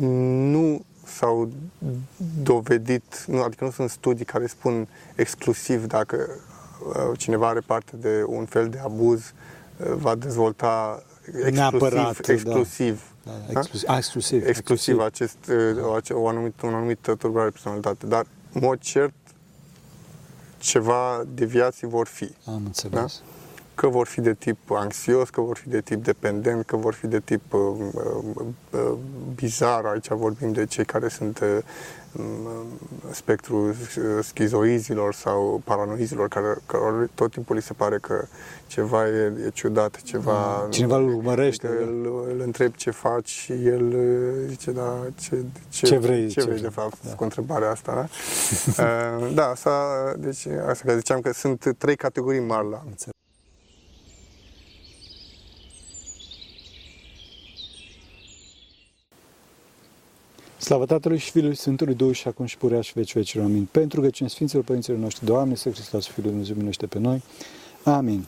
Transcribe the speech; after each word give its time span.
nu 0.00 0.84
s-au 1.06 1.50
dovedit, 2.42 3.24
nu, 3.26 3.42
adică 3.42 3.64
nu 3.64 3.70
sunt 3.70 3.90
studii 3.90 4.24
care 4.24 4.46
spun 4.46 4.88
exclusiv 5.14 5.86
dacă 5.86 6.28
uh, 6.88 7.18
cineva 7.18 7.48
are 7.48 7.60
parte 7.60 7.96
de 7.96 8.24
un 8.26 8.44
fel 8.44 8.68
de 8.68 8.78
abuz, 8.78 9.20
uh, 9.76 9.92
va 9.96 10.14
dezvolta 10.14 11.02
exclusiv, 11.26 11.54
Neapărat, 11.54 12.20
da. 12.20 12.32
exclusiv, 12.32 13.02
Da, 13.24 13.30
da? 13.52 13.58
exclusiv, 13.58 13.88
a, 13.88 13.96
exclusiv, 13.96 14.46
exclusiv 14.46 15.00
acest, 15.00 15.36
uh, 15.48 15.94
ace- 15.96 16.12
o 16.12 16.28
anumită, 16.28 16.66
un 16.66 16.74
anumită 16.74 17.14
tulburare 17.14 17.48
de 17.48 17.52
personalitate. 17.52 18.06
Dar, 18.06 18.26
în 18.52 18.60
mod 18.64 18.78
cert, 18.80 19.12
ceva 20.58 21.24
deviații 21.34 21.86
vor 21.86 22.06
fi. 22.06 22.30
Am 22.46 22.62
înțeles. 22.64 23.22
Că 23.74 23.88
vor 23.88 24.06
fi 24.06 24.20
de 24.20 24.34
tip 24.34 24.70
anxios, 24.70 25.30
că 25.30 25.40
vor 25.40 25.56
fi 25.56 25.68
de 25.68 25.80
tip 25.80 26.04
dependent, 26.04 26.64
că 26.64 26.76
vor 26.76 26.94
fi 26.94 27.06
de 27.06 27.20
tip 27.20 27.52
uh, 27.52 27.60
uh, 27.92 28.44
uh, 28.70 28.92
bizar. 29.34 29.84
Aici 29.84 30.08
vorbim 30.08 30.52
de 30.52 30.66
cei 30.66 30.84
care 30.84 31.08
sunt 31.08 31.38
uh, 31.40 31.58
um, 32.12 32.66
spectrul 33.10 33.68
uh, 33.68 33.74
schizoizilor 34.22 35.14
sau 35.14 35.60
paranoizilor, 35.64 36.28
care, 36.28 36.56
care 36.66 37.10
tot 37.14 37.30
timpul 37.32 37.56
li 37.56 37.62
se 37.62 37.72
pare 37.72 37.98
că 37.98 38.24
ceva 38.66 39.06
e, 39.08 39.32
e 39.46 39.50
ciudat, 39.52 40.02
ceva... 40.02 40.66
Cineva 40.70 40.96
îl 40.96 41.14
urmărește. 41.14 41.66
Că 41.66 41.72
îl, 41.82 42.24
îl 42.28 42.40
întreb 42.40 42.74
ce 42.74 42.90
faci 42.90 43.28
și 43.28 43.52
el 43.52 43.86
uh, 43.86 44.48
zice, 44.48 44.70
da, 44.70 44.98
ce, 45.20 45.44
Ce 45.70 45.96
vrei, 45.98 46.28
ce 46.28 46.40
ce 46.40 46.40
vrei 46.40 46.58
vrei. 46.58 46.68
de 46.68 46.74
fapt, 46.74 46.96
Da. 47.06 47.14
cu 47.14 47.22
întrebarea 47.22 47.70
asta, 47.70 47.94
da? 47.94 48.06
Uh, 48.82 49.34
da, 49.34 49.46
asta, 49.46 49.70
deci, 50.18 50.46
asta 50.68 50.82
că 50.86 50.94
ziceam 50.94 51.20
că 51.20 51.32
sunt 51.32 51.74
trei 51.78 51.96
categorii 51.96 52.40
mari 52.40 52.70
la 52.70 52.82
Înțeles. 52.86 53.14
Slavă 60.62 60.86
Tatălui 60.86 61.18
și 61.18 61.30
Fiului 61.30 61.54
și 61.54 61.60
Sfântului 61.60 61.94
Duh 61.94 62.14
și 62.14 62.28
acum 62.28 62.44
și 62.46 62.56
purea 62.58 62.80
și 62.80 62.92
veci 62.94 63.14
vecilor. 63.14 63.44
Amin. 63.44 63.68
Pentru 63.70 64.00
că 64.00 64.10
cine 64.10 64.28
Sfinților 64.28 64.64
Părinților 64.64 64.98
noștri, 64.98 65.24
Doamne, 65.24 65.54
să 65.54 65.70
Hristos, 65.70 66.06
Fiul 66.06 66.16
lui 66.22 66.28
Dumnezeu, 66.30 66.54
miluiește 66.54 66.86
pe 66.86 66.98
noi. 66.98 67.22
Amin. 67.84 68.24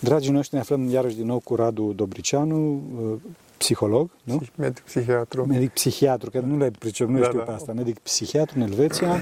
Dragii 0.00 0.32
noștri, 0.32 0.54
ne 0.54 0.60
aflăm 0.60 0.90
iarăși 0.90 1.16
din 1.16 1.26
nou 1.26 1.38
cu 1.38 1.54
Radu 1.54 1.92
Dobricianu, 1.92 2.74
uh, 2.74 3.20
psiholog, 3.56 4.10
nu? 4.22 4.40
Psih- 4.40 4.54
medic 4.56 4.78
psihiatru. 4.84 5.46
Medic 5.46 5.70
psihiatru, 5.70 6.30
că 6.30 6.40
nu 6.40 6.56
le 6.56 6.70
pricep, 6.78 7.08
nu 7.08 7.18
Da, 7.18 7.24
știu 7.24 7.38
da. 7.38 7.44
pe 7.44 7.50
asta. 7.50 7.72
Medic 7.72 7.98
psihiatru 7.98 8.58
în 8.58 8.62
Elveția, 8.62 9.12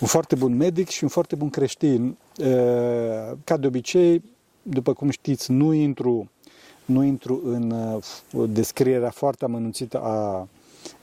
un 0.00 0.06
foarte 0.06 0.34
bun 0.34 0.56
medic 0.56 0.88
și 0.88 1.02
un 1.02 1.08
foarte 1.08 1.34
bun 1.36 1.50
creștin. 1.50 2.16
Uh, 2.38 2.46
Ca 3.44 3.56
de 3.56 3.66
obicei, 3.66 4.22
după 4.62 4.92
cum 4.92 5.10
știți, 5.10 5.50
nu 5.50 5.72
intru, 5.72 6.30
nu 6.84 7.02
intru 7.02 7.40
în 7.44 7.70
uh, 7.70 8.48
descrierea 8.48 9.10
foarte 9.10 9.44
amănunțită 9.44 10.00
a, 10.00 10.48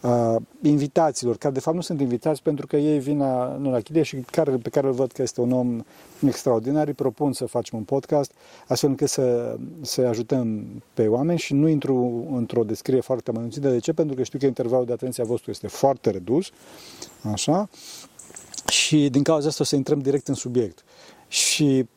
a 0.02 0.42
invitațiilor, 0.62 1.38
care 1.38 1.54
de 1.54 1.60
fapt 1.60 1.76
nu 1.76 1.82
sunt 1.82 2.02
invitați 2.02 2.42
pentru 2.42 2.68
că 2.68 2.78
ei 2.78 3.00
vin 3.00 3.18
la, 3.18 3.58
nu 3.60 3.72
la 3.72 3.80
Chilie 3.80 4.04
și 4.04 4.16
care, 4.16 4.52
pe 4.52 4.70
care 4.70 4.88
îl 4.88 4.94
văd 4.94 5.12
că 5.12 5.22
este 5.22 5.42
un 5.42 5.52
om 5.52 5.84
extraordinar, 6.26 6.88
îi 6.88 6.94
propun 6.94 7.34
să 7.34 7.46
facem 7.46 7.78
un 7.78 7.84
podcast 7.84 8.32
astfel 8.68 8.90
încât 8.90 9.10
să, 9.10 9.58
să 9.82 10.02
ajutăm 10.02 10.66
pe 10.94 11.08
oameni 11.08 11.40
și 11.40 11.54
nu 11.54 11.68
intru 11.68 12.28
într-o 12.32 12.64
descriere 12.64 13.02
foarte 13.02 13.30
amănunțită. 13.30 13.70
De 13.70 13.80
ce? 13.80 13.94
Pentru 13.94 14.16
că 14.16 14.24
știu 14.24 14.40
că 14.40 14.46
intervalul 14.46 14.86
de 14.86 14.94
atenție 14.94 15.24
a 15.24 15.26
vostru 15.26 15.52
este 15.52 15.68
foarte 15.68 16.10
redus, 16.10 16.50
așa, 17.32 17.70
și 18.68 19.10
din 19.10 19.24
cauza 19.24 19.48
asta 19.48 19.64
o 19.64 19.66
să 19.66 19.76
intrăm 19.76 20.00
direct 20.00 20.28
în 20.28 20.34
subiect. 20.34 20.84
Și 21.28 21.88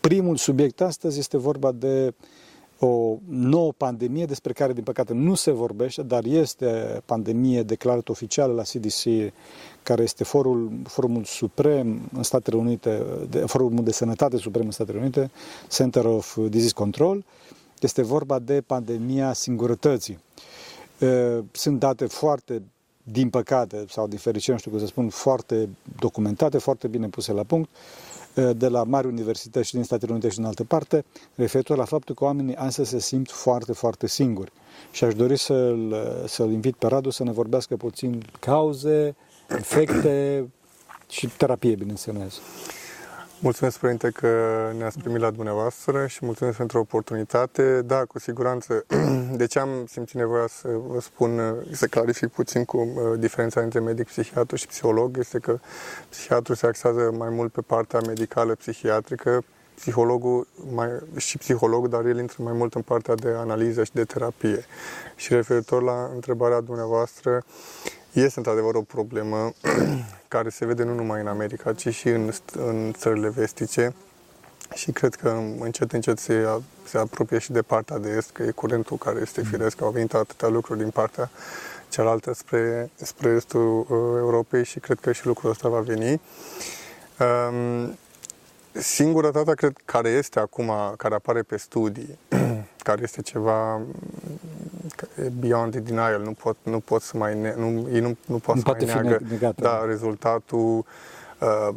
primul 0.00 0.36
subiect 0.36 0.80
astăzi 0.80 1.18
este 1.18 1.36
vorba 1.36 1.72
de 1.72 2.14
o 2.84 3.18
nouă 3.28 3.72
pandemie 3.76 4.24
despre 4.24 4.52
care, 4.52 4.72
din 4.72 4.82
păcate, 4.82 5.12
nu 5.12 5.34
se 5.34 5.50
vorbește, 5.50 6.02
dar 6.02 6.24
este 6.24 7.02
pandemie 7.04 7.62
declarată 7.62 8.10
oficială 8.10 8.52
la 8.52 8.62
CDC, 8.62 9.32
care 9.82 10.02
este 10.02 10.24
forul, 10.24 10.72
forumul 10.84 11.24
suprem 11.24 12.00
în 12.16 12.22
Statele 12.22 12.56
Unite, 12.56 13.02
de, 13.30 13.38
forumul 13.38 13.84
de 13.84 13.92
sănătate 13.92 14.36
suprem 14.36 14.64
în 14.64 14.70
Statele 14.70 14.98
Unite, 14.98 15.30
Center 15.68 16.04
of 16.04 16.38
Disease 16.48 16.74
Control. 16.74 17.24
Este 17.80 18.02
vorba 18.02 18.38
de 18.38 18.60
pandemia 18.60 19.32
singurătății. 19.32 20.18
E, 20.98 21.42
Sunt 21.52 21.78
date 21.78 22.06
foarte, 22.06 22.62
din 23.02 23.30
păcate, 23.30 23.84
sau 23.88 24.06
din 24.06 24.18
fericire, 24.18 24.52
nu 24.52 24.58
știu 24.58 24.70
cum 24.70 24.80
să 24.80 24.86
spun, 24.86 25.08
foarte 25.08 25.68
documentate, 25.98 26.58
foarte 26.58 26.88
bine 26.88 27.08
puse 27.08 27.32
la 27.32 27.42
punct, 27.42 27.70
e, 27.70 28.13
de 28.56 28.68
la 28.68 28.84
mari 28.84 29.06
universități 29.06 29.66
și 29.66 29.74
din 29.74 29.82
Statele 29.82 30.12
Unite 30.12 30.28
și 30.28 30.36
din 30.36 30.44
altă 30.44 30.64
parte, 30.64 31.04
referitor 31.34 31.76
la 31.76 31.84
faptul 31.84 32.14
că 32.14 32.24
oamenii 32.24 32.56
astăzi 32.56 32.88
se 32.88 32.98
simt 32.98 33.30
foarte, 33.30 33.72
foarte 33.72 34.06
singuri. 34.06 34.52
Și 34.90 35.04
aș 35.04 35.14
dori 35.14 35.36
să-l, 35.36 35.94
să-l 36.26 36.50
invit 36.50 36.74
pe 36.74 36.86
Radu 36.86 37.10
să 37.10 37.24
ne 37.24 37.32
vorbească 37.32 37.76
puțin 37.76 38.24
cauze, 38.40 39.16
efecte 39.48 40.48
și 41.08 41.26
terapie, 41.26 41.74
bineînțeles. 41.74 42.40
Mulțumesc, 43.44 43.78
Părinte, 43.78 44.10
că 44.10 44.28
ne-ați 44.78 44.98
primit 44.98 45.20
la 45.20 45.30
dumneavoastră 45.30 46.06
și 46.06 46.18
mulțumesc 46.24 46.56
pentru 46.56 46.78
oportunitate. 46.78 47.82
Da, 47.82 48.04
cu 48.04 48.18
siguranță. 48.18 48.84
De 49.40 49.46
ce 49.46 49.58
am 49.58 49.86
simțit 49.88 50.16
nevoia 50.16 50.46
să 50.46 50.68
vă 50.86 51.00
spun, 51.00 51.64
să 51.72 51.86
clarific 51.86 52.28
puțin 52.28 52.64
cu 52.64 52.76
uh, 52.76 53.18
diferența 53.18 53.60
între 53.60 53.80
medic, 53.80 54.06
psihiatru 54.06 54.56
și 54.56 54.66
psiholog, 54.66 55.18
este 55.18 55.38
că 55.38 55.58
psihiatru 56.08 56.54
se 56.54 56.66
axează 56.66 57.14
mai 57.16 57.28
mult 57.28 57.52
pe 57.52 57.60
partea 57.60 58.00
medicală, 58.06 58.54
psihiatrică, 58.54 59.44
psihologul 59.74 60.46
mai, 60.72 60.88
și 61.16 61.38
psihologul, 61.38 61.88
dar 61.88 62.04
el 62.04 62.18
intră 62.18 62.42
mai 62.42 62.52
mult 62.52 62.74
în 62.74 62.82
partea 62.82 63.14
de 63.14 63.28
analiză 63.28 63.84
și 63.84 63.92
de 63.92 64.04
terapie. 64.04 64.64
Și 65.16 65.34
referitor 65.34 65.82
la 65.82 66.10
întrebarea 66.14 66.60
dumneavoastră, 66.60 67.44
este 68.20 68.38
într-adevăr 68.38 68.74
o 68.74 68.82
problemă 68.82 69.52
care 70.28 70.48
se 70.48 70.66
vede 70.66 70.82
nu 70.82 70.94
numai 70.94 71.20
în 71.20 71.26
America, 71.26 71.72
ci 71.72 71.88
și 71.88 72.08
în, 72.08 72.32
în 72.52 72.92
țările 72.92 73.28
vestice 73.28 73.94
și 74.74 74.92
cred 74.92 75.14
că 75.14 75.40
încet, 75.58 75.92
încet 75.92 76.18
se, 76.18 76.46
se 76.84 76.98
apropie 76.98 77.38
și 77.38 77.52
de 77.52 77.62
partea 77.62 77.98
de 77.98 78.08
est, 78.08 78.30
că 78.30 78.42
e 78.42 78.50
curentul 78.50 78.96
care 78.96 79.18
este 79.20 79.42
firesc, 79.42 79.82
au 79.82 79.90
venit 79.90 80.14
atâtea 80.14 80.48
lucruri 80.48 80.78
din 80.78 80.90
partea 80.90 81.30
cealaltă 81.88 82.34
spre, 82.34 82.90
spre 82.94 83.28
estul 83.28 83.78
uh, 83.78 83.86
Europei 84.18 84.64
și 84.64 84.78
cred 84.78 85.00
că 85.00 85.12
și 85.12 85.26
lucrul 85.26 85.50
ăsta 85.50 85.68
va 85.68 85.80
veni. 85.80 86.20
Um, 87.18 87.98
singurătatea, 88.72 89.54
cred, 89.54 89.76
care 89.84 90.08
este 90.08 90.38
acum, 90.38 90.72
care 90.96 91.14
apare 91.14 91.42
pe 91.42 91.56
studii, 91.56 92.18
care 92.88 93.02
este 93.02 93.22
ceva 93.22 93.80
e 94.63 94.63
beyond 95.40 95.70
the 95.70 95.80
denial, 95.80 96.22
nu 96.22 96.32
pot, 96.32 96.56
nu 96.62 96.80
pot 96.80 97.02
să 97.02 97.16
mai, 97.16 97.38
ne, 97.40 97.54
nu, 97.56 97.88
ei 97.92 98.00
nu, 98.00 98.16
nu 98.26 98.38
pot 98.38 98.54
Nu 98.54 98.60
să 98.60 98.66
poate 98.66 98.84
mai 98.84 98.94
fi 98.94 99.00
neagă 99.00 99.24
negată. 99.28 99.60
da, 99.62 99.84
rezultatul 99.86 100.84
uh, 101.40 101.68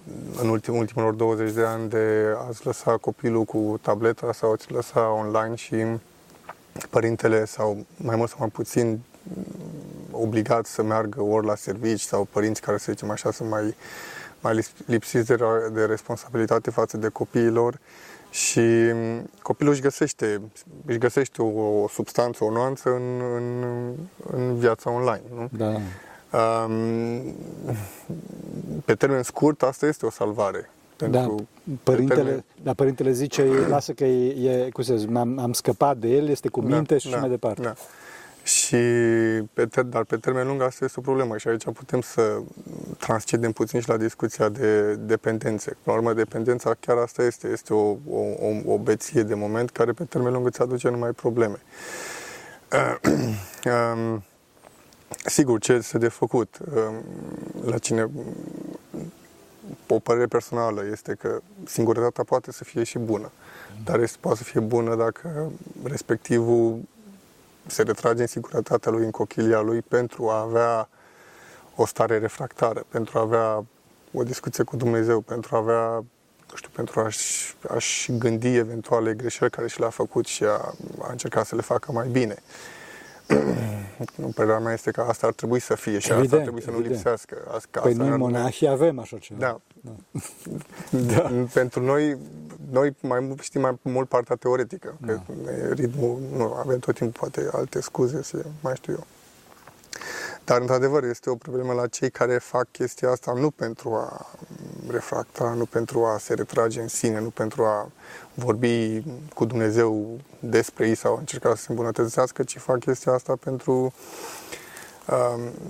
în 0.41 0.49
ultim, 0.49 0.75
ultimilor 0.75 1.13
20 1.13 1.51
de 1.51 1.63
ani 1.63 1.89
de 1.89 2.33
a-ți 2.47 2.65
lăsa 2.65 2.97
copilul 2.97 3.43
cu 3.43 3.79
tableta 3.81 4.33
sau 4.33 4.51
a-ți 4.51 4.71
lăsa 4.71 5.11
online 5.11 5.55
și 5.55 5.85
părintele 6.89 7.45
sau 7.45 7.85
mai 7.97 8.15
mult 8.15 8.29
sau 8.29 8.37
mai 8.39 8.49
puțin 8.49 8.99
obligat 10.11 10.65
să 10.65 10.83
meargă 10.83 11.21
ori 11.21 11.45
la 11.45 11.55
servici 11.55 12.01
sau 12.01 12.27
părinți 12.31 12.61
care, 12.61 12.77
să 12.77 12.91
zicem 12.91 13.09
așa, 13.09 13.31
sunt 13.31 13.49
mai, 13.49 13.75
mai 14.39 14.65
lipsiți 14.85 15.27
de, 15.27 15.37
de 15.73 15.85
responsabilitate 15.85 16.71
față 16.71 16.97
de 16.97 17.07
copiilor 17.07 17.79
și 18.29 18.61
copilul 19.41 19.71
își 19.71 19.81
găsește, 19.81 20.41
își 20.85 20.97
găsește 20.97 21.41
o, 21.41 21.81
o 21.81 21.87
substanță, 21.87 22.43
o 22.43 22.51
nuanță 22.51 22.89
în, 22.89 23.21
în, 23.35 23.63
în 24.31 24.55
viața 24.57 24.89
online. 24.91 25.21
Nu? 25.35 25.49
Da. 25.57 25.75
Um, 26.65 27.35
pe 28.85 28.95
termen 28.95 29.23
scurt, 29.23 29.61
asta 29.63 29.85
este 29.85 30.05
o 30.05 30.09
salvare. 30.09 30.69
Da, 30.97 31.05
Pentru, 31.07 31.47
părintele, 31.83 32.21
termen- 32.21 32.43
da, 32.63 32.73
părintele 32.73 33.11
zice, 33.11 33.43
lasă 33.67 33.91
că 33.91 34.05
e, 34.05 34.49
e 34.49 34.69
cum 34.69 34.83
să 34.83 34.95
zic, 34.95 35.15
am, 35.15 35.39
am 35.39 35.53
scăpat 35.53 35.97
de 35.97 36.07
el, 36.07 36.27
este 36.27 36.47
cu 36.49 36.61
minte 36.61 36.97
și 36.97 37.07
așa 37.07 37.17
mai 37.19 37.29
departe. 37.29 37.61
Da. 37.61 37.73
Și 38.47 38.75
pe 39.53 39.65
ter- 39.65 39.83
dar 39.83 40.03
pe 40.03 40.17
termen 40.17 40.47
lung 40.47 40.61
asta 40.61 40.85
este 40.85 40.99
o 40.99 41.03
problemă 41.03 41.37
și 41.37 41.47
aici 41.47 41.63
putem 41.63 42.01
să 42.01 42.41
transcedem 42.97 43.51
puțin 43.51 43.79
și 43.79 43.89
la 43.89 43.97
discuția 43.97 44.49
de 44.49 44.93
dependențe. 44.93 45.77
La 45.83 45.93
urmă, 45.93 46.13
dependența 46.13 46.73
chiar 46.79 46.97
asta 46.97 47.23
este, 47.23 47.47
este 47.47 47.73
o, 47.73 47.89
o, 48.09 48.19
o, 48.39 48.73
o 48.73 48.77
beție 48.77 49.23
de 49.23 49.33
moment 49.33 49.69
care 49.69 49.91
pe 49.91 50.03
termen 50.03 50.33
lung 50.33 50.45
îți 50.45 50.61
aduce 50.61 50.89
numai 50.89 51.11
probleme. 51.11 51.61
Um, 53.65 54.23
Sigur, 55.25 55.59
ce 55.59 55.73
este 55.73 55.97
de 55.97 56.07
făcut 56.07 56.57
um, 56.75 57.03
la 57.65 57.77
cine 57.77 58.09
o 59.87 59.99
părere 59.99 60.25
personală 60.25 60.85
este 60.91 61.13
că 61.13 61.39
singurătatea 61.65 62.23
poate 62.23 62.51
să 62.51 62.63
fie 62.63 62.83
și 62.83 62.97
bună, 62.97 63.31
dar 63.83 63.99
este, 63.99 64.17
poate 64.19 64.37
să 64.37 64.43
fie 64.43 64.59
bună 64.59 64.95
dacă 64.95 65.51
respectivul 65.83 66.79
se 67.67 67.81
retrage 67.81 68.21
în 68.21 68.27
singurătatea 68.27 68.91
lui, 68.91 69.03
în 69.03 69.11
cochilia 69.11 69.59
lui, 69.59 69.81
pentru 69.81 70.29
a 70.29 70.39
avea 70.39 70.89
o 71.75 71.85
stare 71.85 72.17
refractară, 72.17 72.85
pentru 72.89 73.17
a 73.17 73.21
avea 73.21 73.65
o 74.13 74.23
discuție 74.23 74.63
cu 74.63 74.75
Dumnezeu, 74.75 75.21
pentru 75.21 75.55
a 75.55 75.57
avea, 75.57 75.89
nu 76.49 76.55
știu, 76.55 76.69
pentru 76.73 76.99
a-și, 76.99 77.55
a-și 77.67 78.17
gândi 78.17 78.55
eventuale 78.55 79.13
greșeli 79.13 79.49
care 79.49 79.67
și 79.67 79.79
le-a 79.79 79.89
făcut 79.89 80.25
și 80.25 80.43
a, 80.43 80.73
a 81.01 81.11
încercat 81.11 81.45
să 81.45 81.55
le 81.55 81.61
facă 81.61 81.91
mai 81.91 82.07
bine. 82.07 82.35
Părerea 84.35 84.59
mea 84.59 84.73
este 84.73 84.91
că 84.91 85.01
asta 85.01 85.27
ar 85.27 85.33
trebui 85.33 85.59
să 85.59 85.75
fie 85.75 85.99
și 85.99 86.11
Evident, 86.11 86.23
asta 86.23 86.35
ar 86.35 86.41
trebui 86.41 86.61
să 86.61 86.69
nu 86.69 86.75
evident. 86.75 86.95
lipsească. 86.95 87.37
Asta, 87.55 87.79
Păi 87.81 87.91
asta 87.91 88.03
noi 88.03 88.11
ar- 88.11 88.17
monahii 88.17 88.67
avem 88.67 88.99
așa 88.99 89.17
ceva. 89.17 89.39
Da. 89.39 89.59
da. 91.13 91.31
Pentru 91.53 91.81
noi, 91.83 92.17
noi 92.71 92.95
mai 93.01 93.19
mult- 93.19 93.39
știm 93.41 93.61
mai 93.61 93.77
mult 93.81 94.07
partea 94.07 94.35
teoretică. 94.35 94.95
Da. 95.05 95.13
Că 95.13 95.21
ritmul, 95.73 96.19
nu, 96.35 96.53
avem 96.53 96.79
tot 96.79 96.95
timpul 96.95 97.19
poate 97.19 97.49
alte 97.51 97.81
scuze, 97.81 98.23
să 98.23 98.45
mai 98.61 98.75
știu 98.75 98.93
eu. 98.93 99.05
Dar, 100.43 100.61
într-adevăr, 100.61 101.03
este 101.03 101.29
o 101.29 101.35
problemă 101.35 101.73
la 101.73 101.87
cei 101.87 102.09
care 102.09 102.37
fac 102.37 102.71
chestia 102.71 103.09
asta 103.09 103.33
nu 103.33 103.51
pentru 103.51 103.93
a 103.93 104.25
refracta, 104.89 105.53
nu 105.57 105.65
pentru 105.65 106.05
a 106.05 106.17
se 106.17 106.33
retrage 106.33 106.81
în 106.81 106.87
sine, 106.87 107.19
nu 107.19 107.29
pentru 107.29 107.63
a 107.63 107.91
vorbi 108.33 109.03
cu 109.33 109.45
Dumnezeu 109.45 110.19
despre 110.39 110.87
ei 110.87 110.95
sau 110.95 111.15
a 111.15 111.19
încerca 111.19 111.55
să 111.55 111.61
se 111.61 111.67
îmbunătățească, 111.69 112.43
ci 112.43 112.57
fac 112.57 112.79
chestia 112.79 113.11
asta 113.11 113.35
pentru 113.43 113.73
um, 113.73 113.91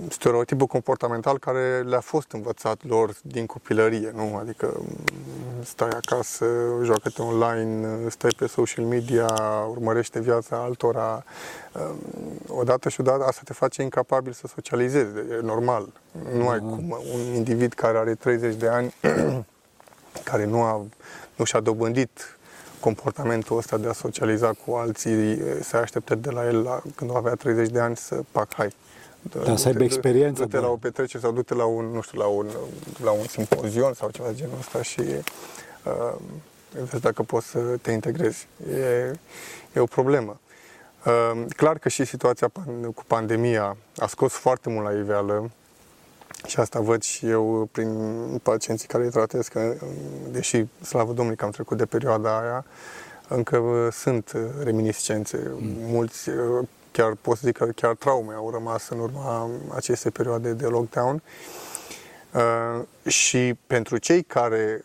stereotipul 0.08 0.66
comportamental 0.66 1.38
care 1.38 1.82
le-a 1.86 2.00
fost 2.00 2.32
învățat 2.32 2.78
lor 2.86 3.14
din 3.22 3.46
copilărie, 3.46 4.12
nu? 4.14 4.36
Adică 4.36 4.74
um, 4.78 4.86
stai 5.64 5.88
acasă, 5.88 6.46
joacă-te 6.82 7.22
online, 7.22 8.08
stai 8.08 8.30
pe 8.36 8.46
social 8.46 8.84
media, 8.84 9.26
urmărește 9.70 10.20
viața 10.20 10.56
altora. 10.56 11.24
Um, 11.72 11.96
Odată 12.50 12.88
și 12.88 13.00
odată 13.00 13.24
asta 13.24 13.40
te 13.44 13.52
face 13.52 13.82
incapabil 13.82 14.32
să 14.32 14.46
socializezi, 14.46 15.18
e 15.18 15.40
normal. 15.42 15.88
Nu 16.34 16.48
ai 16.48 16.58
cum 16.58 16.96
un 17.14 17.34
individ 17.34 17.72
care 17.72 17.98
are 17.98 18.14
30 18.14 18.54
de 18.54 18.68
ani, 18.68 18.94
care 20.30 20.44
nu, 20.44 20.62
a, 20.62 20.86
nu 21.36 21.44
și-a 21.44 21.60
dobândit 21.60 22.38
comportamentul 22.80 23.56
ăsta 23.56 23.76
de 23.76 23.88
a 23.88 23.92
socializa 23.92 24.52
cu 24.66 24.74
alții, 24.74 25.42
se 25.60 25.76
așteptă 25.76 26.14
de 26.14 26.30
la 26.30 26.46
el 26.46 26.62
la, 26.62 26.82
când 26.94 27.16
avea 27.16 27.34
30 27.34 27.68
de 27.68 27.80
ani 27.80 27.96
să 27.96 28.20
pac, 28.30 28.54
hai, 28.54 28.74
Da, 29.22 29.56
să 29.56 29.66
aibă 29.66 29.78
du-te- 29.78 29.84
experiență, 29.84 30.42
Du-te 30.42 30.56
da. 30.56 30.62
la 30.62 30.68
o 30.68 30.76
petrecere 30.76 31.22
sau 31.22 31.32
du-te 31.32 31.54
la 31.54 31.64
un, 31.64 31.84
nu 31.84 32.00
știu, 32.00 32.18
la 32.18 32.26
un, 32.26 32.46
la 33.04 33.10
un 33.10 33.24
simpozion 33.26 33.94
sau 33.94 34.10
ceva 34.10 34.28
de 34.28 34.34
genul 34.34 34.54
ăsta 34.58 34.82
și 34.82 35.00
uh, 35.00 36.14
vezi 36.90 37.02
dacă 37.02 37.22
poți 37.22 37.46
să 37.46 37.58
te 37.82 37.90
integrezi. 37.90 38.46
E, 38.72 39.12
e 39.74 39.80
o 39.80 39.84
problemă. 39.84 40.40
Uh, 41.06 41.44
clar 41.56 41.78
că 41.78 41.88
și 41.88 42.04
situația 42.04 42.48
pan- 42.48 42.94
cu 42.94 43.02
pandemia 43.06 43.76
a 43.96 44.06
scos 44.06 44.32
foarte 44.32 44.68
mult 44.68 44.84
la 44.84 44.92
iveală 44.92 45.50
și 46.46 46.60
asta 46.60 46.80
văd 46.80 47.02
și 47.02 47.28
eu 47.28 47.68
prin 47.72 48.40
pacienții 48.42 48.88
care 48.88 49.04
îi 49.04 49.10
tratez, 49.10 49.46
că 49.48 49.74
deși, 50.30 50.64
slavă 50.82 51.12
Domnului, 51.12 51.36
că 51.36 51.44
am 51.44 51.50
trecut 51.50 51.76
de 51.76 51.84
perioada 51.86 52.40
aia, 52.40 52.64
încă 53.28 53.56
uh, 53.56 53.92
sunt 53.92 54.32
uh, 54.34 54.42
reminiscențe. 54.62 55.50
Mulți, 55.86 56.28
uh, 56.28 56.66
chiar 56.98 57.14
pot 57.14 57.36
să 57.36 57.42
zic 57.44 57.56
că 57.56 57.64
chiar 57.64 57.94
traume 57.94 58.34
au 58.34 58.50
rămas 58.50 58.88
în 58.88 58.98
urma 58.98 59.50
acestei 59.74 60.10
perioade 60.10 60.52
de 60.52 60.66
lockdown. 60.66 61.22
Uh, 62.34 63.10
și 63.10 63.54
pentru 63.66 63.96
cei 63.98 64.22
care 64.22 64.82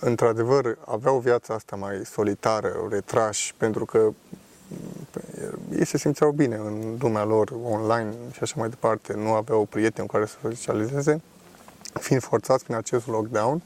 într-adevăr 0.00 0.78
aveau 0.84 1.18
viața 1.18 1.54
asta 1.54 1.76
mai 1.76 2.00
solitară, 2.04 2.86
retrași, 2.90 3.54
pentru 3.56 3.84
că 3.84 3.98
mm, 3.98 5.78
ei 5.78 5.86
se 5.86 5.98
simțeau 5.98 6.30
bine 6.30 6.54
în 6.54 6.96
lumea 7.00 7.24
lor 7.24 7.52
online 7.64 8.14
și 8.32 8.38
așa 8.42 8.54
mai 8.56 8.68
departe, 8.68 9.12
nu 9.12 9.32
aveau 9.32 9.64
prieteni 9.64 10.06
cu 10.06 10.12
care 10.12 10.26
să 10.26 10.36
socializeze, 10.42 11.22
fiind 12.00 12.22
forțați 12.22 12.64
prin 12.64 12.76
acest 12.76 13.06
lockdown, 13.06 13.62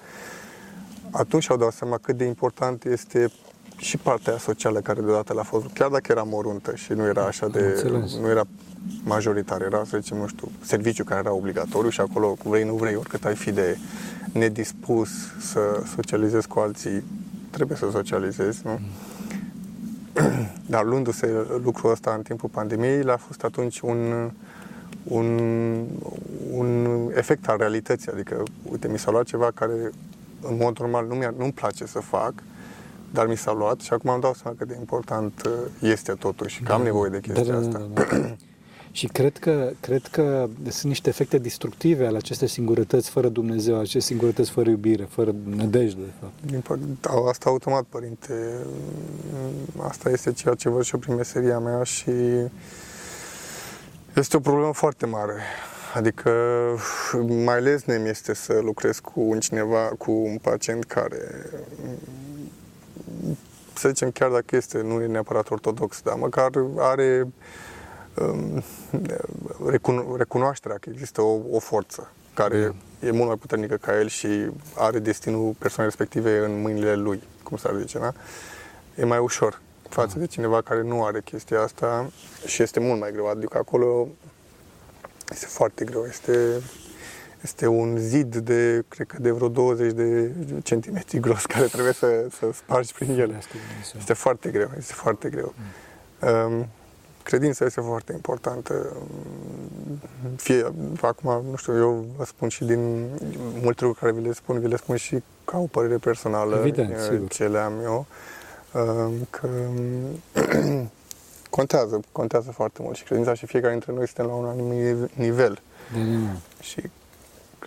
atunci 1.11 1.51
au 1.51 1.57
dat 1.57 1.73
seama 1.73 1.99
cât 1.99 2.17
de 2.17 2.25
important 2.25 2.85
este 2.85 3.31
și 3.77 3.97
partea 3.97 4.33
aia 4.33 4.41
socială 4.41 4.81
care 4.81 5.01
deodată 5.01 5.33
le-a 5.33 5.43
fost, 5.43 5.67
chiar 5.73 5.89
dacă 5.89 6.13
era 6.13 6.23
moruntă 6.23 6.75
și 6.75 6.93
nu 6.93 7.05
era 7.07 7.25
așa 7.25 7.49
de, 7.49 7.59
înțeles. 7.59 8.17
nu 8.17 8.29
era 8.29 8.47
majoritar, 9.05 9.63
era, 9.63 9.85
să 9.85 9.99
zicem, 9.99 10.17
nu 10.17 10.27
știu, 10.27 10.51
serviciu 10.61 11.05
care 11.05 11.21
era 11.21 11.33
obligatoriu 11.33 11.91
și 11.91 12.01
acolo, 12.01 12.37
vrei, 12.43 12.65
nu 12.65 12.75
vrei, 12.75 12.95
oricât 12.95 13.25
ai 13.25 13.35
fi 13.35 13.51
de 13.51 13.79
nedispus 14.33 15.11
să 15.41 15.83
socializezi 15.95 16.47
cu 16.47 16.59
alții, 16.59 17.03
trebuie 17.51 17.77
să 17.77 17.89
socializezi, 17.91 18.61
nu? 18.65 18.81
Dar 20.67 20.85
luându-se 20.85 21.47
lucrul 21.63 21.91
ăsta 21.91 22.15
în 22.17 22.23
timpul 22.23 22.49
pandemiei, 22.49 23.03
le-a 23.03 23.17
fost 23.17 23.45
atunci 23.45 23.81
un, 23.81 24.31
un, 25.03 25.39
un 26.53 26.99
efect 27.15 27.49
al 27.49 27.57
realității. 27.59 28.13
Adică, 28.13 28.43
uite, 28.71 28.89
mi 28.89 28.99
s-a 28.99 29.11
luat 29.11 29.25
ceva 29.25 29.51
care 29.55 29.73
în 30.41 30.57
mod 30.57 30.79
normal 30.79 31.07
nu 31.07 31.15
mi 31.15 31.29
nu-mi 31.37 31.53
place 31.53 31.87
să 31.87 31.99
fac, 31.99 32.33
dar 33.17 33.27
mi 33.27 33.37
s-a 33.37 33.53
luat 33.53 33.81
și 33.81 33.93
acum 33.93 34.11
am 34.11 34.21
dau 34.21 34.35
seama 34.35 34.57
cât 34.59 34.69
de 34.69 34.77
important 34.79 35.43
uh, 35.47 35.53
este 35.81 36.13
totuși, 36.13 36.63
că 36.63 36.73
am 36.73 36.83
nevoie 36.83 37.11
de 37.11 37.21
chestia 37.21 37.45
da, 37.45 37.51
da, 37.51 37.59
asta. 37.59 37.89
Da, 37.93 38.03
da, 38.03 38.17
da. 38.17 38.35
Și 38.93 39.07
cred 39.07 39.39
că, 39.39 39.71
cred 39.81 40.07
că 40.11 40.49
sunt 40.69 40.85
niște 40.85 41.09
efecte 41.09 41.39
destructive 41.39 42.07
ale 42.07 42.17
acestei 42.17 42.49
singurătăți 42.49 43.11
fără 43.11 43.29
Dumnezeu, 43.29 43.79
acestei 43.79 44.01
singurătăți 44.01 44.51
fără 44.51 44.71
iubire, 44.71 45.05
fără 45.11 45.35
nădejde, 45.57 46.01
de 46.01 46.13
fapt. 46.21 46.33
Din 46.51 46.61
păc- 46.61 47.29
asta 47.29 47.51
automat, 47.51 47.83
părinte. 47.83 48.33
Asta 49.79 50.11
este 50.11 50.33
ceea 50.33 50.55
ce 50.55 50.69
văd 50.69 50.83
și 50.83 50.95
eu 50.95 51.01
prin 51.01 51.15
meseria 51.15 51.59
mea 51.59 51.83
și 51.83 52.11
este 54.15 54.37
o 54.37 54.41
problemă 54.41 54.73
foarte 54.73 55.07
mare. 55.07 55.35
Adică 55.95 56.31
mai 57.45 57.63
lesne 57.63 57.99
mi 57.99 58.09
este 58.09 58.35
să 58.35 58.61
lucrez 58.63 58.99
cu 58.99 59.21
un 59.21 59.41
cineva, 59.41 59.91
cu 59.99 60.11
un 60.11 60.39
pacient 60.43 60.85
care 60.85 61.51
să 63.77 63.89
zicem 63.89 64.11
chiar 64.11 64.31
dacă 64.31 64.57
este, 64.57 64.81
nu 64.81 65.03
e 65.03 65.07
neapărat 65.07 65.51
ortodox, 65.51 66.01
dar 66.03 66.15
măcar 66.15 66.51
are 66.79 67.29
um, 68.15 68.63
recuno- 69.71 70.17
recunoașterea 70.17 70.77
că 70.81 70.91
există 70.93 71.23
o, 71.23 71.39
o 71.51 71.59
forță 71.59 72.11
care 72.35 72.75
e 73.01 73.11
mult 73.11 73.27
mai 73.27 73.37
puternică 73.37 73.77
ca 73.77 73.99
el 73.99 74.09
și 74.09 74.29
are 74.75 74.99
destinul 74.99 75.55
persoanei 75.59 75.95
respective 75.97 76.39
în 76.39 76.61
mâinile 76.61 76.95
lui, 76.95 77.23
cum 77.43 77.57
s-ar 77.57 77.75
zice, 77.79 77.99
da? 77.99 78.13
E 78.95 79.05
mai 79.05 79.19
ușor 79.19 79.61
față 79.89 80.19
de 80.19 80.27
cineva 80.27 80.61
care 80.61 80.83
nu 80.83 81.05
are 81.05 81.21
chestia 81.21 81.61
asta 81.61 82.11
și 82.47 82.63
este 82.63 82.81
mult 82.81 83.01
mai 83.01 83.13
greu. 83.13 83.27
Adică 83.29 83.59
acolo 83.59 84.09
este 85.31 85.47
foarte 85.47 85.85
greu. 85.85 86.05
Este, 86.09 86.63
este 87.47 87.67
un 87.67 87.97
zid 87.99 88.37
de, 88.37 88.85
cred 88.89 89.07
că 89.07 89.17
de 89.21 89.31
vreo 89.31 89.49
20 89.49 89.93
de 89.93 90.31
centimetri 90.63 91.21
gros 91.21 91.45
care 91.55 91.67
trebuie 91.67 91.93
să, 91.93 92.27
să 92.39 92.47
spargi 92.55 92.93
prin 92.93 93.09
el. 93.09 93.17
Ferească 93.27 93.53
Dumnezeu. 93.69 93.99
Este 93.99 94.13
foarte 94.13 94.49
greu, 94.51 94.71
este 94.79 94.93
foarte 94.93 95.29
greu. 95.29 95.55
Um, 96.21 96.67
credința 97.23 97.65
este 97.65 97.81
foarte 97.81 98.13
importantă. 98.13 98.97
Um, 99.01 99.99
Fie, 100.37 100.73
acum, 101.01 101.45
nu 101.51 101.57
știu, 101.57 101.77
eu 101.77 102.05
vă 102.17 102.25
spun 102.25 102.49
și 102.49 102.65
din 102.65 103.05
multe 103.63 103.85
lucruri 103.85 103.99
care 103.99 104.13
vi 104.13 104.27
le 104.27 104.33
spun, 104.33 104.61
vi 104.61 104.69
le 104.69 104.77
spun 104.77 104.97
și 104.97 105.23
ca 105.45 105.59
o 105.59 105.67
părere 105.67 105.97
personală, 105.97 106.57
Evident, 106.57 106.91
eh, 106.91 106.97
sigur. 107.11 107.29
ce 107.29 107.49
le 107.49 107.59
am 107.59 107.73
eu, 107.83 108.07
um, 108.73 109.13
că 109.31 109.49
contează, 111.57 112.01
contează 112.13 112.51
foarte 112.51 112.83
mult 112.83 112.97
și 112.97 113.05
credința 113.05 113.35
și 113.35 113.47
fiecare 113.47 113.73
dintre 113.73 113.93
noi 113.93 114.07
suntem 114.07 114.27
la 114.27 114.33
un 114.33 114.45
anumit 114.45 115.15
nivel 115.15 115.61
Da, 115.93 115.99
da, 115.99 116.05
da. 116.05 116.63
și 116.63 116.81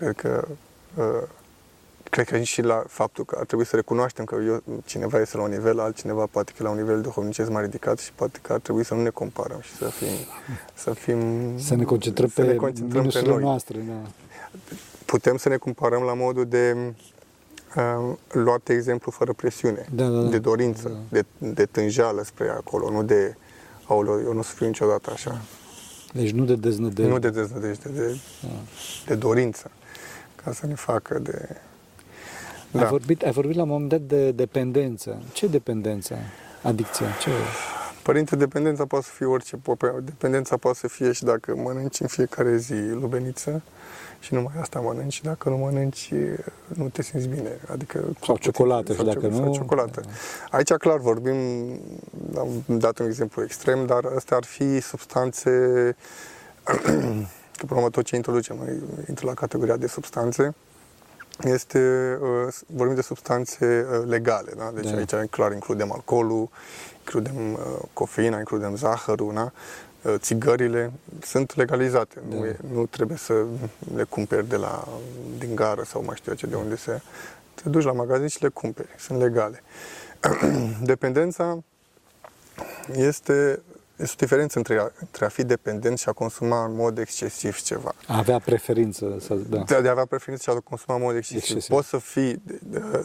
cred 0.00 0.14
că 0.16 0.48
uh, 0.96 1.28
cred 2.10 2.26
că 2.28 2.38
și 2.40 2.62
la 2.62 2.84
faptul 2.88 3.24
că 3.24 3.36
ar 3.38 3.44
trebui 3.46 3.64
să 3.66 3.76
recunoaștem 3.76 4.24
că 4.24 4.36
eu, 4.46 4.62
cineva 4.84 5.20
este 5.20 5.36
la 5.36 5.42
un 5.42 5.50
nivel, 5.50 5.80
altcineva 5.80 6.26
poate 6.26 6.52
că 6.56 6.62
la 6.62 6.70
un 6.70 6.76
nivel 6.76 7.00
duhovnicesc 7.00 7.50
mai 7.50 7.62
ridicat 7.62 7.98
și 7.98 8.12
poate 8.12 8.38
că 8.42 8.52
ar 8.52 8.58
trebui 8.58 8.84
să 8.84 8.94
nu 8.94 9.02
ne 9.02 9.08
comparăm 9.10 9.60
și 9.60 9.72
să 9.74 9.84
fim 9.84 10.08
să 10.74 10.90
fim 10.92 11.18
Să 11.58 11.74
ne 11.74 11.84
concentrăm 11.84 12.28
să 12.28 12.40
pe 12.40 12.46
ne 12.46 12.54
concentrăm 12.54 12.90
pe 12.90 12.98
minusurile 12.98 13.30
noi. 13.32 13.42
noastre. 13.42 13.78
Da. 13.78 14.08
Putem 15.04 15.36
să 15.36 15.48
ne 15.48 15.56
comparăm 15.56 16.02
la 16.02 16.14
modul 16.14 16.46
de 16.46 16.76
uh, 17.76 18.14
luat 18.32 18.60
de 18.64 18.72
exemplu 18.74 19.10
fără 19.10 19.32
presiune, 19.32 19.86
Da, 19.94 20.08
da, 20.08 20.20
da. 20.20 20.28
de 20.28 20.38
dorință, 20.38 20.88
Da. 20.88 20.98
de, 21.08 21.24
de 21.52 21.64
tânjeală 21.66 22.22
spre 22.24 22.48
acolo, 22.48 22.90
nu 22.90 23.02
de 23.02 23.34
aoleu, 23.84 24.20
eu 24.24 24.32
nu 24.32 24.38
o 24.38 24.42
să 24.42 24.54
fiu 24.54 24.66
niciodată 24.66 25.10
așa. 25.12 25.40
Deci 26.12 26.30
nu 26.30 26.44
de 26.44 26.54
deznădejde. 26.54 27.10
Nu 27.10 27.18
de 27.18 27.30
deznădejde, 27.30 27.88
de, 27.88 28.18
Da. 28.42 28.48
de 29.06 29.14
dorință, 29.14 29.70
ca 30.44 30.52
să 30.52 30.66
ne 30.66 30.74
facă 30.74 31.18
de... 31.18 31.48
Ai, 32.78 32.84
vorbit, 32.84 33.22
ai 33.22 33.32
vorbit 33.32 33.56
la 33.56 33.62
un 33.62 33.68
moment 33.68 33.88
dat 33.88 34.00
de 34.00 34.30
dependență. 34.30 35.22
Ce 35.32 35.46
dependență? 35.46 36.14
Adicția? 36.62 37.06
Ce? 37.20 37.30
Părinte, 38.02 38.36
dependența 38.36 38.84
poate 38.86 39.04
să 39.04 39.10
fie 39.14 39.26
orice. 39.26 39.56
po- 39.56 40.04
Dependența 40.04 40.56
poate 40.56 40.78
să 40.78 40.88
fie 40.88 41.12
și 41.12 41.24
dacă 41.24 41.54
mănânci 41.56 42.00
în 42.00 42.06
fiecare 42.06 42.56
zi 42.56 42.74
lubeniță 42.74 43.62
și 44.20 44.34
numai 44.34 44.52
asta 44.60 44.80
mănânci 44.80 45.12
și 45.12 45.22
dacă 45.22 45.48
nu 45.48 45.56
mănânci, 45.56 46.12
nu 46.66 46.88
te 46.88 47.02
simți 47.02 47.26
bine. 47.28 47.50
Adică 47.72 48.04
Sau 48.24 48.36
ciocolată, 48.36 48.92
sau 48.94 49.06
și 49.08 49.14
dacă 49.14 49.28
cio- 49.28 49.32
sau 49.34 49.44
nu- 49.44 49.52
ciocolată. 49.54 50.00
Aici, 50.50 50.72
clar, 50.72 50.98
vorbim, 50.98 51.36
am 52.38 52.48
dat 52.66 52.98
un 52.98 53.06
exemplu 53.06 53.42
extrem, 53.42 53.86
dar 53.86 54.04
astea 54.16 54.36
ar 54.36 54.44
fi 54.44 54.80
substanțe, 54.80 55.50
că 57.60 57.66
până 57.66 57.80
la 57.80 57.86
urmă 57.86 57.90
tot 57.90 58.04
ce 58.04 58.16
introducem, 58.16 58.56
noi 58.56 58.82
intră 59.08 59.26
la 59.26 59.34
categoria 59.34 59.76
de 59.76 59.86
substanțe, 59.86 60.54
este, 61.44 61.78
uh, 62.20 62.54
vorbim 62.66 62.94
de 62.94 63.00
substanțe 63.02 63.86
uh, 63.90 64.06
legale, 64.06 64.52
da? 64.56 64.70
Deci 64.74 64.90
Da. 64.90 65.16
aici 65.18 65.30
clar 65.30 65.52
includem 65.52 65.92
alcoolul, 65.92 66.48
includem 66.98 67.52
uh, 67.52 67.58
cofeina, 67.92 68.38
includem 68.38 68.76
zahărul, 68.76 69.34
da? 69.34 69.52
uh, 70.02 70.14
țigările 70.18 70.92
sunt 71.22 71.56
legalizate. 71.56 72.20
Da. 72.28 72.36
Nu, 72.36 72.44
e, 72.44 72.56
nu 72.72 72.86
trebuie 72.86 73.16
să 73.16 73.44
le 73.94 74.02
cumperi 74.02 74.48
de 74.48 74.56
la, 74.56 74.88
din 75.38 75.54
gară 75.54 75.82
sau 75.82 76.02
mai 76.04 76.16
știu 76.16 76.32
eu 76.32 76.38
ce, 76.38 76.46
de 76.46 76.54
unde 76.54 76.76
se... 76.76 77.00
Te 77.54 77.68
duci 77.68 77.84
la 77.84 77.92
magazin 77.92 78.26
și 78.26 78.42
le 78.42 78.48
cumperi. 78.48 78.88
Sunt 78.98 79.18
legale. 79.18 79.62
Dependența 80.92 81.58
este, 82.94 83.62
este 84.00 84.14
o 84.20 84.24
diferență 84.24 84.58
între 84.58 84.78
a, 84.78 84.90
între 85.00 85.24
a 85.24 85.28
fi 85.28 85.44
dependent 85.44 85.98
și 85.98 86.08
a 86.08 86.12
consuma 86.12 86.64
în 86.64 86.74
mod 86.74 86.98
excesiv 86.98 87.60
ceva. 87.60 87.94
A 88.06 88.16
avea 88.18 88.38
preferință, 88.38 89.16
să, 89.20 89.34
da. 89.34 89.58
De, 89.58 89.80
de 89.80 89.88
a 89.88 89.90
avea 89.90 90.04
preferință 90.04 90.50
și 90.50 90.56
a 90.56 90.60
consuma 90.60 90.94
în 90.96 91.02
mod 91.02 91.16
excesiv. 91.16 91.42
Excesiv. 91.42 91.74
Poți 91.74 91.88
să 91.88 91.98
fii, 91.98 92.42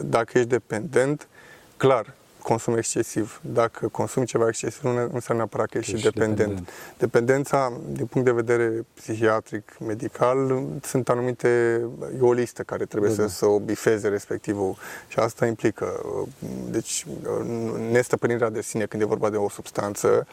dacă 0.00 0.38
ești 0.38 0.48
dependent, 0.48 1.28
clar, 1.76 2.14
consum 2.42 2.76
excesiv. 2.76 3.40
Dacă 3.52 3.88
consumi 3.88 4.26
ceva 4.26 4.48
excesiv, 4.48 4.82
nu 4.82 4.90
înseamnă 4.90 5.42
neapărat 5.42 5.68
că 5.68 5.78
ești 5.78 5.92
Ești 5.94 6.04
dependent. 6.04 6.36
dependent. 6.38 6.68
Dependența, 6.98 7.72
din 7.92 8.06
punct 8.06 8.26
de 8.26 8.32
vedere 8.32 8.84
psihiatric, 8.94 9.76
medical, 9.86 10.62
sunt 10.82 11.08
anumite, 11.08 11.48
e 12.16 12.20
o 12.20 12.32
listă 12.32 12.62
care 12.62 12.84
trebuie 12.84 13.10
Da, 13.10 13.16
da. 13.22 13.28
să, 13.28 13.34
să 13.34 13.46
o 13.46 13.58
bifeze 13.58 14.08
respectivul 14.08 14.76
și 15.08 15.18
asta 15.18 15.46
implică, 15.46 16.00
deci, 16.70 17.06
nestăpânirea 17.90 18.50
de 18.50 18.62
sine 18.62 18.86
când 18.86 19.02
e 19.02 19.06
vorba 19.06 19.30
de 19.30 19.36
o 19.36 19.48
substanță, 19.48 20.08
um, 20.08 20.24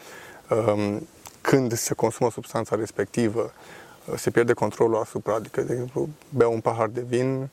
când 1.42 1.74
se 1.74 1.94
consumă 1.94 2.32
substanța 2.32 2.76
respectivă, 2.76 3.54
se 4.16 4.30
pierde 4.32 4.54
controlul 4.54 5.02
asupra, 5.02 5.36
adică, 5.36 5.62
de 5.62 5.74
exemplu, 5.74 6.10
beau 6.30 6.54
un 6.54 6.60
pahar 6.60 6.88
de 6.88 7.02
vin, 7.02 7.38
mm, 7.40 7.48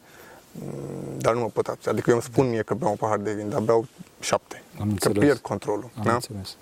dar 1.19 1.35
nu 1.35 1.40
mă 1.40 1.49
pot 1.52 1.66
abține. 1.66 1.92
Adică 1.92 2.11
eu 2.11 2.16
îmi 2.16 2.25
spun 2.25 2.49
mie 2.49 2.62
că 2.62 2.75
beau 2.75 2.90
un 2.90 2.97
pahar 2.97 3.19
de 3.19 3.33
vin, 3.33 3.49
dar 3.49 3.61
beau 3.61 3.87
șapte. 4.21 4.62
Am 4.80 4.87
că 4.87 4.90
înțeles. 4.92 5.19
pierd 5.19 5.38
controlul. 5.38 5.90
Am 5.97 6.02
da? 6.04 6.12
înțeles. 6.12 6.57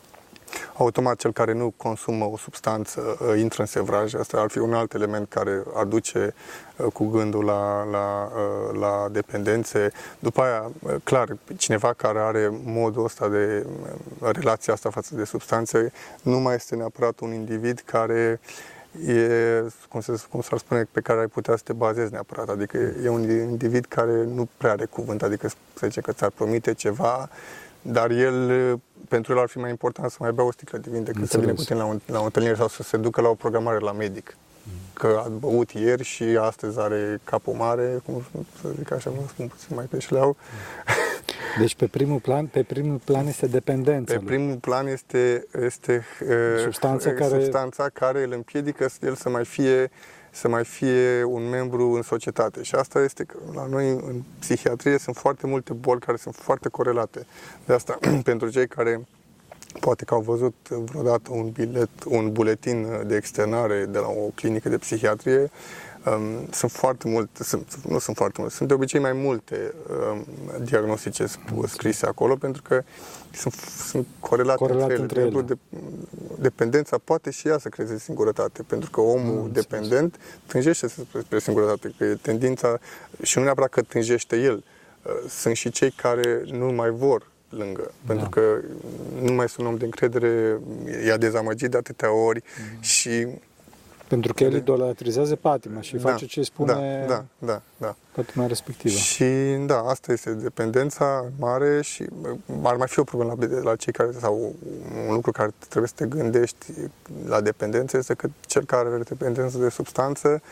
Automat, 0.79 1.19
cel 1.19 1.33
care 1.33 1.53
nu 1.53 1.73
consumă 1.77 2.25
o 2.25 2.37
substanță 2.37 3.01
uh, 3.21 3.39
intră 3.39 3.63
în 3.63 3.67
sevraj. 3.67 4.15
Asta 4.15 4.41
ar 4.41 4.51
fi 4.51 4.59
un 4.59 4.75
alt 4.75 4.95
element 4.95 5.29
care 5.29 5.63
ar 5.75 5.85
duce 5.85 6.35
uh, 6.77 6.87
cu 6.93 7.07
gândul 7.07 7.45
la, 7.45 7.85
la, 7.85 8.33
uh, 8.35 8.79
la 8.81 9.09
dependențe. 9.11 9.93
După 10.19 10.43
aia, 10.43 10.71
uh, 10.83 10.95
clar, 11.05 11.37
cineva 11.57 11.93
care 11.93 12.19
are 12.19 12.61
modul 12.65 13.05
ăsta 13.05 13.29
de 13.29 13.67
uh, 14.19 14.31
relația 14.33 14.73
asta 14.73 14.91
față 14.91 15.15
de 15.15 15.25
substanțe 15.25 15.93
nu 16.23 16.39
mai 16.39 16.55
este 16.55 16.77
neapărat 16.77 17.21
un 17.21 17.33
individ 17.33 17.83
care 17.85 18.41
e, 19.07 19.31
cum, 19.89 20.01
se, 20.01 20.23
cum 20.31 20.41
s-ar 20.41 20.59
spune, 20.59 20.89
pe 20.93 21.01
care 21.01 21.21
ai 21.21 21.27
putea 21.27 21.57
să 21.57 21.63
te 21.65 21.73
bazezi 21.73 22.13
neapărat. 22.13 22.49
Adică 22.49 22.77
e 23.05 23.09
un 23.09 23.31
individ 23.31 23.85
care 23.85 24.25
nu 24.25 24.49
prea 24.57 24.71
are 24.71 24.85
cuvânt, 24.85 25.23
adică 25.23 25.49
să 25.49 25.87
zice 25.87 26.01
că 26.01 26.13
ți-ar 26.13 26.31
promite 26.31 26.75
ceva, 26.75 27.29
dar 27.93 28.11
el, 28.11 28.79
pentru 29.09 29.33
el 29.33 29.39
ar 29.39 29.49
fi 29.49 29.59
mai 29.59 29.71
important 29.71 30.11
să 30.11 30.17
mai 30.21 30.33
bea 30.33 30.45
o 30.45 30.53
sticlă 30.53 30.79
de 30.79 30.89
vin 30.91 31.05
decât 31.05 31.29
să 31.29 31.39
vină 31.39 31.53
cu 31.53 31.59
Înțeles. 31.59 31.67
tine 31.67 31.79
la, 31.79 31.85
un, 31.85 32.01
la 32.07 32.21
o 32.21 32.25
întâlnire 32.25 32.55
sau 32.55 32.69
să 32.69 32.83
se 32.83 32.97
ducă 32.97 33.21
la 33.21 33.29
o 33.29 33.35
programare 33.35 33.79
la 33.79 33.93
medic. 33.93 34.37
Că 34.93 35.23
a 35.25 35.29
băut 35.29 35.71
ieri 35.71 36.03
și 36.05 36.23
astăzi 36.41 36.79
are 36.79 37.21
capul 37.25 37.53
mare, 37.55 38.01
cum 38.05 38.25
să 38.61 38.69
zic 38.77 38.93
așa, 38.93 39.11
vă 39.11 39.21
spun 39.29 39.47
puțin 39.47 39.77
mai 39.77 39.85
pe 39.85 39.99
șleau. 39.99 40.37
Deci 41.59 41.75
pe 41.75 41.87
primul 41.87 42.19
plan, 42.19 42.47
pe 42.47 42.63
primul 42.63 43.01
plan 43.05 43.27
este 43.27 43.47
dependența. 43.47 44.13
Pe 44.13 44.19
lui. 44.19 44.27
primul 44.27 44.57
plan 44.57 44.87
este, 44.87 45.47
este 45.65 46.05
uh, 46.23 46.63
Substanța 46.63 47.09
uh, 47.09 47.15
care- 47.15 47.41
substanța 47.43 47.89
care 47.93 48.23
îl 48.23 48.33
împiedică 48.33 48.89
să 48.89 48.99
el 49.03 49.15
să 49.15 49.29
mai 49.29 49.45
fie 49.45 49.91
să 50.39 50.49
mai 50.49 50.65
fie 50.65 51.25
un 51.25 51.49
membru 51.49 51.91
în 51.91 52.03
societate. 52.03 52.63
Și 52.63 52.75
asta 52.75 53.01
este 53.01 53.25
că 53.25 53.37
la 53.55 53.67
noi 53.67 53.91
în 53.91 54.23
psihiatrie 54.39 54.99
sunt 54.99 55.17
foarte 55.17 55.47
multe 55.47 55.73
boli 55.73 56.01
care 56.01 56.17
sunt 56.17 56.35
foarte 56.35 56.69
corelate. 56.69 57.27
De 57.67 57.73
asta, 57.73 57.99
pentru 58.31 58.49
cei 58.49 58.67
care 58.67 59.07
poate 59.81 60.05
că 60.05 60.15
au 60.15 60.21
văzut 60.21 60.55
vreodată 60.69 61.31
un 61.33 61.51
bilet, 61.51 61.89
un 62.05 62.33
buletin 62.33 62.87
de 63.07 63.17
externare 63.17 63.85
de 63.85 63.99
la 63.99 64.09
o 64.09 64.31
clinică 64.35 64.69
de 64.69 64.79
psihiatrie, 64.79 65.51
um, 66.07 66.47
sunt 66.51 66.71
foarte 66.71 67.09
multe, 67.09 67.45
sunt, 67.45 67.75
nu 67.89 67.99
sunt 67.99 68.17
foarte 68.17 68.37
multe, 68.41 68.55
sunt 68.55 68.69
de 68.69 68.75
obicei 68.75 69.01
mai 69.01 69.13
multe 69.13 69.75
um, 70.13 70.25
diagnostice 70.65 71.25
sp- 71.25 71.67
scrise 71.69 72.07
acolo, 72.07 72.37
pentru 72.37 72.63
că 72.63 72.83
sunt, 73.33 73.55
sunt 73.87 74.07
corelate, 74.21 74.59
Corelate 74.59 74.95
între 74.95 75.21
ele. 75.21 75.29
între 75.29 75.45
De 75.45 75.53
exemplu, 75.53 75.57
de, 75.71 76.41
dependența 76.41 76.99
poate 77.05 77.31
și 77.31 77.49
ea 77.49 77.59
să 77.59 77.69
creeze 77.69 77.99
singurătate, 77.99 78.63
pentru 78.63 78.91
că 78.91 79.01
omul 79.01 79.39
Am 79.39 79.51
dependent 79.53 80.17
tânjește 80.47 80.89
spre, 80.89 81.21
spre 81.21 81.39
singurătate, 81.39 81.95
că 81.99 82.05
e 82.05 82.15
tendința, 82.15 82.79
și 83.23 83.39
nu 83.39 83.45
neapărat 83.45 83.71
că 83.71 83.83
tânjește 83.83 84.41
el, 84.41 84.65
uh, 85.03 85.13
sunt 85.29 85.57
și 85.57 85.71
cei 85.71 85.91
care 85.91 86.43
nu 86.51 86.73
mai 86.73 86.91
vor 86.91 87.31
lângă, 87.49 87.91
pentru 88.07 88.29
că 88.29 88.61
nu 89.23 89.33
mai 89.33 89.49
sunt 89.49 89.67
om 89.67 89.77
de 89.77 89.85
încredere, 89.85 90.61
i-a 91.07 91.17
dezamăgit 91.17 91.71
de 91.71 91.77
atâtea 91.77 92.13
ori 92.13 92.43
și 92.81 93.27
Pentru 94.09 94.35
că 94.35 94.45
el 94.45 94.55
idolatrizează 94.55 95.37
patima 95.37 95.81
și 95.81 95.99
face 95.99 96.27
ce 96.27 96.39
îi 96.39 96.45
spune 96.45 97.05
da, 97.09 97.15
da, 97.15 97.25
da, 97.47 97.63
da. 97.77 97.97
patima 98.13 98.47
respectivă. 98.47 98.95
Și 98.95 99.25
da, 99.67 99.79
asta 99.79 100.13
este 100.13 100.31
dependența 100.31 101.25
mare 101.39 101.83
și 101.83 102.05
bă, 102.21 102.37
ar 102.63 102.77
mai 102.77 102.89
fi 102.89 102.99
o 102.99 103.05
problemă 103.05 103.37
la, 103.41 103.61
la 103.63 103.77
cei 103.77 103.93
care, 103.93 104.11
sau 104.21 104.55
un 105.09 105.15
lucru 105.15 105.31
care 105.31 105.51
trebuie 105.69 105.89
să 105.97 106.05
te 106.05 106.07
gândești 106.07 106.67
la 107.27 107.41
dependență 107.41 107.97
este 107.97 108.15
că 108.15 108.29
cel 108.47 108.65
care 108.65 108.89
are 108.89 109.03
dependență 109.03 109.59
de 109.59 109.69
substanță, 109.69 110.43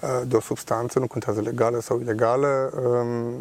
uh, 0.00 0.22
de 0.26 0.36
o 0.36 0.40
substanță, 0.40 0.98
nu 0.98 1.06
contează 1.06 1.40
legală 1.40 1.80
sau 1.80 2.00
ilegală, 2.00 2.72
um, 2.84 3.34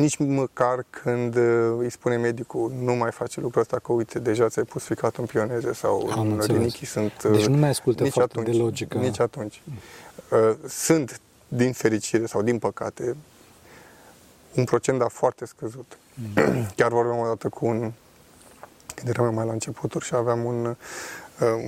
nici 0.00 0.16
măcar 0.16 0.84
când 0.90 1.36
uh, 1.36 1.74
îi 1.78 1.90
spune 1.90 2.16
medicul 2.16 2.72
nu 2.82 2.94
mai 2.94 3.10
face 3.10 3.40
lucrul 3.40 3.60
ăsta, 3.60 3.78
că 3.78 3.92
uite, 3.92 4.18
deja 4.18 4.48
ți-ai 4.48 4.64
pus 4.64 4.82
ficatul 4.84 5.20
în 5.20 5.26
pioneze 5.26 5.72
sau 5.72 6.08
Am 6.10 6.20
în 6.20 6.32
înțeles. 6.32 6.56
rinichii 6.56 6.86
sunt... 6.86 7.22
Deci 7.22 7.42
uh, 7.42 7.46
nu 7.46 7.56
mai 7.56 7.68
ascultă 7.68 8.02
nici 8.02 8.12
foarte 8.12 8.38
atunci, 8.38 8.56
de 8.56 8.62
logică. 8.62 8.98
Nici 8.98 9.20
atunci. 9.20 9.62
Uh, 10.30 10.56
Sunt, 10.68 11.20
din 11.48 11.72
fericire 11.72 12.26
sau 12.26 12.42
din 12.42 12.58
păcate, 12.58 13.16
un 14.54 14.64
procent, 14.64 14.98
dar 14.98 15.10
foarte 15.10 15.46
scăzut. 15.46 15.98
Mm. 16.14 16.66
Chiar 16.76 16.90
vorbeam 16.90 17.18
o 17.18 17.26
dată 17.26 17.48
cu 17.48 17.66
un, 17.66 17.92
când 18.94 19.08
eram 19.08 19.34
mai 19.34 19.46
la 19.46 19.52
începuturi 19.52 20.04
și 20.04 20.14
aveam 20.14 20.44
un, 20.44 20.64
uh, 20.64 20.76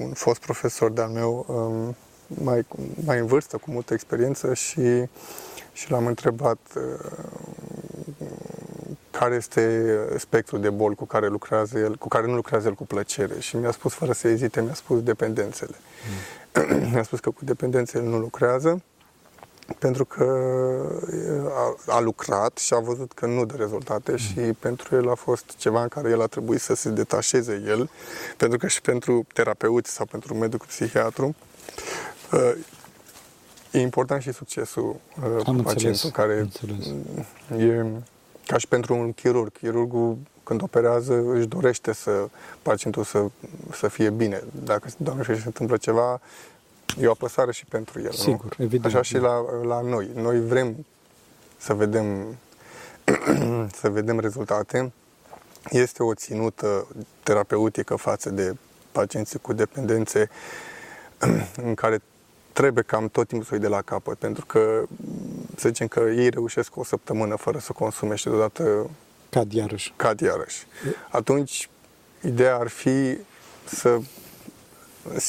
un 0.02 0.12
fost 0.12 0.40
profesor 0.40 0.90
de-al 0.90 1.08
meu, 1.08 1.44
um, 1.48 1.96
mai, 2.44 2.66
mai 3.04 3.18
în 3.18 3.26
vârstă, 3.26 3.56
cu 3.56 3.70
multă 3.70 3.94
experiență 3.94 4.54
și, 4.54 5.04
și 5.72 5.90
l-am 5.90 6.06
întrebat 6.06 6.58
uh, 6.76 7.10
care 9.20 9.34
este 9.34 9.94
spectrul 10.18 10.60
de 10.60 10.70
boli 10.70 10.94
cu 10.94 11.04
care 11.04 11.26
lucrează 11.26 11.78
el, 11.78 11.96
cu 11.96 12.08
care 12.08 12.26
nu 12.26 12.34
lucrează 12.34 12.68
el 12.68 12.74
cu 12.74 12.86
plăcere 12.86 13.40
și 13.40 13.56
mi-a 13.56 13.70
spus 13.70 13.92
fără 13.92 14.12
să 14.12 14.28
ezite, 14.28 14.60
mi-a 14.60 14.74
spus 14.74 15.02
dependențele. 15.02 15.74
mi-a 16.92 17.02
spus 17.02 17.20
că 17.20 17.30
cu 17.30 17.44
dependențele 17.44 18.04
nu 18.04 18.18
lucrează 18.18 18.82
pentru 19.78 20.04
că 20.04 20.24
a, 21.54 21.76
a 21.86 22.00
lucrat 22.00 22.58
și 22.58 22.74
a 22.74 22.78
văzut 22.78 23.12
că 23.12 23.26
nu 23.26 23.44
dă 23.44 23.54
rezultate 23.56 24.16
și 24.16 24.40
pentru 24.58 24.96
el 24.96 25.10
a 25.10 25.14
fost 25.14 25.44
ceva 25.56 25.82
în 25.82 25.88
care 25.88 26.10
el 26.10 26.22
a 26.22 26.26
trebuit 26.26 26.60
să 26.60 26.74
se 26.74 26.88
detașeze 26.88 27.62
el, 27.66 27.90
pentru 28.36 28.58
că 28.58 28.66
și 28.66 28.80
pentru 28.80 29.26
terapeuți 29.34 29.90
sau 29.90 30.06
pentru 30.06 30.34
medicul 30.34 30.66
psihiatru 30.66 31.34
uh, 32.32 32.52
e 33.70 33.80
important 33.80 34.22
și 34.22 34.32
succesul 34.32 34.96
uh, 35.22 35.42
Am 35.46 35.56
înțeles, 35.56 35.62
pacientului 35.62 36.12
care 36.12 36.32
am 36.32 36.38
înțeles. 36.38 36.86
e 37.68 38.02
ca 38.50 38.58
și 38.58 38.66
pentru 38.66 38.94
un 38.94 39.12
chirurg. 39.12 39.52
Chirurgul 39.52 40.18
când 40.42 40.62
operează 40.62 41.22
își 41.26 41.46
dorește 41.46 41.92
să 41.92 42.28
pacientul 42.62 43.04
să, 43.04 43.24
să 43.72 43.88
fie 43.88 44.10
bine. 44.10 44.42
Dacă, 44.64 44.88
doamne 44.96 45.22
ferește, 45.22 45.42
se 45.42 45.48
întâmplă 45.48 45.76
ceva, 45.76 46.20
e 47.00 47.06
o 47.06 47.10
apăsare 47.10 47.52
și 47.52 47.64
pentru 47.64 48.00
el. 48.00 48.10
Sigur, 48.10 48.56
nu? 48.56 48.64
evident, 48.64 48.94
Așa 48.94 49.02
și 49.02 49.12
da. 49.12 49.20
la, 49.20 49.44
la 49.62 49.80
noi. 49.80 50.10
Noi 50.14 50.46
vrem 50.46 50.86
să 51.56 51.74
vedem, 51.74 52.36
să 53.80 53.88
vedem 53.88 54.18
rezultate. 54.18 54.92
Este 55.68 56.02
o 56.02 56.14
ținută 56.14 56.86
terapeutică 57.22 57.94
față 57.94 58.30
de 58.30 58.56
pacienții 58.92 59.38
cu 59.38 59.52
dependențe 59.52 60.30
în 61.66 61.74
care 61.74 62.02
trebuie 62.52 62.84
cam 62.84 63.08
tot 63.08 63.28
timpul 63.28 63.46
să 63.46 63.54
o 63.54 63.56
iei 63.56 63.68
de 63.68 63.74
la 63.74 63.82
capăt, 63.82 64.18
pentru 64.18 64.46
că 64.46 64.82
să 65.56 65.68
zicem 65.68 65.88
că 65.88 66.00
ei 66.00 66.28
reușesc 66.28 66.76
o 66.76 66.84
săptămână 66.84 67.36
fără 67.36 67.58
să 67.58 67.72
consume 67.72 68.14
și 68.14 68.24
deodată 68.24 68.90
Cad 69.30 69.52
iarăși. 69.52 69.92
cad 69.96 70.20
iarăși. 70.20 70.66
Atunci, 71.10 71.70
ideea 72.22 72.56
ar 72.56 72.68
fi 72.68 73.18
să, 73.64 73.98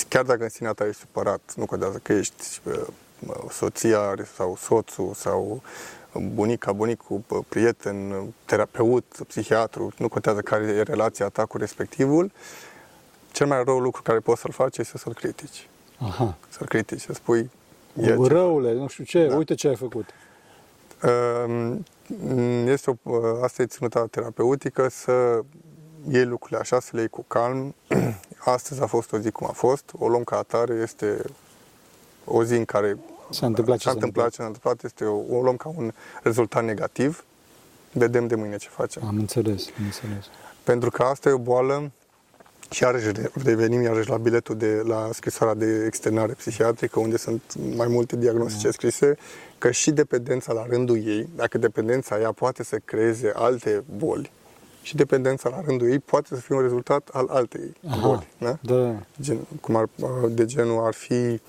chiar 0.07 0.23
dacă 0.23 0.43
în 0.43 0.49
sinea 0.49 0.73
ta 0.73 0.87
ești 0.87 0.99
supărat, 0.99 1.53
nu 1.55 1.65
contează 1.65 1.99
că 2.03 2.13
ești 2.13 2.59
uh, 2.63 2.73
soția 3.49 4.15
sau 4.35 4.57
soțul 4.57 5.13
sau 5.13 5.61
bunica, 6.33 6.71
bunicul, 6.71 7.21
uh, 7.27 7.39
prieten, 7.49 8.23
terapeut, 8.45 9.05
psihiatru, 9.27 9.91
nu 9.97 10.07
contează 10.07 10.41
care 10.41 10.63
e 10.63 10.81
relația 10.81 11.27
ta 11.27 11.45
cu 11.45 11.57
respectivul, 11.57 12.31
cel 13.31 13.47
mai 13.47 13.63
rău 13.63 13.79
lucru 13.79 14.01
care 14.01 14.19
poți 14.19 14.41
să-l 14.41 14.51
faci 14.51 14.77
este 14.77 14.97
să-l 14.97 15.13
critici. 15.13 15.67
Aha. 16.01 16.37
Să-l 16.49 16.67
critici, 16.67 17.01
să 17.01 17.13
spui 17.13 17.49
"E 17.99 18.05
ce- 18.05 18.15
Răule, 18.27 18.73
nu 18.73 18.87
știu 18.87 19.03
ce, 19.03 19.27
Da. 19.27 19.35
uite 19.35 19.53
ce 19.55 19.67
ai 19.67 19.75
făcut. 19.75 20.05
Um, 21.47 21.85
Este 22.67 22.99
o, 23.03 23.19
asta 23.43 23.61
e 23.61 23.65
ținuta 23.65 24.05
terapeutică 24.11 24.87
să 24.89 25.41
iei 26.09 26.25
lucrurile 26.25 26.59
așa, 26.59 26.79
să 26.79 26.89
le 26.93 26.99
iei 26.99 27.09
cu 27.09 27.23
calm. 27.27 27.75
Astăzi 28.37 28.81
a 28.81 28.85
fost 28.85 29.11
o 29.13 29.17
zi 29.17 29.31
cum 29.31 29.47
a 29.49 29.51
fost, 29.51 29.83
o 29.99 30.07
luăm 30.07 30.23
ca 30.23 30.37
atare, 30.37 30.73
este 30.73 31.21
o 32.25 32.43
zi 32.43 32.53
în 32.55 32.65
care 32.65 32.97
S-a 33.29 33.45
întâmplat 33.45 33.77
ce 33.77 33.83
s-a 33.83 33.89
s-a 33.89 33.95
întâmplat, 33.95 34.29
ce 34.29 34.35
s-a 34.35 34.45
întâmplat, 34.45 34.83
este 34.83 35.05
o, 35.05 35.37
o 35.37 35.41
luăm 35.41 35.55
ca 35.55 35.73
un 35.77 35.91
rezultat 36.23 36.63
negativ. 36.65 37.23
Vedem 37.91 38.27
de 38.27 38.35
mâine 38.35 38.57
ce 38.57 38.67
facem. 38.69 39.03
Am 39.07 39.17
înțeles, 39.17 39.67
am 39.77 39.83
înțeles. 39.83 40.25
Pentru 40.63 40.89
că 40.89 41.03
asta 41.03 41.29
e 41.29 41.31
o 41.31 41.37
boală 41.37 41.91
și 42.71 42.83
iarăși 42.83 43.11
revenim 43.43 43.81
iarăși 43.81 44.09
la 44.09 44.17
biletul 44.17 44.57
de 44.57 44.81
la 44.85 45.09
scrisoarea 45.13 45.55
de 45.55 45.83
externare 45.85 46.33
psihiatrică, 46.33 46.99
unde 46.99 47.17
sunt 47.17 47.41
mai 47.75 47.87
multe 47.87 48.15
diagnostice 48.15 48.65
Da. 48.65 48.71
scrise, 48.71 49.17
că 49.57 49.71
și 49.71 49.91
dependența 49.91 50.53
la 50.53 50.65
rândul 50.69 50.95
ei, 51.07 51.29
dacă 51.35 51.57
dependența 51.57 52.19
ea 52.19 52.31
poate 52.31 52.63
să 52.63 52.77
creeze 52.85 53.31
alte 53.35 53.83
boli, 53.97 54.31
și 54.81 54.95
dependența 54.95 55.49
la 55.49 55.61
rândul 55.65 55.89
ei 55.91 55.99
poate 55.99 56.27
să 56.27 56.35
fie 56.35 56.55
un 56.55 56.61
rezultat 56.61 57.09
al 57.13 57.27
altei 57.29 57.73
Aha. 57.87 58.07
boli. 58.07 58.27
Da? 58.37 58.57
Da, 58.61 58.95
Gen, 59.21 59.37
cum 59.61 59.75
ar, 59.75 59.89
de 60.29 60.45
genul 60.45 60.85
ar 60.85 60.93
fi, 60.93 61.39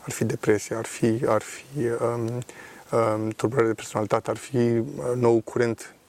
ar 0.00 0.10
fi 0.10 0.24
depresie, 0.24 0.76
ar 0.76 0.84
fi, 0.84 1.20
ar 1.26 1.42
fi 1.42 1.64
um, 1.78 2.28
um, 2.98 3.28
tulburare 3.30 3.66
de 3.66 3.74
personalitate, 3.74 4.30
ar 4.30 4.36
fi 4.36 4.56
uh, 4.56 4.84
nou 5.14 5.40
curent 5.40 5.78
uh, 5.80 6.01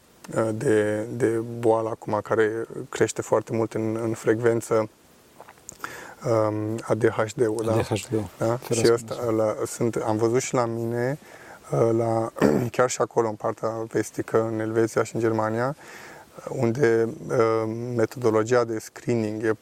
de, 0.53 1.07
de 1.15 1.27
boală 1.59 1.89
acum 1.89 2.19
care 2.23 2.51
crește 2.89 3.21
foarte 3.21 3.53
mult 3.53 3.73
în, 3.73 3.99
în 4.03 4.13
frecvență 4.13 4.89
um, 6.25 6.79
ADHD-ul. 6.81 7.63
Da? 7.65 7.73
ADHD-ul. 7.73 8.29
Da? 8.37 8.55
Ferească 8.55 8.73
Și 8.73 8.91
asta, 8.91 9.31
la, 9.31 9.55
sunt, 9.65 9.95
am 9.95 10.17
văzut 10.17 10.41
și 10.41 10.53
la 10.53 10.65
mine, 10.65 11.19
uh, 11.71 11.89
la, 11.97 12.31
chiar 12.75 12.89
și 12.89 13.01
acolo, 13.01 13.27
în 13.27 13.35
partea 13.35 13.69
vestică, 13.69 14.49
în 14.51 14.59
Elveția 14.59 15.03
și 15.03 15.15
în 15.15 15.21
Germania, 15.21 15.75
uh, 15.77 16.03
unde 16.49 17.09
uh, 17.27 17.73
metodologia 17.95 18.63
de 18.63 18.79
screening 18.79 19.43
e 19.43 19.57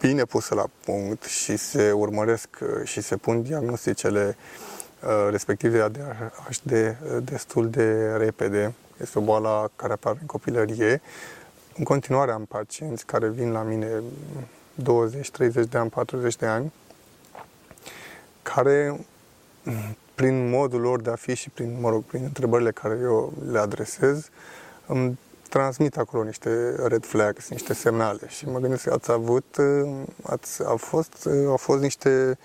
bine 0.00 0.24
pusă 0.24 0.54
la 0.54 0.66
punct 0.84 1.22
și 1.22 1.56
se 1.56 1.92
urmăresc 1.92 2.48
uh, 2.60 2.68
și 2.84 3.00
se 3.00 3.16
pun 3.16 3.42
diagnosticele 3.42 4.36
uh, 5.02 5.28
respectiv 5.30 5.72
de 5.72 5.80
ADHD 5.80 6.70
uh, 6.70 7.22
destul 7.24 7.70
de 7.70 8.14
repede. 8.16 8.74
Este 9.00 9.18
o 9.18 9.22
boală 9.22 9.70
care 9.76 9.92
apare 9.92 10.18
în 10.20 10.26
copilărie. 10.26 11.02
În 11.76 11.84
continuare 11.84 12.30
am 12.30 12.44
pacienți 12.44 13.06
care 13.06 13.28
vin 13.28 13.52
la 13.52 13.62
mine 13.62 14.02
20, 14.74 15.30
30 15.30 15.66
de 15.66 15.78
ani, 15.78 15.90
40 15.90 16.36
de 16.36 16.46
ani, 16.46 16.72
care 18.42 19.00
prin 20.14 20.50
modul 20.50 20.80
lor 20.80 21.00
de 21.00 21.10
a 21.10 21.14
fi 21.14 21.34
și 21.34 21.50
prin, 21.50 21.80
mă 21.80 21.88
rog, 21.88 22.02
prin 22.04 22.22
întrebările 22.24 22.70
care 22.70 22.98
eu 23.02 23.32
le 23.50 23.58
adresez, 23.58 24.28
îmi 24.86 25.18
transmit 25.48 25.96
acolo 25.96 26.22
niște 26.22 26.74
red 26.86 27.04
flags, 27.04 27.48
niște 27.48 27.74
semnale 27.74 28.28
și 28.28 28.48
mă 28.48 28.58
gândesc 28.58 28.84
că 28.84 28.92
ați 28.92 29.10
avut, 29.10 29.56
ați, 30.22 30.64
au, 30.64 30.76
fost, 30.76 31.28
au 31.46 31.56
fost 31.56 31.82
niște 31.82 32.28
uh, 32.30 32.36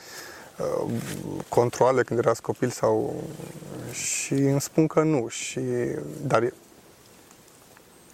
controle 1.50 2.04
când 2.04 2.20
erați 2.20 2.42
copil 2.42 2.70
sau 2.70 3.24
și 3.92 4.34
îmi 4.34 4.62
spun 4.62 4.88
că 4.88 5.02
nu 5.02 5.28
și 5.28 5.62
dar 6.28 6.44
e- 6.44 6.54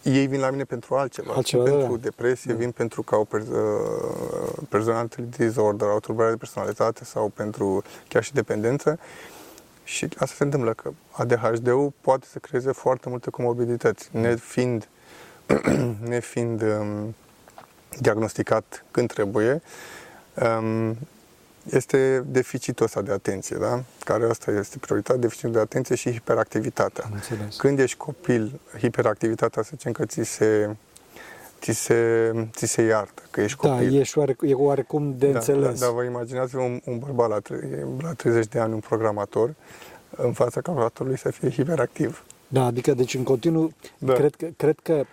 ei 0.03 0.27
vin 0.27 0.39
la 0.39 0.49
mine 0.49 0.63
pentru 0.63 0.95
altceva, 0.95 1.33
Altceva, 1.33 1.63
vin 1.63 1.71
da, 1.71 1.77
pentru 1.77 1.95
da. 1.97 2.03
depresie, 2.03 2.51
Da. 2.53 2.57
vin 2.59 2.71
pentru 2.71 3.01
că 3.01 3.15
au 3.15 3.23
pers- 3.25 3.47
uh, 3.47 4.63
personality 4.69 5.21
disorder, 5.21 5.87
au 5.87 5.99
tulburare 5.99 6.31
de 6.31 6.37
personalitate 6.37 7.03
sau 7.03 7.27
pentru 7.29 7.83
chiar 8.07 8.23
și 8.23 8.33
dependență. 8.33 8.99
Și 9.83 10.07
asta 10.17 10.35
se 10.37 10.43
întâmplă, 10.43 10.73
că 10.73 10.91
ADHD-ul 11.11 11.93
poate 12.01 12.25
să 12.31 12.39
creeze 12.39 12.71
foarte 12.71 13.09
multe 13.09 13.29
comorbidități, 13.29 14.09
nefiind, 14.11 14.87
nefiind 16.15 16.61
um, 16.61 17.15
diagnosticat 17.99 18.85
când 18.91 19.13
trebuie. 19.13 19.61
Um, 20.59 20.97
este 21.71 22.23
deficitul 22.27 22.85
ăsta 22.85 23.01
de 23.01 23.11
atenție, 23.11 23.57
da? 23.59 23.83
care 23.99 24.25
asta 24.25 24.51
este 24.51 24.77
prioritatea, 24.77 25.21
deficitul 25.21 25.51
de 25.51 25.59
atenție 25.59 25.95
și 25.95 26.11
hiperactivitatea. 26.11 27.03
am 27.05 27.11
înțeles. 27.13 27.55
Când 27.55 27.79
ești 27.79 27.97
copil, 27.97 28.59
hiperactivitatea 28.79 29.61
să 29.63 29.69
zicem 29.73 29.91
că 29.91 30.05
ți 30.05 30.23
se, 30.23 30.75
ți 31.61 31.71
se, 31.71 32.31
ți 32.51 32.65
se 32.65 32.81
iartă, 32.81 33.21
că 33.31 33.41
ești 33.41 33.57
Da, 33.61 33.69
copil. 33.69 33.99
e, 33.99 34.03
și 34.03 34.17
oare, 34.17 34.35
e 34.41 34.53
oarecum 34.53 35.15
de 35.17 35.31
da, 35.31 35.37
înțeles. 35.37 35.79
Da, 35.79 35.85
da, 35.85 35.91
vă 35.91 36.03
imaginați 36.03 36.55
un, 36.55 36.81
un 36.85 36.99
bărbat 36.99 37.29
la, 37.29 37.39
tre- 37.39 37.85
la 38.01 38.13
30 38.13 38.47
de 38.47 38.59
ani, 38.59 38.73
un 38.73 38.79
programator, 38.79 39.53
în 40.15 40.33
fața 40.33 40.61
calculatorului 40.61 41.17
să 41.17 41.31
fie 41.31 41.49
hiperactiv. 41.49 42.23
Da, 42.47 42.65
adică 42.65 42.93
deci 42.93 43.13
în 43.13 43.23
continuu, 43.23 43.71
Da. 43.97 44.13
cred 44.13 44.35
că, 44.35 44.47
cred 44.57 44.75
că 44.83 44.91
e, 44.91 45.05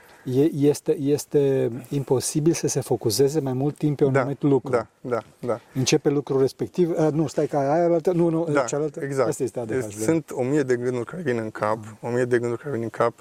este, 0.53 0.97
este 0.99 1.71
imposibil 1.89 2.53
să 2.53 2.67
se 2.67 2.81
focuseze 2.81 3.41
mai 3.41 3.53
mult 3.53 3.77
timp 3.77 3.97
pe 3.97 4.05
un 4.05 4.13
da, 4.13 4.19
anumit 4.19 4.43
lucru. 4.43 4.71
Da, 4.71 4.87
da, 5.01 5.23
da. 5.39 5.61
Începe 5.75 6.09
lucrul 6.09 6.41
respectiv, 6.41 6.99
a, 6.99 7.09
nu, 7.09 7.27
stai 7.27 7.47
ca 7.47 7.59
aia 7.59 7.85
altă, 7.85 8.13
nu, 8.13 8.29
nu, 8.29 8.49
Da, 8.53 8.61
cealaltă, 8.61 9.01
exact. 9.03 9.29
asta 9.29 9.43
este 9.43 9.61
ADHD. 9.61 9.93
Sunt 9.93 10.31
o 10.31 10.43
mie 10.43 10.63
de 10.63 10.77
gânduri 10.77 11.07
care 11.07 11.23
vin 11.23 11.39
în 11.39 11.51
cap, 11.51 11.79
o 12.01 12.09
mie 12.09 12.25
de 12.25 12.39
gânduri 12.39 12.61
care 12.63 12.75
vin 12.75 12.83
în 12.83 12.91
cap, 12.91 13.15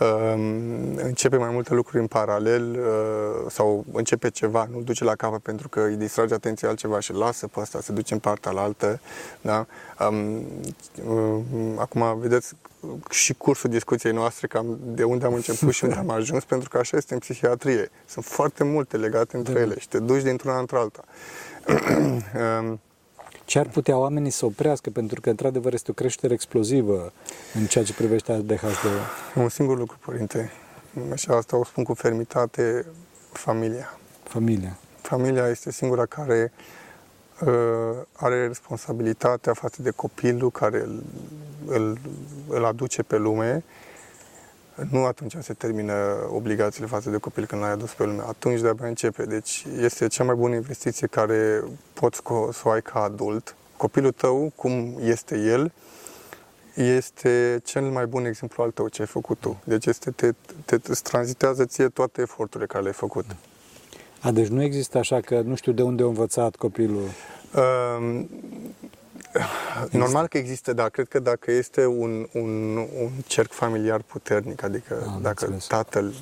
um, 0.00 0.96
începe 0.96 1.36
mai 1.36 1.50
multe 1.52 1.74
lucruri 1.74 2.00
în 2.00 2.06
paralel 2.06 2.70
uh, 2.70 3.50
sau 3.50 3.84
începe 3.92 4.30
ceva, 4.30 4.68
nu-l 4.70 4.84
duce 4.84 5.04
la 5.04 5.14
capăt 5.14 5.40
pentru 5.40 5.68
că 5.68 5.80
îi 5.80 5.96
distrage 5.96 6.34
atenția 6.34 6.68
altceva 6.68 7.00
și 7.00 7.10
îl 7.10 7.18
lasă 7.18 7.46
pe 7.46 7.60
ăsta, 7.60 7.80
se 7.80 7.92
duce 7.92 8.14
în 8.14 8.20
partea 8.20 8.50
la 8.50 8.60
altă. 8.60 9.00
Da? 9.40 9.66
Um, 10.08 10.42
um, 11.08 11.78
acum, 11.78 12.18
vedeți, 12.18 12.54
și 13.10 13.34
cursul 13.34 13.70
discuției 13.70 14.12
noastre, 14.12 14.46
cam 14.46 14.78
de 14.84 15.04
unde 15.04 15.26
am 15.26 15.34
început 15.34 15.72
și 15.72 15.84
unde 15.84 15.96
am 15.96 16.10
ajuns, 16.10 16.44
pentru 16.46 16.68
că 16.68 16.78
așa 16.78 16.96
este 16.96 17.14
în 17.14 17.20
psihiatrie. 17.20 17.90
Sunt 18.06 18.24
foarte 18.24 18.64
multe 18.64 18.96
legate 18.96 19.36
între 19.36 19.52
Da. 19.52 19.60
ele 19.60 19.78
și 19.78 19.88
te 19.88 19.98
duci 19.98 20.22
dintr-una 20.22 20.58
într-alta. 20.58 21.04
Um, 22.60 22.80
Ce 23.44 23.58
ar 23.58 23.68
putea 23.68 23.96
oamenii 23.98 24.30
să 24.30 24.44
oprească? 24.44 24.90
Pentru 24.90 25.20
că, 25.20 25.30
într-adevăr, 25.30 25.72
este 25.72 25.90
o 25.90 25.94
creștere 25.94 26.32
explozivă 26.34 27.12
în 27.54 27.66
ceea 27.66 27.84
ce 27.84 27.92
privește 27.94 28.32
ADHD. 28.32 28.86
Un 29.34 29.48
singur 29.48 29.78
lucru, 29.78 29.98
părinte, 30.04 30.52
și 31.14 31.30
asta 31.30 31.56
o 31.56 31.64
spun 31.64 31.84
cu 31.84 31.94
fermitate, 31.94 32.86
familia. 33.32 33.98
Familia. 34.22 34.78
Familia 35.00 35.48
este 35.48 35.72
singura 35.72 36.06
care 36.06 36.52
uh, 37.40 37.48
are 38.12 38.46
responsabilitatea 38.46 39.52
față 39.52 39.82
de 39.82 39.90
copilul 39.90 40.50
care 40.50 40.80
îl, 40.80 41.02
îl, 41.66 41.98
îl 42.48 42.64
aduce 42.64 43.02
pe 43.02 43.16
lume. 43.16 43.64
Nu 44.90 45.04
atunci 45.04 45.36
se 45.40 45.52
termină 45.52 45.94
obligațiile 46.30 46.86
față 46.86 47.10
de 47.10 47.16
copil 47.16 47.46
când 47.46 47.62
l-ai 47.62 47.70
adus 47.70 47.92
pe 47.92 48.04
lume, 48.04 48.22
atunci 48.26 48.60
de-abia 48.60 48.86
începe. 48.86 49.24
Deci 49.24 49.66
este 49.80 50.06
cea 50.06 50.24
mai 50.24 50.34
bună 50.34 50.54
investiție 50.54 51.06
care 51.06 51.64
poți 51.92 52.20
co- 52.20 52.52
să 52.52 52.60
o 52.64 52.70
ai 52.70 52.82
ca 52.82 53.02
adult. 53.02 53.56
Copilul 53.76 54.12
tău, 54.12 54.52
cum 54.54 54.96
este 55.00 55.38
el, 55.38 55.72
este 56.74 57.60
cel 57.64 57.82
mai 57.82 58.06
bun 58.06 58.24
exemplu 58.24 58.62
al 58.62 58.70
tău 58.70 58.88
ce 58.88 59.00
ai 59.00 59.08
făcut 59.08 59.38
tu. 59.40 59.60
Deci 59.64 59.86
este, 59.86 60.10
te, 60.10 60.32
te, 60.64 60.78
te 60.78 60.90
îți 60.90 61.02
tranzitează 61.02 61.64
ție 61.64 61.88
toate 61.88 62.20
eforturile 62.20 62.66
care 62.66 62.82
le-ai 62.82 62.94
făcut. 62.94 63.24
A, 64.20 64.30
deci 64.30 64.48
nu 64.48 64.62
există 64.62 64.98
așa 64.98 65.20
că 65.20 65.40
nu 65.40 65.54
știu 65.54 65.72
de 65.72 65.82
unde 65.82 66.02
a 66.02 66.06
învățat 66.06 66.56
copilul. 66.56 67.02
Um, 67.98 68.28
normal 69.90 70.26
că 70.26 70.38
există, 70.38 70.72
dar 70.72 70.90
cred 70.90 71.08
că 71.08 71.18
dacă 71.18 71.50
este 71.50 71.86
un, 71.86 72.28
un, 72.32 72.76
un 72.76 73.10
cerc 73.26 73.52
familiar 73.52 74.00
puternic, 74.02 74.62
adică 74.62 75.02
Am 75.06 75.18
dacă 75.22 75.44
înțeles. 75.44 75.66
tatăl 75.66 76.14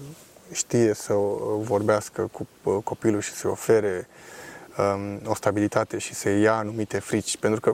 știe 0.53 0.95
să 0.95 1.12
vorbească 1.61 2.29
cu 2.33 2.47
uh, 2.62 2.77
copilul 2.85 3.21
și 3.21 3.33
să-i 3.33 3.51
ofere 3.51 4.09
um, 4.79 5.21
o 5.31 5.35
stabilitate 5.35 5.99
și 5.99 6.14
să 6.14 6.29
ia 6.29 6.55
anumite 6.55 6.99
frici, 6.99 7.37
pentru 7.37 7.61
că 7.61 7.73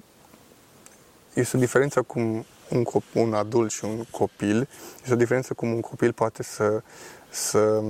este 1.34 1.56
o 1.56 1.60
diferență 1.60 2.02
cum 2.02 2.44
un, 2.68 2.84
cop- 2.84 3.12
un 3.14 3.34
adult 3.34 3.70
și 3.70 3.84
un 3.84 4.04
copil, 4.10 4.68
este 5.00 5.12
o 5.12 5.16
diferență 5.16 5.54
cum 5.54 5.72
un 5.72 5.80
copil 5.80 6.12
poate 6.12 6.42
să, 6.42 6.82
să, 7.28 7.82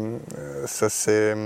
să 0.66 0.88
se 0.88 1.36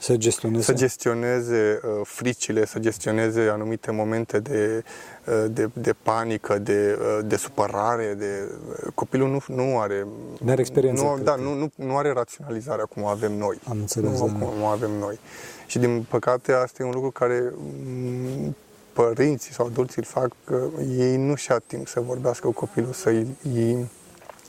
Să 0.00 0.16
gestioneze. 0.16 0.62
să 0.64 0.72
gestioneze 0.72 1.80
uh, 1.84 1.90
fricile, 2.04 2.66
să 2.66 2.78
gestioneze 2.78 3.40
anumite 3.40 3.90
momente 3.90 4.38
de, 4.38 4.84
uh, 5.26 5.44
de, 5.50 5.70
de 5.72 5.94
panică, 6.02 6.58
de, 6.58 6.98
uh, 7.00 7.24
de 7.24 7.36
supărare. 7.36 8.14
De, 8.18 8.48
uh, 8.70 8.92
copilul 8.94 9.28
nu, 9.30 9.54
nu 9.54 9.78
are... 9.78 10.06
Nu 10.40 10.50
are 10.50 10.60
experiență, 10.60 11.02
Nu, 11.02 11.12
cred 11.12 11.24
da, 11.24 11.32
că. 11.32 11.40
nu, 11.40 11.54
nu, 11.54 11.70
nu 11.74 11.96
are 11.96 12.12
raționalizarea 12.12 12.84
cum 12.84 13.02
o 13.02 13.06
avem 13.06 13.32
noi. 13.32 13.60
Am 13.68 13.78
înțeles, 13.78 14.18
Nu, 14.18 14.26
da. 14.26 14.32
cum 14.32 14.62
o 14.62 14.66
avem 14.66 14.90
noi. 14.98 15.18
Și 15.66 15.78
din 15.78 16.06
păcate 16.08 16.52
asta 16.52 16.82
e 16.82 16.86
un 16.86 16.92
lucru 16.92 17.10
care 17.10 17.52
mm, 17.86 18.56
părinții 18.92 19.52
sau 19.52 19.66
adulții 19.66 19.96
îl 19.96 20.04
fac, 20.04 20.30
că 20.44 20.62
ei 20.98 21.16
nu 21.16 21.34
și-a 21.34 21.60
timp 21.66 21.88
să 21.88 22.00
vorbească 22.00 22.46
cu 22.46 22.52
copilul, 22.52 22.92
să 22.92 23.08
îi, 23.08 23.26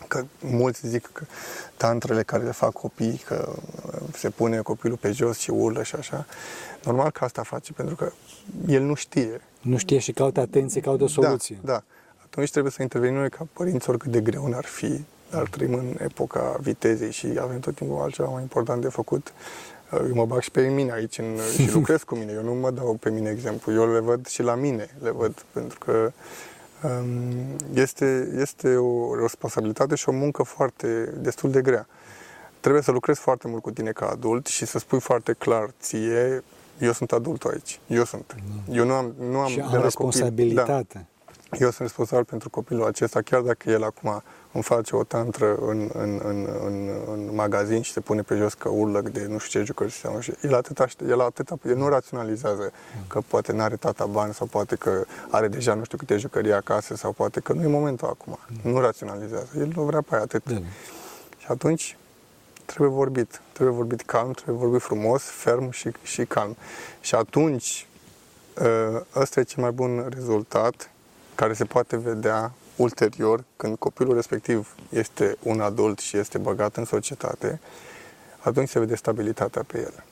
că 0.10 0.26
mulți 0.40 0.88
zic 0.88 1.10
că 1.14 1.24
tantrele 1.78 2.24
care 2.24 2.44
le 2.44 2.52
fac 2.52 2.72
copii, 2.72 3.22
că 3.26 3.54
uh, 3.86 4.00
se 4.14 4.30
pune 4.30 4.58
copilul 4.58 4.98
pe 4.98 5.12
jos 5.12 5.38
și 5.38 5.50
urlă 5.50 5.84
și 5.84 5.96
așa. 5.96 6.26
Normal 6.84 7.12
că 7.12 7.24
asta 7.24 7.44
face, 7.44 7.74
pentru 7.74 7.96
că 7.96 8.12
el 8.68 8.82
nu 8.82 8.94
știe. 8.94 9.42
Nu 9.62 9.78
știe 9.78 10.00
și 10.00 10.12
caută 10.12 10.40
atenție, 10.40 10.82
caută 10.82 11.04
o 11.04 11.08
soluție. 11.08 11.58
Da, 11.64 11.72
da. 11.72 11.84
Atunci 12.24 12.52
trebuie 12.52 12.72
să 12.72 12.82
intervenim 12.82 13.18
noi 13.18 13.30
ca 13.30 13.48
părinți, 13.54 13.90
oricât 13.90 14.12
de 14.12 14.22
greu 14.22 14.48
n-ar 14.48 14.66
fi, 14.66 15.04
dar 15.30 15.48
trăim 15.48 15.74
în 15.74 15.96
epoca 15.98 16.58
vitezei 16.62 17.12
și 17.12 17.28
avem 17.40 17.60
tot 17.60 17.76
timpul 17.76 18.02
altceva 18.02 18.30
mai 18.30 18.42
important 18.42 18.82
de 18.82 18.90
făcut. 18.90 19.34
Eu 19.92 20.14
mă 20.14 20.26
bag 20.26 20.42
și 20.42 20.52
pe 20.52 20.68
mine 20.68 20.92
aici 20.92 21.18
în, 21.18 21.38
și 21.54 21.72
lucrez 21.74 22.04
cu 22.04 22.16
mine. 22.16 22.32
Eu 22.32 22.44
nu 22.44 22.54
mă 22.54 22.72
dau 22.72 22.94
pe 22.94 23.10
mine 23.10 23.30
exemplu. 23.30 23.74
Eu 23.74 23.94
le 23.94 24.00
văd 24.00 24.28
și 24.28 24.42
la 24.42 24.56
mine. 24.56 24.90
Le 25.02 25.12
văd 25.12 25.46
pentru 25.52 25.78
că 25.78 25.92
um, 25.92 26.14
este, 27.74 28.32
este 28.36 28.76
o 28.76 29.16
responsabilitate 29.22 29.96
și 29.96 30.10
o 30.10 30.12
muncă 30.12 30.44
foarte 30.44 31.14
destul 31.18 31.52
de 31.52 31.62
grea. 31.62 31.88
Trebuie 32.60 32.82
să 32.82 32.92
lucrezi 32.92 33.20
foarte 33.20 33.48
mult 33.48 33.62
cu 33.62 33.72
tine 33.72 33.92
ca 33.92 34.08
adult 34.08 34.46
și 34.46 34.66
să 34.66 34.80
spui 34.80 35.00
foarte 35.00 35.34
clar 35.34 35.70
ție, 35.80 36.44
eu 36.80 36.92
sunt 36.92 37.12
adultul 37.12 37.52
aici. 37.52 37.80
Eu 37.88 38.04
sunt. 38.04 38.36
Eu 38.72 38.86
nu 38.86 38.94
am, 38.94 39.14
nu 39.30 39.40
am 39.40 39.48
și 39.48 39.56
de 39.56 39.62
am 39.62 39.72
la 39.72 39.82
responsabilitate. 39.82 40.72
Copil, 40.72 40.88
da, 40.94 41.06
eu 41.52 41.70
sunt 41.70 41.80
responsabil 41.80 42.26
pentru 42.26 42.50
copilul 42.50 42.86
acesta, 42.86 43.22
chiar 43.22 43.42
dacă 43.42 43.70
el 43.70 43.84
acum 43.84 44.24
îmi 44.52 44.64
face 44.64 44.96
o 44.96 45.04
tantră 45.04 45.56
în, 45.56 45.90
în, 45.94 46.20
în, 46.24 46.48
în, 46.66 46.90
în 47.12 47.36
magazin 47.36 47.82
și 47.82 47.92
se 47.92 48.00
pune 48.00 48.22
pe 48.22 48.36
jos 48.36 48.54
că 48.54 48.70
urlă 48.70 49.02
de 49.02 49.26
nu 49.30 49.38
știu 49.38 49.60
ce 49.60 49.66
jucări 49.66 49.92
și 49.92 50.08
și 50.20 50.34
el 50.42 50.54
atâta, 50.54 50.88
el 51.08 51.22
atâta, 51.22 51.58
el 51.66 51.76
nu 51.76 51.88
raționalizează 51.88 52.72
că 53.08 53.22
poate 53.28 53.52
nu 53.52 53.62
are 53.62 53.76
tata 53.76 54.06
bani 54.06 54.34
sau 54.34 54.48
poate 54.48 54.76
că 54.76 55.06
are 55.30 55.48
deja 55.48 55.74
nu 55.74 55.84
știu 55.84 55.98
câte 55.98 56.18
jucării 56.18 56.54
acasă 56.54 56.96
sau 56.96 57.12
poate 57.12 57.40
că 57.40 57.54
nu 57.54 57.62
e 57.64 57.68
momentul 57.68 58.08
acum. 58.08 58.40
Nu 58.62 58.80
raționalizează. 58.80 59.50
El 59.58 59.72
nu 59.76 59.84
vrea 59.84 60.02
pe 60.02 60.14
aia 60.14 60.24
atât. 60.24 60.50
Da. 60.50 60.60
Și 61.38 61.46
atunci 61.48 61.98
trebuie 62.66 62.90
vorbit. 62.90 63.42
Trebuie 63.52 63.76
vorbit 63.76 64.02
calm, 64.02 64.32
trebuie 64.32 64.58
vorbit 64.58 64.82
frumos, 64.82 65.24
ferm 65.24 65.70
și, 65.70 65.92
și 66.02 66.26
calm. 66.26 66.56
Și 67.02 67.16
atunci 67.16 67.88
ă, 68.58 69.06
ăsta 69.16 69.40
e 69.40 69.44
cel 69.44 69.64
mai 69.64 69.72
bun 69.72 70.06
rezultat 70.10 70.92
care 71.40 71.54
se 71.54 71.66
poate 71.66 71.98
vedea 71.98 72.54
ulterior 72.76 73.44
când 73.58 73.78
copilul 73.78 74.16
respectiv 74.16 74.76
este 74.90 75.38
un 75.44 75.60
adult 75.60 76.00
și 76.00 76.18
este 76.18 76.38
băgat 76.38 76.78
în 76.78 76.86
societate, 76.86 77.60
atunci 78.40 78.70
se 78.70 78.80
vede 78.80 78.96
stabilitatea 78.96 79.64
pe 79.64 79.78
el. 79.78 80.04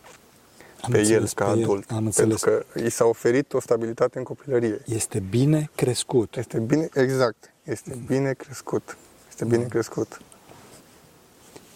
Am 0.81 0.91
pe 0.91 0.97
el 0.97 1.03
înțeles, 1.03 1.33
ca 1.33 1.45
pe 1.45 1.51
el. 1.51 1.63
adult. 1.63 1.91
Am 1.91 2.05
înțeles. 2.05 2.41
Pentru 2.41 2.65
că 2.73 2.79
i 2.79 2.89
s-a 2.89 3.05
oferit 3.05 3.53
o 3.53 3.59
stabilitate 3.59 4.17
în 4.17 4.23
copilărie. 4.23 4.81
Este 4.85 5.19
bine 5.19 5.69
crescut. 5.75 6.35
Este 6.35 6.59
bine, 6.59 6.89
exact, 6.93 7.53
este 7.63 7.97
bine 8.05 8.33
crescut. 8.33 8.97
Este 9.29 9.45
bine 9.45 9.63
crescut. 9.63 10.21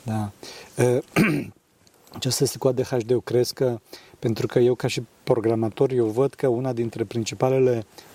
Da. 0.04 0.32
Ce 2.20 2.30
să 2.30 2.44
este 2.44 2.58
cu 2.58 2.68
ADHD? 2.68 3.10
Eu 3.10 3.20
cred 3.20 3.48
că, 3.48 3.80
pentru 4.20 4.48
că 4.48 4.60
eu 4.60 4.76
ca 4.76 4.88
și 4.88 5.04
programator, 5.24 5.92
eu 5.92 6.06
văd 6.06 6.34
că 6.34 6.48
una 6.48 6.74
dintre 6.74 7.04
principalele 7.04 7.78
uh, 7.78 8.10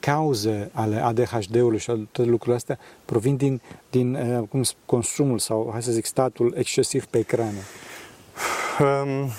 cauze 0.00 0.70
ale 0.72 0.96
ADHD-ului 0.96 1.78
și 1.78 1.90
ale 1.90 2.08
toate 2.10 2.30
lucrurile 2.30 2.56
astea 2.56 2.78
provin 3.04 3.36
din, 3.36 3.60
din 3.90 4.14
uh, 4.14 4.48
cum, 4.48 4.62
sp- 4.64 4.86
consumul 4.86 5.38
sau, 5.38 5.68
hai 5.72 5.82
să 5.82 5.92
zic, 5.92 6.04
statul 6.04 6.54
excesiv 6.56 7.04
pe 7.04 7.18
ecrane. 7.18 7.62
Um, 8.80 9.30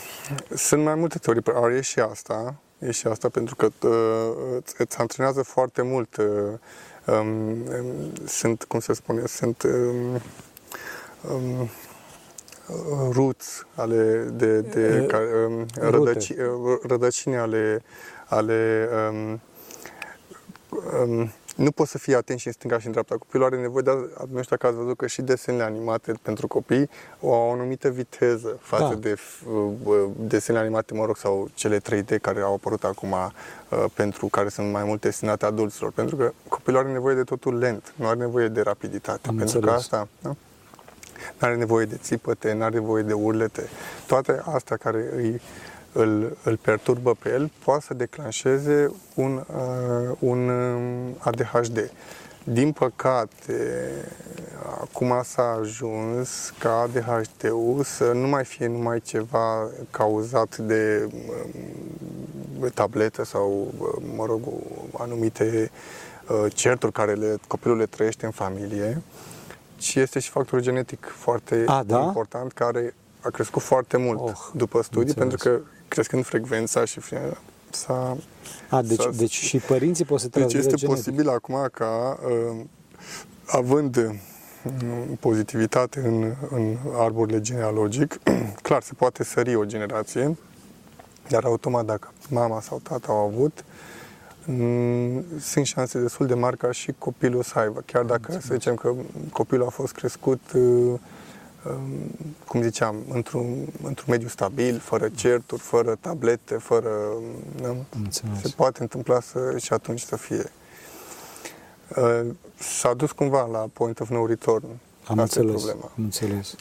sunt 0.56 0.84
mai 0.84 0.96
multe 0.96 1.18
teorii, 1.18 1.42
ar 1.54 1.72
e 1.72 1.82
și 1.82 2.00
asta, 2.00 2.56
e 2.80 2.92
și 2.92 3.08
asta 3.08 3.30
pentru 3.30 3.56
că 3.56 3.70
uh, 3.88 4.58
îți, 4.58 4.76
îți 4.78 4.98
antrenează 4.98 5.42
foarte 5.44 5.82
mult. 5.82 6.18
Uh, 6.18 6.26
um, 7.06 7.28
um, 7.52 8.14
sunt, 8.26 8.64
cum 8.64 8.80
se 8.80 8.94
spune, 8.94 9.26
sunt 9.26 9.64
um, 9.64 10.22
um, 11.32 11.70
roots 13.12 13.66
ale 13.76 14.30
de, 14.34 14.62
de 14.62 15.00
Uh, 15.02 15.08
care, 15.08 15.26
um, 15.48 15.66
rute. 15.76 15.90
rădăci, 15.90 16.30
uh, 16.30 16.78
rădăcini 16.88 17.36
ale, 17.36 17.84
ale 18.26 18.90
um, 19.12 19.40
um, 21.08 21.32
nu 21.56 21.72
poți 21.72 21.92
să 21.92 21.98
fii 21.98 22.16
atent 22.16 22.40
și 22.40 22.48
în 22.48 22.54
stânga 22.54 22.80
și 22.80 22.86
în 22.86 22.92
dreapta. 22.92 23.16
Copilul 23.18 23.46
are 23.46 23.62
nevoie 23.62 23.84
de, 23.84 23.92
nu 24.32 24.42
știu 24.42 24.56
dacă 24.56 24.68
ați 24.68 24.76
văzut 24.76 24.98
că 24.98 25.08
și 25.08 25.22
desenele 25.22 25.64
animate 25.64 26.14
pentru 26.22 26.48
copii 26.48 26.90
au 27.22 27.30
o 27.30 27.52
anumită 27.52 27.90
viteză 27.90 28.58
față 28.62 28.94
Da. 28.94 29.00
de 29.00 29.18
uh, 29.84 30.10
desenele 30.18 30.64
animate, 30.64 30.94
mă 30.94 31.06
rog, 31.06 31.18
sau 31.18 31.50
cele 31.54 31.80
3D 31.80 32.22
care 32.22 32.42
au 32.42 32.54
apărut 32.54 32.84
acum 32.84 33.12
uh, 33.12 33.86
pentru 33.94 34.28
care 34.28 34.50
sunt 34.50 34.72
mai 34.72 34.84
mult 34.84 35.02
destinate 35.02 35.46
adulților. 35.46 35.92
Pentru 35.92 36.16
că 36.16 36.32
copilul 36.48 36.80
are 36.80 36.92
nevoie 36.92 37.16
de 37.16 37.24
totul 37.24 37.58
lent, 37.58 37.94
nu 37.96 38.08
are 38.08 38.18
nevoie 38.18 38.48
de 38.48 38.62
rapiditate. 38.62 39.28
Am 39.28 39.36
pentru 39.36 39.60
că 39.60 39.66
înțeles. 39.66 39.84
asta, 39.84 40.08
da? 40.22 40.36
nu 41.40 41.48
are 41.48 41.56
nevoie 41.56 41.86
de 41.86 41.98
țipăte, 42.02 42.54
nu 42.54 42.64
are 42.64 42.74
nevoie 42.74 43.04
de 43.04 43.14
urlete. 43.14 43.70
Toate 44.08 44.42
astea 44.46 44.78
care 44.78 45.10
îi, 45.16 45.42
îl, 45.96 46.38
îl 46.44 46.58
perturbă 46.58 47.16
pe 47.20 47.30
el 47.30 47.52
poate 47.64 47.84
să 47.88 47.94
declanșeze 47.94 48.92
un, 49.14 49.44
uh, 49.56 50.16
un 50.20 50.50
um, 50.50 51.16
ADHD. 51.20 51.92
Din 52.44 52.72
păcate, 52.72 53.90
acum 54.82 55.22
s-a 55.24 55.58
ajuns 55.62 56.54
ca 56.60 56.80
ADHD-ul 56.80 57.84
să 57.84 58.12
nu 58.12 58.28
mai 58.28 58.46
fie 58.46 58.68
numai 58.68 59.00
ceva 59.00 59.70
cauzat 59.92 60.58
de 60.58 61.10
um, 62.60 62.70
tabletă 62.74 63.26
sau, 63.26 63.74
uh, 63.78 64.04
mă 64.16 64.26
rog, 64.26 64.42
anumite 64.98 65.72
uh, 66.30 66.54
certuri 66.54 66.92
care 66.92 67.14
le, 67.14 67.38
copilul 67.48 67.78
le 67.78 67.86
trăiește 67.86 68.26
în 68.26 68.32
familie, 68.32 69.02
ci 69.78 69.96
este 69.96 70.20
și 70.20 70.30
factorul 70.30 70.64
genetic 70.64 71.06
foarte 71.18 71.64
A, 71.68 71.84
da? 71.84 72.02
important 72.02 72.52
care 72.52 72.94
a 73.22 73.30
crescut 73.30 73.62
foarte 73.62 73.98
mult 73.98 74.20
Oh, 74.20 74.50
după 74.54 74.82
studii, 74.82 75.14
înțeles. 75.18 75.30
pentru 75.30 75.50
că 75.50 75.75
crescând 75.88 76.26
frecvența 76.26 76.86
și 76.86 77.00
fie- 77.00 77.38
s-a... 77.70 78.18
A, 78.70 78.82
deci, 78.82 79.00
s-a- 79.00 79.10
deci 79.16 79.34
și 79.34 79.58
părinții 79.58 80.06
pot 80.06 80.20
să 80.20 80.28
deci 80.28 80.34
transmită 80.40 80.66
este 80.66 80.76
genetic. 80.76 81.04
posibil 81.04 81.30
acum 81.30 81.70
ca, 81.72 82.20
uh, 82.26 82.66
având 83.46 83.96
uh, 83.96 84.16
pozitivitate 85.20 86.00
în, 86.00 86.34
în 86.50 86.78
arborile 86.94 87.42
genealogic, 87.42 88.20
clar, 88.62 88.82
se 88.82 88.94
poate 88.94 89.24
sări 89.24 89.56
o 89.56 89.64
generație, 89.66 90.38
dar 91.30 91.44
automat 91.44 91.86
dacă 91.86 92.14
mama 92.30 92.62
sau 92.62 92.80
tata 92.84 93.08
au 93.12 93.18
avut, 93.18 93.66
mm, 94.46 95.24
sunt 95.40 95.66
șanse 95.66 96.00
destul 96.00 96.28
de 96.28 96.34
mari 96.34 96.58
ca 96.58 96.72
și 96.72 96.94
copilul 96.98 97.44
să 97.44 97.60
aibă. 97.60 97.84
Chiar 97.86 98.04
dacă, 98.04 98.32
să 98.32 98.54
zicem 98.54 98.76
că 98.76 98.94
copilul 99.32 99.66
a 99.66 99.70
fost 99.70 99.94
crescut, 99.94 100.42
uh, 100.54 100.62
um, 100.62 101.00
cum 102.48 102.62
ziceam, 102.62 102.96
într-un, 103.10 103.68
într-un 103.84 104.06
mediu 104.08 104.28
stabil, 104.28 104.80
fără 104.80 105.10
certuri, 105.10 105.62
fără 105.62 105.96
tablete, 106.00 106.56
fără... 106.56 106.90
da, 107.62 107.68
Am 107.68 107.86
înțeles. 108.04 108.42
se 108.42 108.54
poate 108.56 108.82
întâmpla 108.82 109.20
să, 109.20 109.58
și 109.58 109.74
atunci 109.74 110.02
să 110.02 110.16
fie. 110.16 110.52
Uh, 111.98 112.22
S-a 112.60 112.94
dus 112.94 113.12
cumva 113.12 113.46
la 113.46 113.66
point 113.74 114.00
of 114.00 114.10
no 114.10 114.26
return. 114.26 114.66
Am 115.08 115.20
Asta 115.20 115.40
e 115.40 115.42
înțeles. 115.42 115.62
problema. 115.64 115.92
Am 115.98 116.04
înțeles. 116.04 116.56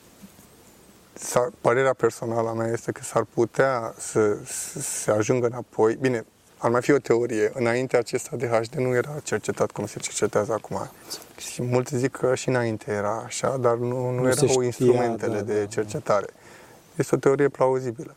S-ar, 1.12 1.50
părerea 1.60 1.92
personală 1.94 2.48
a 2.48 2.52
mea 2.52 2.72
este 2.72 2.92
că 2.92 3.02
s-ar 3.02 3.26
putea 3.34 3.94
să, 3.98 4.36
să 4.44 4.80
se 4.80 5.10
ajungă 5.10 5.46
înapoi. 5.46 5.94
Bine, 5.94 6.24
ar 6.64 6.70
mai 6.70 6.82
fi 6.82 6.92
o 6.92 6.98
teorie. 6.98 7.50
Înainte 7.54 7.96
acesta 7.96 8.30
ADHD 8.32 8.74
nu 8.74 8.94
era 8.94 9.14
cercetat 9.22 9.70
cum 9.70 9.86
se 9.86 9.98
cercetează 9.98 10.52
acum. 10.52 10.90
Și 11.36 11.62
mulți 11.62 11.96
zic 11.96 12.16
că 12.16 12.34
și 12.34 12.48
înainte 12.48 12.92
era 12.92 13.22
așa, 13.24 13.56
dar 13.56 13.76
nu, 13.76 14.10
nu, 14.10 14.22
Nu 14.22 14.32
se 14.32 14.44
erau 14.44 14.48
știa, 14.48 14.64
instrumentele 14.64 15.36
da, 15.36 15.42
de 15.42 15.60
da. 15.60 15.66
cercetare. 15.66 16.26
Este 16.96 17.14
o 17.14 17.18
teorie 17.18 17.48
plauzibilă. 17.48 18.14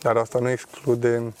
Dar 0.00 0.16
asta 0.16 0.38
nu 0.38 0.48
exclude 0.48 1.32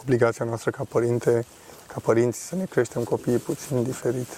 obligația 0.00 0.44
noastră 0.44 0.70
ca 0.70 0.84
părinte, 0.88 1.44
ca 1.86 2.00
părinți 2.02 2.46
să 2.46 2.54
ne 2.54 2.64
creștem 2.64 3.02
copiii 3.02 3.38
puțin 3.38 3.82
diferit. 3.82 4.28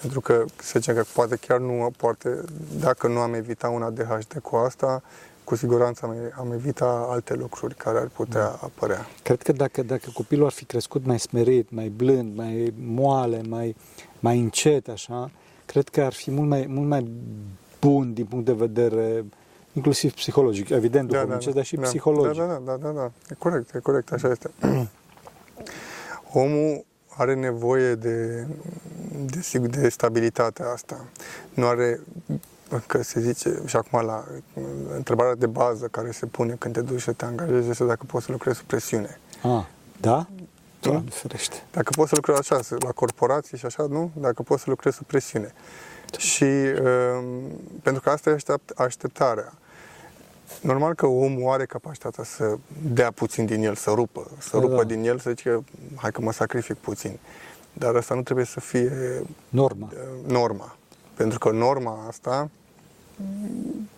Pentru 0.00 0.20
că, 0.20 0.44
să 0.56 0.78
zicem 0.78 0.94
că 0.94 1.04
poate 1.12 1.36
chiar 1.36 1.58
nu, 1.58 1.90
poate, 1.96 2.44
dacă 2.78 3.06
nu 3.08 3.18
am 3.18 3.34
evita 3.34 3.68
un 3.68 3.82
ADHD 3.82 4.38
cu 4.42 4.56
asta, 4.56 5.02
cu 5.48 5.54
siguranță 5.54 6.06
am, 6.06 6.14
am 6.38 6.52
evita 6.52 7.06
alte 7.08 7.34
lucruri 7.34 7.74
care 7.74 7.98
ar 7.98 8.06
putea 8.06 8.46
apărea. 8.46 9.06
Cred 9.22 9.42
că 9.42 9.52
dacă, 9.52 9.82
dacă 9.82 10.10
copilul 10.14 10.44
ar 10.46 10.52
fi 10.52 10.64
crescut 10.64 11.06
mai 11.06 11.18
smerit, 11.18 11.70
mai 11.70 11.88
blând, 11.88 12.36
mai 12.36 12.74
moale, 12.76 13.40
mai, 13.48 13.76
mai 14.20 14.38
încet, 14.38 14.88
așa, 14.88 15.30
cred 15.66 15.88
că 15.88 16.00
ar 16.00 16.12
fi 16.12 16.30
mult 16.30 16.48
mai, 16.48 16.66
mult 16.68 16.88
mai 16.88 17.10
bun 17.80 18.12
din 18.12 18.24
punct 18.24 18.44
de 18.44 18.52
vedere 18.52 19.24
inclusiv 19.72 20.14
psihologic, 20.14 20.68
evident 20.68 21.08
duhovnicesc, 21.08 21.54
dar 21.54 21.64
și 21.64 21.76
da, 21.76 21.82
psihologic. 21.82 22.40
Da, 22.40 22.46
da, 22.46 22.60
da, 22.64 22.76
da, 22.76 22.90
da, 22.90 23.10
e 23.30 23.34
corect, 23.38 23.74
e 23.74 23.78
corect, 23.78 24.12
așa 24.12 24.30
este. 24.30 24.50
Omul 26.32 26.84
are 27.08 27.34
nevoie 27.34 27.94
de, 27.94 28.46
de, 29.26 29.40
sigur, 29.40 29.68
de 29.68 29.88
stabilitatea 29.88 30.70
asta. 30.70 31.04
Nu 31.54 31.66
are, 31.66 32.00
că 32.86 33.02
se 33.02 33.20
zice, 33.20 33.62
și 33.66 33.76
acum 33.76 34.00
la 34.06 34.24
întrebarea 34.96 35.34
de 35.34 35.46
bază 35.46 35.86
care 35.86 36.10
se 36.10 36.26
pune 36.26 36.54
când 36.58 36.74
te 36.74 36.80
duci 36.80 37.00
să 37.00 37.12
te 37.12 37.24
angajezi 37.24 37.70
este 37.70 37.84
dacă 37.84 38.04
poți 38.06 38.24
să 38.24 38.32
lucrezi 38.32 38.56
sub 38.58 38.66
presiune. 38.66 39.20
Ah, 39.42 39.64
da? 40.00 40.26
Doamne 40.80 41.10
ferește. 41.10 41.56
Dacă 41.72 41.90
poți 41.96 42.08
să 42.08 42.14
lucrezi 42.14 42.38
așa, 42.38 42.62
să- 42.62 42.76
la 42.80 42.90
corporații 42.92 43.58
și 43.58 43.66
așa, 43.66 43.86
nu? 43.88 44.10
Dacă 44.14 44.42
poți 44.42 44.62
să 44.62 44.70
lucrezi 44.70 44.96
sub 44.96 45.06
presiune. 45.06 45.52
Și 46.18 46.44
um, 46.44 47.42
pentru 47.82 48.02
că 48.02 48.10
asta 48.10 48.30
e 48.30 48.32
aștept, 48.32 48.70
așteptarea. 48.78 49.52
Normal 50.60 50.94
că 50.94 51.06
omul 51.06 51.52
are 51.52 51.66
capacitatea 51.66 52.24
să 52.24 52.56
dea 52.82 53.10
puțin 53.10 53.46
din 53.46 53.62
el, 53.64 53.74
să 53.74 53.90
rupă, 53.94 54.30
să 54.38 54.50
Da, 54.52 54.58
rupă 54.60 54.74
da. 54.76 54.84
din 54.84 55.04
el, 55.04 55.18
să 55.18 55.30
zice, 55.30 55.64
hai 55.96 56.12
că 56.12 56.20
mă 56.20 56.32
sacrific 56.32 56.76
puțin. 56.76 57.18
Dar 57.72 57.94
asta 57.94 58.14
nu 58.14 58.22
trebuie 58.22 58.44
să 58.44 58.60
fie 58.60 59.22
Norma. 59.48 59.88
uh, 59.92 60.30
norma. 60.32 60.76
Pentru 61.18 61.38
că 61.38 61.50
norma 61.50 62.06
asta 62.06 62.50
mm, 63.16 63.88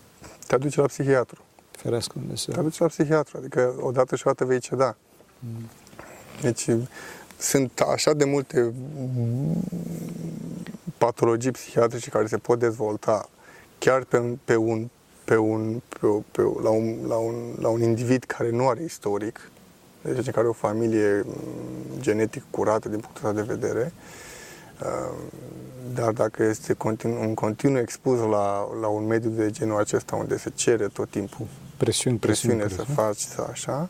te 0.47 0.55
aduce 0.55 0.79
la 0.79 0.87
psihiatru. 0.87 1.41
Ferească 1.71 2.13
Dumnezeu. 2.17 2.53
Te 2.53 2.59
aduci 2.59 2.77
la 2.77 2.87
psihiatru, 2.87 3.37
adică 3.37 3.73
odată 3.79 4.15
și 4.15 4.27
o 4.27 4.29
dată 4.29 4.45
vei 4.45 4.59
ceda. 4.59 4.95
Mm. 5.39 5.69
Deci 6.41 6.67
sunt 7.37 7.79
așa 7.79 8.13
de 8.13 8.23
multe 8.25 8.73
patologii 10.97 11.51
psihiatrice 11.51 12.09
care 12.09 12.27
se 12.27 12.37
pot 12.37 12.59
dezvolta 12.59 13.29
chiar 13.77 14.03
pe, 14.03 14.37
pe 14.45 14.55
un, 14.55 14.89
pe 15.23 15.37
un, 15.37 15.81
pe, 15.99 16.05
o- 16.05 16.21
pe, 16.31 16.41
o- 16.41 16.61
la, 16.61 16.69
un, 16.69 16.97
la, 17.07 17.15
un, 17.15 17.55
la 17.59 17.67
un 17.69 17.81
individ 17.81 18.23
care 18.23 18.49
nu 18.49 18.67
are 18.67 18.83
istoric, 18.83 19.51
deci 20.01 20.25
care 20.25 20.39
are 20.39 20.47
o 20.47 20.53
familie 20.53 21.23
mm, 21.25 21.33
genetic 21.99 22.43
curată 22.49 22.89
din 22.89 22.99
punctul 22.99 23.29
ăsta 23.29 23.41
de 23.41 23.53
vedere, 23.53 23.93
uh, 24.81 25.17
dar 25.93 26.11
dacă 26.11 26.43
este 26.43 26.73
continu, 26.73 27.21
în 27.21 27.33
continuu 27.33 27.79
expus 27.81 28.19
la, 28.19 28.67
la 28.81 28.87
un 28.87 29.05
mediu 29.07 29.29
de 29.29 29.49
genul 29.51 29.79
acesta 29.79 30.15
unde 30.15 30.37
se 30.37 30.49
cere 30.55 30.87
tot 30.87 31.09
timpul 31.09 31.45
Presiuni, 31.77 32.17
presiuni, 32.17 32.57
presiune 32.57 32.75
să 32.75 32.83
presiuni. 32.83 33.07
faci 33.07 33.19
să 33.19 33.47
așa, 33.51 33.89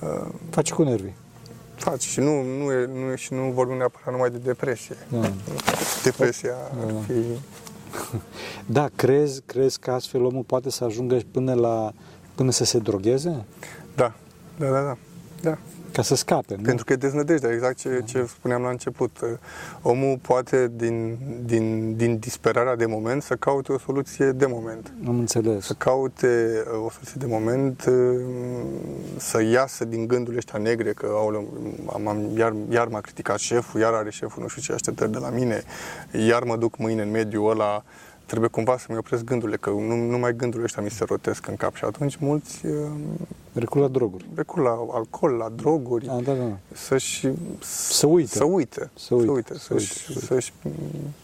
uh, 0.00 0.28
Faci 0.50 0.72
cu 0.72 0.82
nervii. 0.82 1.14
faci 1.74 2.02
și 2.02 2.20
nu, 2.20 2.42
nu, 2.42 2.72
e, 2.72 2.86
nu, 2.86 3.12
e- 3.12 3.16
și 3.16 3.32
nu 3.34 3.50
vorbim 3.50 3.76
neapărat 3.76 4.12
numai 4.12 4.30
de 4.30 4.38
depresie. 4.38 4.96
Da. 5.08 5.32
Depresia 6.02 6.54
Da, 6.76 6.84
ar 6.86 6.92
da. 6.92 6.98
fi 7.00 7.12
Da, 8.76 8.88
crezi, 8.96 9.42
crezi 9.46 9.78
că 9.78 9.90
astfel 9.90 10.24
omul 10.24 10.42
poate 10.42 10.70
să 10.70 10.84
ajungă 10.84 11.18
până 11.30 11.54
la 11.54 11.92
până 12.34 12.50
să 12.50 12.64
se 12.64 12.78
drogheze? 12.78 13.44
Da, 13.96 14.12
da, 14.58 14.66
da, 14.70 14.80
da. 14.82 14.96
da. 15.42 15.58
Ca 16.00 16.06
să 16.06 16.14
scape, 16.14 16.54
nu? 16.56 16.62
Pentru 16.62 16.84
că 16.84 16.92
e 16.92 16.96
deznădejdea, 16.96 17.52
exact 17.52 17.76
ce, 17.78 18.02
ce 18.04 18.24
spuneam 18.24 18.62
la 18.62 18.68
început. 18.68 19.18
Omul 19.82 20.18
poate, 20.22 20.70
din, 20.76 21.18
din, 21.44 21.96
din 21.96 22.18
disperarea 22.18 22.76
de 22.76 22.86
moment, 22.86 23.22
să 23.22 23.34
caute 23.34 23.72
o 23.72 23.78
soluție 23.78 24.30
de 24.30 24.46
moment. 24.46 24.92
Am 25.06 25.18
înțeles. 25.18 25.64
Să 25.64 25.72
caute 25.72 26.62
uh, 26.66 26.84
o 26.84 26.90
soluție 26.90 27.14
de 27.16 27.26
moment, 27.26 27.84
uh, 27.88 28.20
să 29.16 29.42
iasă 29.42 29.84
din 29.84 30.06
gândurile 30.06 30.36
ăștia 30.36 30.58
negre, 30.58 30.92
că 30.92 31.06
aoleu, 31.12 31.48
am, 31.92 32.08
am, 32.08 32.36
iar, 32.36 32.54
iar 32.70 32.86
m-a 32.86 33.00
criticat 33.00 33.38
șeful, 33.38 33.80
iar 33.80 33.92
are 33.92 34.10
șeful 34.10 34.42
nu 34.42 34.48
știu 34.48 34.62
ce 34.62 34.72
așteptări 34.72 35.12
de 35.12 35.18
la 35.18 35.28
mine, 35.28 35.62
iar 36.26 36.42
mă 36.42 36.56
duc 36.56 36.76
mâine 36.76 37.02
în 37.02 37.10
mediul 37.10 37.50
ăla, 37.50 37.84
trebuie 38.26 38.48
cumva 38.48 38.78
să-mi 38.78 38.98
opresc 38.98 39.24
gândurile, 39.24 39.56
că 39.56 39.70
nu, 39.70 39.96
numai 39.96 40.36
gândurile 40.36 40.64
ăștia 40.64 40.82
mi 40.82 40.90
se 40.90 41.04
rotesc 41.04 41.46
în 41.46 41.56
cap 41.56 41.74
și 41.74 41.84
atunci 41.84 42.16
mulți 42.16 42.60
uh, 43.54 43.60
Recul 43.60 43.80
la 43.80 43.88
droguri. 43.88 44.26
recurg 44.34 44.64
la 44.64 44.70
alcool, 44.92 45.32
la 45.32 45.48
droguri, 45.48 46.08
A, 46.08 46.20
da, 46.20 46.32
da. 46.34 46.56
să-și... 46.72 47.28
Să 47.60 48.06
uite. 48.06 48.28
Să 48.36 48.44
uite. 48.44 48.90
Să 48.94 49.14
uite, 49.14 49.26
Să 49.26 49.32
uite, 49.32 49.54
să 49.54 49.58
să-și, 49.64 49.92
uite, 49.92 50.02
să 50.02 50.12
uite. 50.14 50.26
să-și 50.26 50.52
mm, 50.62 51.14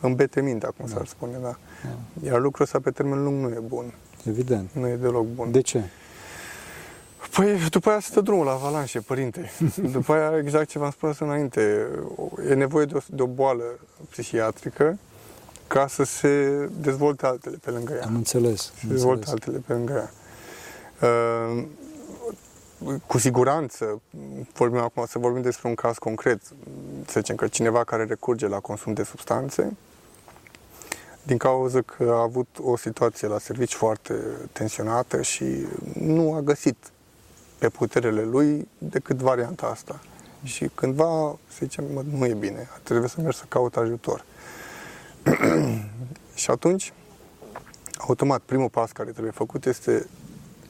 îmbete 0.00 0.40
mintea, 0.40 0.72
cum 0.76 0.88
s-ar 0.88 1.06
spune, 1.06 1.32
da. 1.42 1.56
Da. 1.84 2.26
Iar 2.28 2.40
lucrul 2.40 2.64
ăsta 2.64 2.80
pe 2.80 2.90
termen 2.90 3.22
lung 3.24 3.42
nu 3.44 3.48
e 3.48 3.58
bun. 3.66 3.92
Evident. 4.28 4.70
Nu 4.72 4.88
e 4.88 4.96
deloc 4.96 5.26
bun. 5.26 5.50
De 5.50 5.60
ce? 5.60 5.82
Păi 7.34 7.58
după 7.70 7.90
aia 7.90 8.00
stă 8.00 8.20
drumul 8.20 8.44
la 8.44 8.52
avalanșe, 8.52 9.00
părinte. 9.00 9.50
După 9.92 10.12
aia, 10.12 10.38
exact 10.38 10.68
ce 10.68 10.78
v-am 10.78 10.90
spus 10.90 11.18
înainte, 11.18 11.86
e 12.50 12.54
nevoie 12.54 12.84
de 12.84 12.94
o, 12.96 12.98
de 13.06 13.22
o 13.22 13.26
boală 13.26 13.62
psihiatrică 14.10 14.98
ca 15.66 15.86
să 15.86 16.02
se 16.04 16.68
dezvolte 16.80 17.26
altele 17.26 17.56
pe 17.64 17.70
lângă 17.70 17.92
ea. 17.92 18.04
Am 18.06 18.14
înțeles. 18.14 18.60
Se 18.60 18.70
Am 18.82 18.88
dezvolte 18.90 19.18
înțeles. 19.30 19.32
altele 19.46 19.62
pe 19.66 19.72
lângă 19.72 19.92
ea. 19.92 20.10
Uh, 21.02 21.64
cu 23.06 23.18
siguranță, 23.18 24.00
vorbim 24.54 24.78
acum, 24.78 25.06
să 25.06 25.18
vorbim 25.18 25.42
despre 25.42 25.68
un 25.68 25.74
caz 25.74 25.98
concret, 25.98 26.42
să 27.06 27.20
zicem 27.20 27.36
că 27.36 27.48
cineva 27.48 27.84
care 27.84 28.04
recurge 28.04 28.46
la 28.46 28.60
consum 28.60 28.92
de 28.92 29.02
substanțe, 29.02 29.76
din 31.22 31.36
cauza 31.36 31.80
că 31.80 32.10
a 32.10 32.22
avut 32.22 32.48
o 32.62 32.76
situație 32.76 33.28
la 33.28 33.38
servici 33.38 33.74
foarte 33.74 34.14
tensionată 34.52 35.22
și 35.22 35.66
nu 35.92 36.34
a 36.34 36.40
găsit 36.40 36.76
pe 37.58 37.68
puterele 37.68 38.22
lui 38.22 38.68
decât 38.78 39.16
varianta 39.16 39.66
asta. 39.66 40.00
Și 40.42 40.70
cândva, 40.74 41.38
să 41.48 41.58
zicem, 41.58 41.84
mă, 41.92 42.02
nu 42.10 42.26
e 42.26 42.34
bine, 42.34 42.68
trebuie 42.82 43.08
să 43.08 43.20
mergi 43.20 43.38
să 43.38 43.44
caut 43.48 43.76
ajutor. 43.76 44.24
și 46.34 46.50
atunci, 46.50 46.92
automat, 47.98 48.40
primul 48.40 48.68
pas 48.68 48.92
care 48.92 49.10
trebuie 49.10 49.32
făcut 49.32 49.66
este 49.66 50.06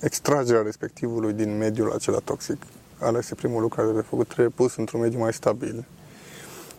extragerea 0.01 0.63
respectivului 0.63 1.33
din 1.33 1.57
mediul 1.59 1.93
acela 1.93 2.19
toxic. 2.19 2.57
Ăla 3.03 3.19
este 3.19 3.35
primul 3.35 3.61
lucru 3.61 3.75
care 3.75 3.87
trebuie 3.87 4.09
făcut, 4.09 4.27
trebuie 4.27 4.49
pus 4.49 4.77
într-un 4.77 5.01
mediu 5.01 5.19
mai 5.19 5.33
stabil. 5.33 5.85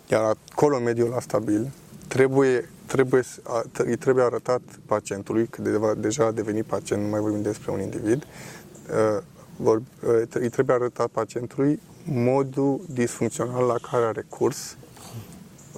Iar 0.07 0.35
acolo, 0.51 0.75
în 0.75 0.83
mediul 0.83 1.07
ăla 1.07 1.19
stabil, 1.19 1.71
trebuie, 2.07 2.69
trebuie, 2.85 3.21
să- 3.23 3.39
a- 3.43 3.63
t- 3.73 3.85
îi 3.85 3.95
trebuie 3.95 4.23
arătat 4.23 4.61
pacientului, 4.85 5.47
că 5.47 5.61
de, 5.61 5.79
deja 5.97 6.25
a 6.25 6.31
devenit 6.31 6.65
pacient, 6.65 7.01
nu 7.03 7.09
mai 7.09 7.19
vorbim 7.19 7.41
despre 7.41 7.71
un 7.71 7.79
individ, 7.79 8.23
uh, 8.23 9.21
vor, 9.55 9.77
uh, 9.77 10.21
t- 10.27 10.39
îi 10.41 10.49
trebuie 10.49 10.75
arătat 10.75 11.07
pacientului 11.07 11.79
modul 12.03 12.81
disfuncțional 12.93 13.63
la 13.65 13.75
care 13.91 14.05
a 14.05 14.11
recurs, 14.11 14.77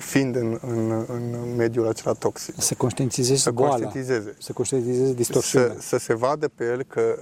fiind 0.02 0.36
în, 0.36 0.58
în, 0.62 1.06
în 1.08 1.56
mediul 1.56 1.88
acela 1.88 2.14
toxic. 2.14 2.56
Să 2.58 2.74
conștientizezi 2.74 3.42
Să 3.42 3.52
boala. 3.52 3.72
conștientizeze 3.72 4.36
Să 4.40 4.52
conștientizezi 4.54 5.08
să, 5.08 5.14
distorsiunea. 5.14 5.76
să 5.80 5.98
se 5.98 6.14
vadă 6.14 6.48
pe 6.56 6.64
el 6.64 6.84
că 6.84 7.20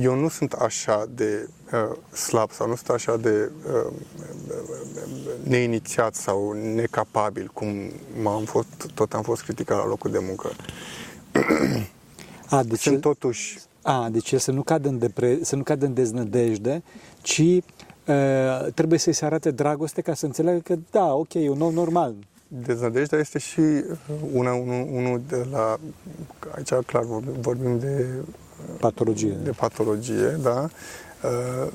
eu 0.00 0.14
nu 0.14 0.28
sunt 0.28 0.52
așa 0.52 1.08
de 1.14 1.48
uh, 1.72 1.96
slab 2.16 2.50
sau 2.50 2.68
nu 2.68 2.74
sunt 2.76 2.88
așa 2.88 3.16
de 3.16 3.50
uh, 3.86 3.92
neinițiat 5.42 6.14
sau 6.14 6.52
necapabil 6.52 7.50
cum 7.52 7.92
m-am 8.22 8.44
fost, 8.44 8.86
tot 8.94 9.12
am 9.12 9.22
fost 9.22 9.42
criticat 9.42 9.78
la 9.78 9.86
locul 9.86 10.10
de 10.10 10.18
muncă. 10.26 10.50
A, 12.48 12.62
deci, 12.62 12.80
Sunt 12.80 13.00
totuși 13.00 13.58
a, 13.82 14.08
deci 14.10 14.32
el 14.32 14.38
să 14.38 14.50
nu 14.50 14.62
cadă 14.62 14.88
în, 14.88 14.98
depre, 14.98 15.38
să 15.42 15.56
nu 15.56 15.62
cadă 15.62 15.86
în 15.86 15.94
deznădejde, 15.94 16.82
ci 17.22 17.42
uh, 18.06 18.72
trebuie 18.74 18.98
să-i 18.98 19.12
se 19.12 19.24
arate 19.24 19.50
dragoste 19.50 20.00
ca 20.00 20.14
să 20.14 20.26
înțeleagă 20.26 20.58
că 20.58 20.74
da, 20.90 21.14
ok, 21.14 21.34
e 21.34 21.48
un 21.48 21.60
om 21.60 21.74
normal. 21.74 22.14
deznădejdea 22.48 23.18
este 23.18 23.38
și 23.38 23.60
una, 24.32 24.52
unul, 24.54 24.88
unul 24.92 25.22
de 25.28 25.46
la 25.50 25.78
aici 26.54 26.72
clar 26.86 27.02
vorbim, 27.02 27.32
vorbim 27.40 27.78
de 27.78 28.06
Patologie. 28.80 29.36
de 29.42 29.50
patologie, 29.50 30.38
da, 30.42 30.68
uh, 31.22 31.72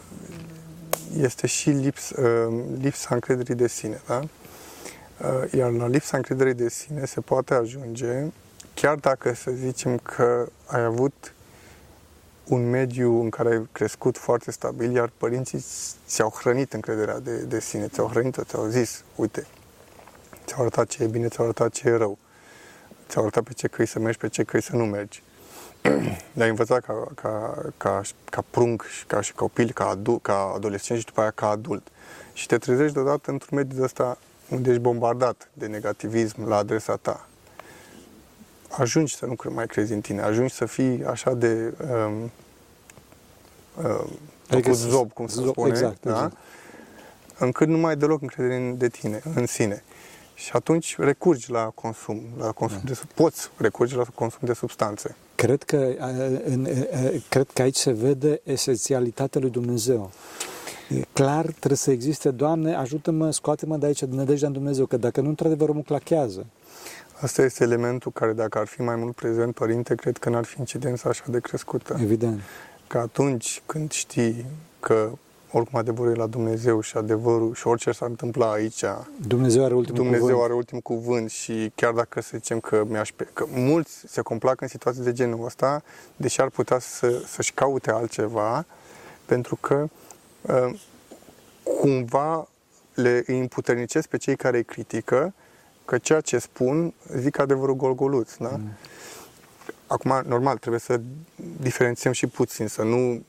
este 1.19 1.47
și 1.47 1.69
lips, 1.69 2.09
uh, 2.09 2.63
lipsa 2.81 3.09
încrederii 3.13 3.55
de 3.55 3.67
sine, 3.67 4.01
da? 4.07 4.19
Uh, 4.19 5.51
Iar 5.53 5.71
la 5.71 5.87
lipsa 5.87 6.17
încrederii 6.17 6.53
de 6.53 6.69
sine 6.69 7.05
se 7.05 7.21
poate 7.21 7.53
ajunge, 7.53 8.25
chiar 8.73 8.95
dacă 8.95 9.33
să 9.33 9.51
zicem 9.51 9.97
că 9.97 10.47
ai 10.65 10.83
avut 10.83 11.33
un 12.49 12.69
mediu 12.69 13.21
în 13.21 13.29
care 13.29 13.49
ai 13.49 13.67
crescut 13.71 14.17
foarte 14.17 14.51
stabil, 14.51 14.91
iar 14.91 15.11
părinții 15.17 15.65
ți-au 16.07 16.33
hrănit 16.39 16.73
încrederea 16.73 17.19
de, 17.19 17.37
de 17.37 17.59
sine, 17.59 17.87
ți-au 17.87 18.07
hrănit-o, 18.07 18.43
ți-au 18.43 18.65
zis, 18.65 19.03
uite, 19.15 19.47
ți-au 20.45 20.61
arătat 20.61 20.87
ce 20.87 21.03
e 21.03 21.07
bine, 21.07 21.27
ți-au 21.27 21.45
arătat 21.45 21.71
ce 21.71 21.87
e 21.87 21.95
rău, 21.95 22.17
ți-au 23.09 23.23
arătat 23.23 23.43
pe 23.43 23.53
ce 23.53 23.67
căi 23.67 23.85
să 23.85 23.99
mergi, 23.99 24.17
pe 24.17 24.27
ce 24.29 24.43
căi 24.43 24.61
să 24.61 24.75
nu 24.75 24.85
mergi 24.85 25.23
le-ai 26.37 26.49
învățat 26.49 26.85
ca, 26.85 27.07
ca, 27.15 27.61
ca, 27.77 28.01
ca 28.29 28.43
prunc 28.49 28.83
și 28.83 29.05
ca 29.05 29.21
și 29.21 29.33
copil, 29.33 29.71
ca, 29.71 29.87
adu, 29.87 30.17
ca 30.17 30.51
adolescent 30.55 30.99
și 30.99 31.05
după 31.05 31.21
aia 31.21 31.31
ca 31.31 31.49
adult. 31.49 31.87
Și 32.33 32.47
te 32.47 32.57
trezești 32.57 32.93
deodată 32.93 33.31
într-un 33.31 33.57
mediu 33.57 33.77
de 33.77 33.83
ăsta 33.83 34.17
unde 34.49 34.69
ești 34.69 34.81
bombardat 34.81 35.49
de 35.53 35.65
negativism 35.65 36.47
la 36.47 36.55
adresa 36.55 36.95
ta. 36.95 37.28
Ajungi 38.69 39.15
să 39.15 39.25
nu 39.25 39.35
cre- 39.35 39.49
mai 39.49 39.65
crezi 39.67 39.93
în 39.93 40.01
tine, 40.01 40.21
ajungi 40.21 40.53
să 40.53 40.65
fii 40.65 41.05
așa 41.05 41.33
de 41.33 41.73
um, 41.91 42.31
um, 43.83 44.09
Adică 44.49 44.69
cu 44.69 44.75
să- 44.75 44.87
zob, 44.89 45.13
cum 45.13 45.27
se 45.27 45.35
zob, 45.41 45.47
spune, 45.49 45.69
exact, 45.69 46.03
da? 46.03 46.09
exact. 46.11 46.35
încât 47.37 47.67
nu 47.67 47.77
mai 47.77 47.89
ai 47.89 47.97
deloc 47.97 48.21
încredere 48.21 48.55
în, 48.55 48.77
de 48.77 48.87
tine, 48.87 49.21
în 49.35 49.45
sine. 49.45 49.83
Și 50.35 50.49
atunci 50.53 50.95
recurgi 50.97 51.51
la 51.51 51.71
consum, 51.75 52.21
la 52.37 52.51
consum 52.51 52.81
Da. 52.83 52.91
de, 52.91 52.99
poți 53.13 53.49
recurge 53.57 53.95
la 53.95 54.03
consum 54.15 54.39
de 54.41 54.53
substanțe. 54.53 55.15
Cred 55.35 55.63
că, 55.63 55.75
uh, 55.77 56.39
în, 56.45 56.65
uh, 56.65 57.21
cred 57.29 57.47
că 57.53 57.61
aici 57.61 57.75
se 57.75 57.91
vede 57.91 58.41
esențialitatea 58.43 59.41
lui 59.41 59.49
Dumnezeu. 59.49 60.11
E 60.89 61.01
clar, 61.13 61.45
trebuie 61.45 61.77
să 61.77 61.91
existe, 61.91 62.31
Doamne, 62.31 62.75
ajută-mă, 62.75 63.31
scoate-mă 63.31 63.77
de 63.77 63.85
aici, 63.85 63.99
de 64.03 64.15
nădejdea 64.15 64.47
în 64.47 64.53
Dumnezeu, 64.53 64.85
că 64.85 64.97
dacă 64.97 65.21
nu, 65.21 65.29
într-adevăr, 65.29 65.69
omul 65.69 65.83
clachează. 65.83 66.45
Asta 67.21 67.41
este 67.41 67.63
elementul 67.63 68.11
care, 68.11 68.33
dacă 68.33 68.59
ar 68.59 68.67
fi 68.67 68.81
mai 68.81 68.95
mult 68.95 69.15
prezent, 69.15 69.53
părinte, 69.53 69.95
cred 69.95 70.17
că 70.17 70.29
n-ar 70.29 70.43
fi 70.43 70.59
incidența 70.59 71.09
așa 71.09 71.23
de 71.27 71.39
crescută. 71.39 71.97
Evident. 72.01 72.41
Că 72.87 72.97
atunci 72.97 73.61
când 73.65 73.91
știi 73.91 74.45
că 74.79 75.11
oricum 75.51 75.79
adevărul 75.79 76.11
e 76.11 76.15
la 76.15 76.27
Dumnezeu 76.27 76.81
și 76.81 76.97
adevărul 76.97 77.53
și 77.53 77.67
orice 77.67 77.91
s-ar 77.91 78.09
întâmpla 78.09 78.51
aici, 78.51 78.83
Dumnezeu 79.27 79.63
are 79.63 79.73
ultimul 79.73 79.97
Dumnezeu 79.97 80.25
cuvânt. 80.25 80.43
are 80.43 80.53
ultimul 80.53 80.81
cuvânt 80.81 81.29
și 81.29 81.71
chiar 81.75 81.93
dacă 81.93 82.21
să 82.21 82.29
zicem 82.33 82.59
că 82.59 82.83
mi-aș 82.87 83.11
pe... 83.11 83.27
că 83.33 83.45
mulți 83.53 84.03
se 84.07 84.21
complac 84.21 84.61
în 84.61 84.67
situații 84.67 85.03
de 85.03 85.13
genul 85.13 85.45
ăsta, 85.45 85.83
deși 86.15 86.41
ar 86.41 86.49
putea 86.49 86.79
să, 86.79 87.21
să-și 87.27 87.53
caute 87.53 87.91
altceva, 87.91 88.65
pentru 89.25 89.55
că 89.55 89.87
uh, 90.41 90.79
cumva 91.63 92.47
le 92.93 93.23
îi 93.27 93.39
împuternicesc 93.39 94.07
pe 94.07 94.17
cei 94.17 94.35
care 94.35 94.57
îi 94.57 94.63
critică 94.63 95.33
că 95.89 95.97
ceea 95.97 96.21
ce 96.21 96.37
spun 96.37 96.93
zic 97.15 97.39
adevărul 97.39 97.75
golgoluț, 97.75 98.35
da? 98.35 98.49
Mm. 98.49 98.69
acum, 99.87 100.23
normal, 100.27 100.57
trebuie 100.57 100.79
să 100.79 101.01
diferențiem 101.59 102.13
și 102.13 102.27
puțin, 102.27 102.67
să 102.67 102.83
nu 102.83 103.23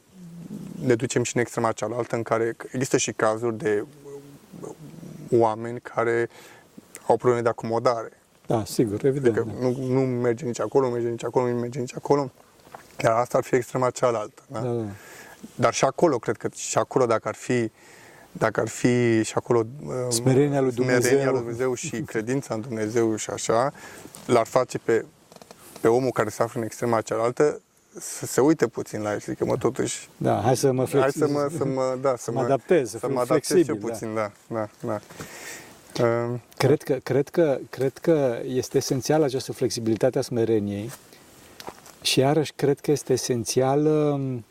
ne 0.85 0.95
ducem 0.95 1.23
și 1.23 1.37
în 1.37 1.41
extrema 1.41 1.73
cealaltă, 1.73 2.17
în 2.17 2.23
care 2.23 2.57
există 2.73 2.97
și 2.97 3.13
cazuri 3.13 3.59
de 3.59 3.85
oameni 5.31 5.81
care 5.81 6.29
au 7.07 7.17
probleme 7.17 7.43
de 7.43 7.49
acomodare. 7.49 8.13
Da, 8.47 8.65
sigur, 8.65 9.05
evident. 9.05 9.37
Adică 9.37 9.55
da. 9.61 9.69
nu, 9.69 9.87
nu 9.87 10.01
merge 10.01 10.45
nici 10.45 10.61
acolo, 10.61 10.87
nu 10.87 10.93
merge 10.93 11.09
nici 11.09 11.25
acolo, 11.25 11.49
nu 11.49 11.59
merge 11.59 11.79
nici 11.79 11.95
acolo. 11.97 12.31
Iar 13.03 13.13
asta 13.13 13.39
ar 13.39 13.45
fi 13.45 13.55
extrema 13.55 13.91
cealaltă. 13.91 14.43
Da? 14.47 14.61
Da, 14.61 14.73
da. 14.73 14.85
Dar 15.55 15.75
și 15.75 15.85
acolo, 15.85 16.19
cred 16.19 16.37
că 16.37 16.49
și 16.55 16.79
acolo, 16.79 17.07
dacă 17.07 17.29
ar 17.29 17.35
fi 17.35 17.71
dacă 18.33 18.61
ar 18.61 18.69
fi 18.69 19.23
și 19.23 19.33
acolo 19.35 19.67
um, 19.87 20.11
Smerenia 20.11 20.61
lui 20.61 20.73
Dumnezeu. 20.73 21.01
smerenia 21.01 21.31
lui 21.31 21.39
Dumnezeu 21.39 21.75
și 21.75 22.01
credința 22.01 22.55
în 22.55 22.61
Dumnezeu 22.61 23.17
și 23.17 23.31
așa, 23.31 23.73
l-ar 24.27 24.47
face 24.47 24.79
pe, 24.79 25.05
pe 25.81 25.89
omul 25.89 26.11
care 26.11 26.29
se 26.29 26.43
află 26.43 26.61
în 26.61 26.67
extrema 26.67 27.01
cealaltă 27.01 27.61
să 27.99 28.27
se 28.27 28.41
uite 28.41 28.67
puțin 28.67 29.03
la 29.03 29.13
el, 29.13 29.19
să 29.19 29.27
zică, 29.29 29.45
mă, 29.45 29.57
totuși, 29.57 30.09
Da, 30.17 30.41
hai 30.41 30.57
să 30.57 30.73
mă 30.73 30.85
flex... 30.85 31.03
hai 31.03 31.13
să 31.13 31.29
mă, 31.29 31.51
să 31.59 31.65
mă, 31.65 31.99
da, 32.01 32.15
să, 32.17 32.33
mă 32.33 32.41
adaptez, 32.41 32.91
să 32.91 32.99
să 32.99 33.07
fiu 33.07 33.15
mă 33.15 33.21
adaptez 33.21 33.47
cel 33.47 33.77
flexibil, 33.77 33.81
da. 33.81 33.93
puțin, 33.93 34.15
da, 34.15 34.31
da, 34.47 34.69
da. 34.81 35.01
Um, 36.05 36.41
Cred 36.57 36.83
că, 36.83 36.95
cred, 37.03 37.29
că, 37.29 37.59
cred 37.71 37.99
că 37.99 38.39
este 38.45 38.77
esențială 38.77 39.25
această 39.25 39.53
flexibilitate 39.53 40.19
a 40.19 40.23
smereniei 40.23 40.91
și 42.03 42.19
iarăși 42.19 42.53
cred 42.57 42.81
că 42.81 42.91
este 42.91 43.13
esențială 43.13 43.91
um, 43.91 44.45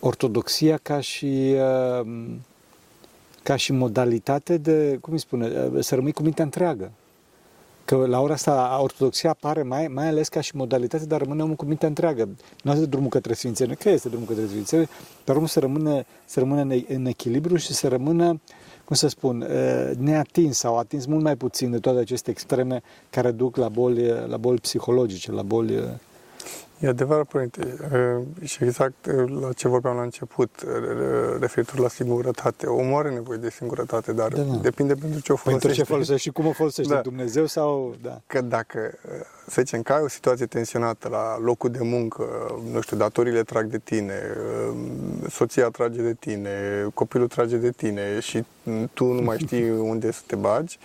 ortodoxia 0.00 0.78
ca 0.82 1.00
și, 1.00 1.54
um, 2.02 2.40
ca 3.42 3.56
și 3.56 3.72
modalitate 3.72 4.56
de, 4.56 4.98
cum 5.00 5.12
îi 5.12 5.18
spune, 5.18 5.46
uh, 5.46 5.84
să 5.84 5.94
rămâi 5.94 6.12
cu 6.12 6.22
mintea 6.22 6.44
întreagă. 6.44 6.90
Că 7.84 8.06
la 8.06 8.20
ora 8.20 8.32
asta 8.32 8.78
ortodoxia 8.82 9.30
apare 9.30 9.62
mai, 9.62 9.86
mai 9.86 10.08
ales 10.08 10.28
ca 10.28 10.40
și 10.40 10.56
modalitate 10.56 11.04
de 11.04 11.14
a 11.14 11.18
rămâne 11.18 11.42
omul 11.42 11.54
cu 11.54 11.64
mintea 11.64 11.88
întreagă. 11.88 12.28
Nu 12.62 12.72
este 12.72 12.86
drumul 12.86 13.08
către 13.08 13.32
sfințenie, 13.32 13.74
că 13.74 13.88
este 13.88 14.08
drumul 14.08 14.26
către 14.26 14.46
sfințenie, 14.46 14.88
dar 15.24 15.36
omul 15.36 15.48
să 15.48 15.60
rămână, 15.60 16.04
să 16.24 16.40
rămână 16.40 16.60
în, 16.60 16.84
în 16.88 17.06
echilibru 17.06 17.56
și 17.56 17.72
să 17.72 17.88
rămână 17.88 18.40
cum 18.84 18.96
să 18.96 19.08
spun, 19.08 19.40
uh, 19.40 19.96
neatins 19.98 20.58
sau 20.58 20.78
atins 20.78 21.06
mult 21.06 21.22
mai 21.22 21.36
puțin 21.36 21.70
de 21.70 21.78
toate 21.78 21.98
aceste 21.98 22.30
extreme 22.30 22.82
care 23.10 23.30
duc 23.30 23.56
la 23.56 23.68
boli, 23.68 24.08
la 24.26 24.36
boli 24.36 24.58
psihologice, 24.58 25.32
la 25.32 25.42
boli... 25.42 26.00
uh, 26.80 26.86
E 26.86 26.88
adevărat, 26.88 27.24
Părinte, 27.26 27.76
uh, 27.92 28.46
și 28.48 28.64
exact 28.64 29.06
uh, 29.06 29.30
la 29.40 29.52
ce 29.52 29.68
vorbeam 29.68 29.96
la 29.96 30.02
început, 30.02 30.62
uh, 30.66 30.72
referitor 31.40 31.78
la 31.78 31.88
singurătate. 31.88 32.66
Omul 32.66 32.98
are 32.98 33.10
nevoie 33.10 33.38
de 33.38 33.50
singurătate, 33.50 34.12
dar 34.12 34.32
Da, 34.32 34.42
da. 34.42 34.54
depinde 34.56 34.94
pentru 34.94 35.20
ce 35.20 35.32
o 35.32 35.34
Pentru 35.34 35.50
folosește. 35.58 35.82
ce 35.82 35.84
folosești 35.92 36.22
și 36.22 36.30
cum 36.30 36.46
o 36.46 36.52
folosești, 36.52 36.92
Da. 36.92 37.00
Dumnezeu 37.00 37.46
sau... 37.46 37.94
Da. 38.02 38.20
Că 38.26 38.40
dacă, 38.40 38.98
să 39.46 39.60
zicem, 39.62 39.82
că 39.82 39.92
ai 39.92 40.02
o 40.02 40.08
situație 40.08 40.46
tensionată 40.46 41.08
la 41.08 41.38
locul 41.38 41.70
de 41.70 41.82
muncă, 41.82 42.24
nu 42.72 42.80
știu, 42.80 42.96
datorile 42.96 43.42
trag 43.42 43.66
de 43.66 43.78
tine, 43.78 44.22
soția 45.28 45.68
trage 45.68 46.02
de 46.02 46.14
tine, 46.14 46.50
copilul 46.94 47.28
trage 47.28 47.56
de 47.56 47.70
tine 47.70 48.20
și 48.20 48.44
tu 48.94 49.04
nu 49.12 49.20
mai 49.22 49.38
știi 49.38 49.70
unde 49.92 50.12
să 50.12 50.20
te 50.26 50.36
bagi, 50.36 50.78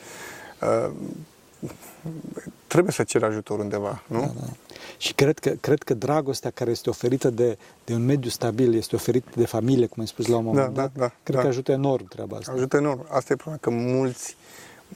trebuie 2.67 2.91
să 2.91 3.03
ceri 3.03 3.23
ajutor 3.23 3.59
undeva, 3.59 4.03
nu? 4.07 4.19
Da, 4.19 4.25
da. 4.25 4.45
Și 4.97 5.13
cred 5.13 5.39
că, 5.39 5.49
cred 5.49 5.83
că 5.83 5.93
dragostea 5.93 6.49
care 6.49 6.71
este 6.71 6.89
oferită 6.89 7.29
de, 7.29 7.57
de 7.85 7.93
un 7.93 8.05
mediu 8.05 8.29
stabil, 8.29 8.75
este 8.75 8.95
oferită 8.95 9.29
de 9.35 9.45
familie, 9.45 9.85
cum 9.85 10.01
ai 10.01 10.07
spus 10.07 10.27
la 10.27 10.37
un 10.37 10.43
moment 10.43 10.65
Da, 10.73 10.81
dat, 10.81 10.91
da, 10.93 10.99
da, 11.05 11.11
cred 11.23 11.35
da. 11.35 11.41
că 11.41 11.47
ajută 11.47 11.71
enorm 11.71 12.07
treaba 12.07 12.37
asta. 12.37 12.51
Ajută 12.51 12.77
enorm. 12.77 13.05
Asta 13.09 13.33
e 13.33 13.35
problema, 13.35 13.59
că 13.61 13.69
mulți, 13.69 14.35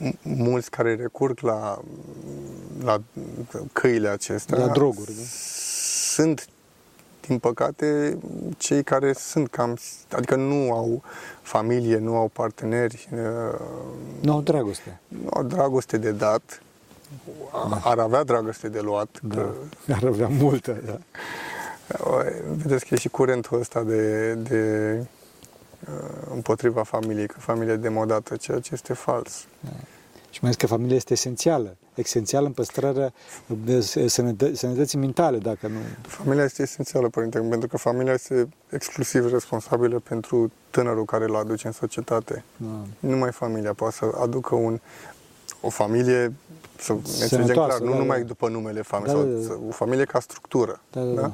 m- 0.08 0.18
mulți 0.22 0.70
care 0.70 0.94
recurg 0.94 1.38
la, 1.40 1.80
la 2.84 3.00
căile 3.72 4.08
acestea 4.08 4.58
La 4.58 4.66
droguri, 4.72 5.12
da? 5.14 5.22
sunt, 6.14 6.46
din 7.26 7.38
păcate, 7.38 8.18
cei 8.56 8.82
care 8.82 9.12
sunt 9.12 9.48
cam, 9.48 9.76
adică 10.10 10.36
nu 10.36 10.72
au 10.72 11.02
familie, 11.42 11.98
nu 11.98 12.16
au 12.16 12.30
parteneri, 12.32 13.08
uh, 13.12 13.58
Nu 14.20 14.32
au 14.32 14.40
dragoste. 14.40 15.00
nu 15.08 15.28
au 15.32 15.42
dragoste 15.42 15.96
de 15.98 16.10
dat, 16.10 16.62
a- 16.62 16.67
ar 17.82 17.98
avea 17.98 18.24
dragoste 18.24 18.68
de 18.68 18.80
luat, 18.80 19.18
Da. 19.22 19.34
că 19.36 19.52
Ar 19.92 20.04
avea 20.04 20.28
multă, 20.28 20.76
da. 20.86 20.98
Vedeți 22.56 22.86
că 22.86 22.94
e 22.94 22.96
și 22.96 23.08
curentul 23.08 23.60
ăsta 23.60 23.82
de, 23.82 24.32
de 24.34 24.94
uh, 25.88 26.10
împotriva 26.34 26.82
familiei, 26.82 27.26
că 27.26 27.36
familia 27.38 27.72
e 27.72 27.76
demodată, 27.76 28.36
ceea 28.36 28.58
ce 28.58 28.70
este 28.72 28.92
fals. 28.92 29.46
Și 30.30 30.38
mai 30.42 30.50
ales 30.50 30.56
că 30.56 30.66
familia 30.66 30.96
este 30.96 31.12
esențială. 31.12 31.76
Esențială 31.94 32.46
în 32.46 32.52
păstrarea 32.52 33.12
de 33.64 33.80
sănătă- 34.06 34.52
sănătății 34.54 34.98
mentale, 34.98 35.38
dacă 35.38 35.66
nu... 35.68 35.78
Familia 36.02 36.44
este 36.44 36.62
esențială, 36.62 37.08
părinte, 37.08 37.38
pentru 37.38 37.68
că 37.68 37.76
familia 37.76 38.12
este 38.12 38.48
exclusiv 38.70 39.32
responsabilă 39.32 39.98
pentru 39.98 40.50
tânărul 40.70 41.04
care 41.04 41.24
îl 41.24 41.36
aduce 41.36 41.66
în 41.66 41.72
societate. 41.72 42.44
Da. 42.56 42.84
Numai 42.98 43.32
familia 43.32 43.72
poate 43.72 43.94
să 43.94 44.10
aducă 44.20 44.54
un, 44.54 44.80
o 45.60 45.68
familie, 45.70 46.32
să 46.78 46.92
ne 46.92 46.98
înțelegem 46.98 47.28
Sănătoasă, 47.28 47.68
clar, 47.68 47.80
nu 47.80 47.86
da, 47.86 47.92
da. 47.92 47.98
numai 47.98 48.22
după 48.22 48.48
numele 48.48 48.82
familiei, 48.82 49.14
Da, 49.14 49.20
sau 49.20 49.30
da, 49.30 49.38
da. 49.38 49.44
să- 49.46 49.58
o 49.68 49.72
familie 49.72 50.04
ca 50.04 50.20
structură. 50.20 50.80
Da, 50.90 51.00
da, 51.02 51.20
da. 51.20 51.32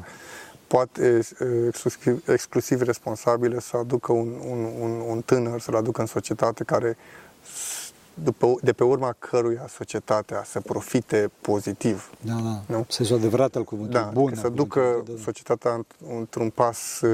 Poate 0.67 1.07
e, 1.07 1.67
exclusiv, 1.67 2.23
exclusiv 2.29 2.81
responsabilă 2.81 3.61
să 3.61 3.77
aducă 3.77 4.13
un, 4.13 4.29
un, 4.51 4.69
un, 4.81 4.91
un 5.09 5.21
tânăr, 5.21 5.61
să-l 5.61 5.75
aducă 5.77 6.01
în 6.01 6.07
societate 6.07 6.65
care, 6.65 6.97
s- 7.43 7.93
după, 8.25 8.55
de 8.63 8.73
pe 8.73 8.85
urma 8.85 9.15
căruia 9.19 9.67
societatea 9.69 10.43
să 10.47 10.61
profite 10.61 11.31
pozitiv. 11.41 12.11
Da, 12.21 12.33
da. 12.33 12.75
Nu? 12.77 12.85
Sensul 12.89 13.17
adevărat 13.17 13.55
al 13.57 13.65
cuvântului, 13.65 14.03
Da, 14.05 14.11
bun. 14.13 14.25
că 14.27 14.35
al 14.37 14.43
să 14.43 14.49
ducă 14.49 14.81
cuvântului, 14.81 15.07
da, 15.07 15.19
da. 15.19 15.23
societatea 15.25 15.81
înt- 15.81 16.17
într-un 16.19 16.51
pas 16.51 17.01
e, 17.03 17.07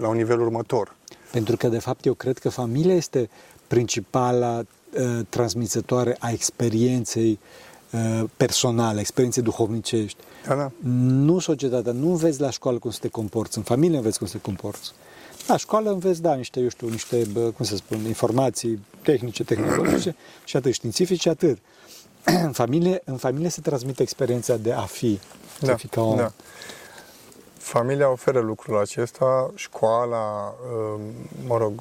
la 0.00 0.08
un 0.08 0.16
nivel 0.16 0.40
următor. 0.40 0.94
Pentru 1.32 1.56
că, 1.56 1.68
de 1.68 1.78
fapt, 1.78 2.04
eu 2.04 2.14
cred 2.14 2.38
că 2.38 2.48
familia 2.48 2.94
este 2.94 3.28
principala 3.66 4.62
uh, 4.96 5.20
transmițătoare 5.28 6.16
a 6.18 6.30
experienței 6.30 7.38
uh, 7.90 8.24
personale, 8.36 8.98
a 8.98 9.00
experienței 9.00 9.42
duhovnicești. 9.42 10.18
Da, 10.46 10.54
da. 10.54 10.70
Nu 11.08 11.38
societatea, 11.38 11.92
nu 11.92 12.10
înveți 12.10 12.40
la 12.40 12.50
școală 12.50 12.78
cum 12.78 12.90
să 12.90 12.98
te 13.00 13.08
comporți, 13.08 13.58
în 13.58 13.64
familie 13.64 13.96
înveți 13.96 14.18
cum 14.18 14.26
să 14.26 14.32
te 14.32 14.42
comporți. 14.42 14.92
La 15.46 15.56
școală 15.56 15.90
înveți, 15.90 16.22
da, 16.22 16.34
niște, 16.34 16.60
eu 16.60 16.68
știu, 16.68 16.88
niște, 16.88 17.26
bă, 17.32 17.40
cum 17.40 17.64
să 17.64 17.76
spun, 17.76 18.04
informații 18.06 18.84
tehnice, 19.02 19.44
tehnologice 19.44 20.16
și 20.44 20.56
atât, 20.56 20.72
științifice, 20.72 21.28
atât. 21.28 21.58
în, 22.46 22.52
familie, 22.52 23.02
în 23.04 23.16
familie 23.16 23.48
se 23.48 23.60
transmite 23.60 24.02
experiența 24.02 24.56
de 24.56 24.72
a 24.72 24.80
fi, 24.80 25.18
de 25.60 25.70
a 25.70 25.76
fi 25.76 25.86
ca 25.86 26.00
om. 26.00 26.16
da. 26.16 26.32
Familia 27.64 28.10
oferă 28.10 28.40
lucrul 28.40 28.78
acesta, 28.78 29.50
școala, 29.54 30.54
um, 30.74 31.00
mă 31.46 31.56
rog, 31.56 31.80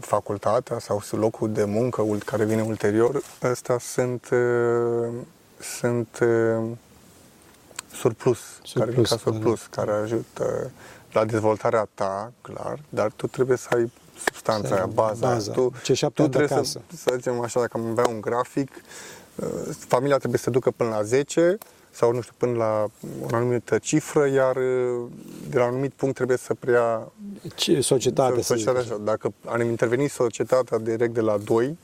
facultatea 0.00 0.78
sau 0.78 1.02
locul 1.10 1.52
de 1.52 1.64
muncă 1.64 2.02
ul- 2.02 2.18
care 2.22 2.44
vine 2.44 2.62
ulterior, 2.62 3.22
astea 3.42 3.78
sunt, 3.78 4.28
uh, 4.32 5.08
sunt 5.78 6.18
uh, 6.22 6.64
surplus, 7.92 8.38
care 8.74 8.90
vin 8.90 9.04
Surplus, 9.04 9.08
ca 9.08 9.16
surplus, 9.16 9.66
care 9.70 9.90
ajută 9.92 10.70
la 11.12 11.24
dezvoltarea 11.24 11.88
ta, 11.94 12.32
clar, 12.40 12.78
dar 12.88 13.10
tu 13.16 13.26
trebuie 13.26 13.56
să 13.56 13.68
ai 13.74 13.92
substanța 14.24 14.66
Să 14.68 14.74
ai 14.74 14.78
aia, 14.80 14.88
baza. 14.94 15.26
baza. 15.28 15.52
Tu, 15.52 15.72
Cei 15.82 15.94
șapte 15.94 16.14
tu 16.16 16.22
ani 16.22 16.30
de 16.30 16.36
trebuie 16.36 16.58
acasă. 16.58 16.80
să, 16.90 16.96
să 16.96 17.12
zicem 17.16 17.40
așa, 17.40 17.60
dacă 17.60 17.76
am 17.78 17.86
avea 17.90 18.06
un 18.08 18.20
grafic, 18.20 18.70
uh, 19.34 19.46
familia 19.88 20.16
trebuie 20.18 20.38
să 20.38 20.50
ducă 20.50 20.70
până 20.70 20.88
la 20.90 21.02
10 21.02 21.58
sau, 21.96 22.12
nu 22.12 22.20
știu, 22.20 22.34
până 22.36 22.56
la 22.56 22.86
o 23.22 23.36
anumită 23.36 23.78
cifră, 23.78 24.28
iar 24.28 24.56
uh, 24.56 25.08
de 25.48 25.58
la 25.58 25.64
un 25.64 25.70
anumit 25.70 25.92
punct 25.92 26.14
trebuie 26.14 26.36
să 26.36 26.54
preia 26.54 27.12
Ce, 27.54 27.80
societatea, 27.80 28.42
să 28.42 28.54
zic 28.54 28.64
societatea 28.64 28.80
așa. 28.80 28.94
așa. 28.94 29.02
Dacă 29.04 29.32
ar 29.44 29.60
interveni 29.60 30.08
societatea 30.08 30.78
direct 30.78 31.14
de 31.14 31.20
la 31.20 31.38
2, 31.38 31.78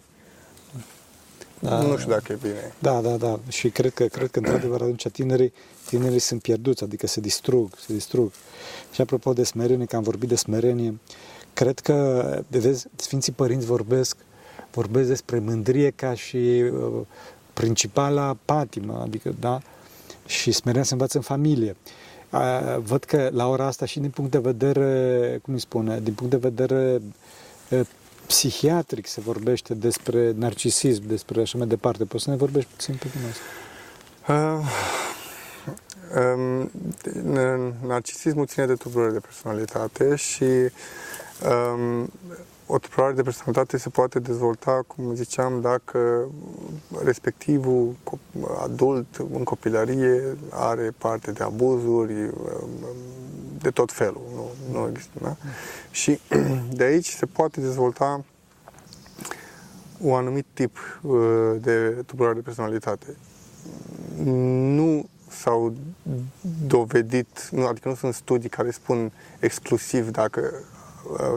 Da. 1.59 1.83
nu 1.83 1.97
știu 1.97 2.11
dacă 2.11 2.33
e 2.33 2.39
bine. 2.43 2.75
Da, 2.79 3.01
da, 3.01 3.17
da. 3.17 3.41
Și 3.49 3.71
cred 3.71 3.93
că, 3.93 4.05
cred 4.05 4.31
că 4.31 4.39
într-adevăr, 4.39 4.81
atunci 4.81 5.09
tinerii, 5.09 5.53
tinerii 5.87 6.19
sunt 6.19 6.43
pierduți, 6.43 6.85
adică 6.85 7.07
se 7.07 7.21
distrug, 7.21 7.71
se 7.79 7.93
distrug. 7.93 8.31
Și 8.93 9.01
apropo 9.01 9.33
de 9.33 9.45
smerenie, 9.45 9.87
că 9.87 9.97
am 9.97 10.03
vorbit 10.03 10.29
de 10.29 10.37
smerenie, 10.37 10.99
cred 11.53 11.79
că, 11.79 11.97
de 12.49 12.59
vezi, 12.59 12.87
Sfinții 12.97 13.33
Părinți 13.33 13.67
vorbesc, 13.67 14.17
vorbesc 14.71 15.09
despre 15.09 15.39
mândrie 15.39 15.91
ca 15.91 16.15
și 16.15 16.37
uh, 16.37 17.01
principala 17.53 18.37
patimă, 18.45 19.01
adică, 19.03 19.35
da, 19.41 19.61
și 20.27 20.53
smerenia 20.53 20.85
se 20.85 20.93
învață 20.93 21.17
în 21.17 21.23
familie. 21.23 21.77
Uh, 22.31 22.79
văd 22.79 23.05
că 23.05 23.29
la 23.33 23.49
ora 23.49 23.67
asta 23.67 23.87
și 23.87 24.01
din 24.01 24.11
punct 24.11 24.31
de 24.31 24.39
vedere, 24.39 25.39
cum 25.43 25.55
îi 25.55 25.61
spune, 25.61 26.01
din 26.01 26.15
punct 26.15 26.33
de 26.33 26.49
vedere 26.49 27.03
uh, 27.69 27.81
psihiatric 28.27 29.07
se 29.07 29.21
vorbește 29.21 29.75
despre 29.75 30.33
narcisism, 30.37 31.07
despre 31.07 31.41
așa 31.41 31.59
mai 31.59 31.67
departe. 31.67 32.05
Poți 32.05 32.25
să 32.25 32.31
ne 32.31 32.37
vorbești 32.37 32.71
puțin 32.71 32.95
pe 32.95 33.07
din 33.09 33.21
asta? 33.29 33.43
Uh, 34.29 34.61
um, 36.17 36.71
n- 37.05 37.75
narcisismul 37.87 38.47
ține 38.47 38.67
de 38.67 38.75
tulburări 38.75 39.13
de 39.13 39.19
personalitate 39.19 40.15
și 40.17 40.45
um, 40.45 42.11
o 42.75 42.79
tulburare 42.79 43.15
de 43.15 43.23
personalitate 43.23 43.77
se 43.77 43.89
poate 43.89 44.19
dezvolta, 44.19 44.83
cum 44.87 45.15
ziceam, 45.15 45.61
dacă 45.61 46.29
respectivul 47.05 47.95
adult 48.63 49.07
în 49.33 49.45
copilărie 49.45 50.37
are 50.51 50.95
parte 50.99 51.33
de 51.33 51.43
abuzuri 51.43 52.31
de 53.59 53.71
tot 53.71 53.93
felul. 53.93 54.23
Nu, 54.35 54.51
nu 54.79 54.89
există, 54.89 55.19
da? 55.23 55.37
Și 55.91 56.21
de 56.79 56.85
aici 56.85 57.09
se 57.09 57.27
poate 57.27 57.61
dezvolta 57.61 58.25
un 59.99 60.15
anumit 60.15 60.47
tip 60.53 61.01
uh, 61.03 61.15
de 61.61 62.03
tulburare 62.07 62.35
de 62.35 62.41
personalitate. 62.41 63.17
Nu 64.75 65.09
s-au 65.29 65.75
dovedit, 66.67 67.49
nu, 67.51 67.67
adică 67.67 67.89
nu 67.89 67.95
sunt 67.95 68.15
studii 68.15 68.49
care 68.49 68.71
spun 68.71 69.13
exclusiv 69.41 70.11
dacă 70.11 70.51
uh, 70.53 70.82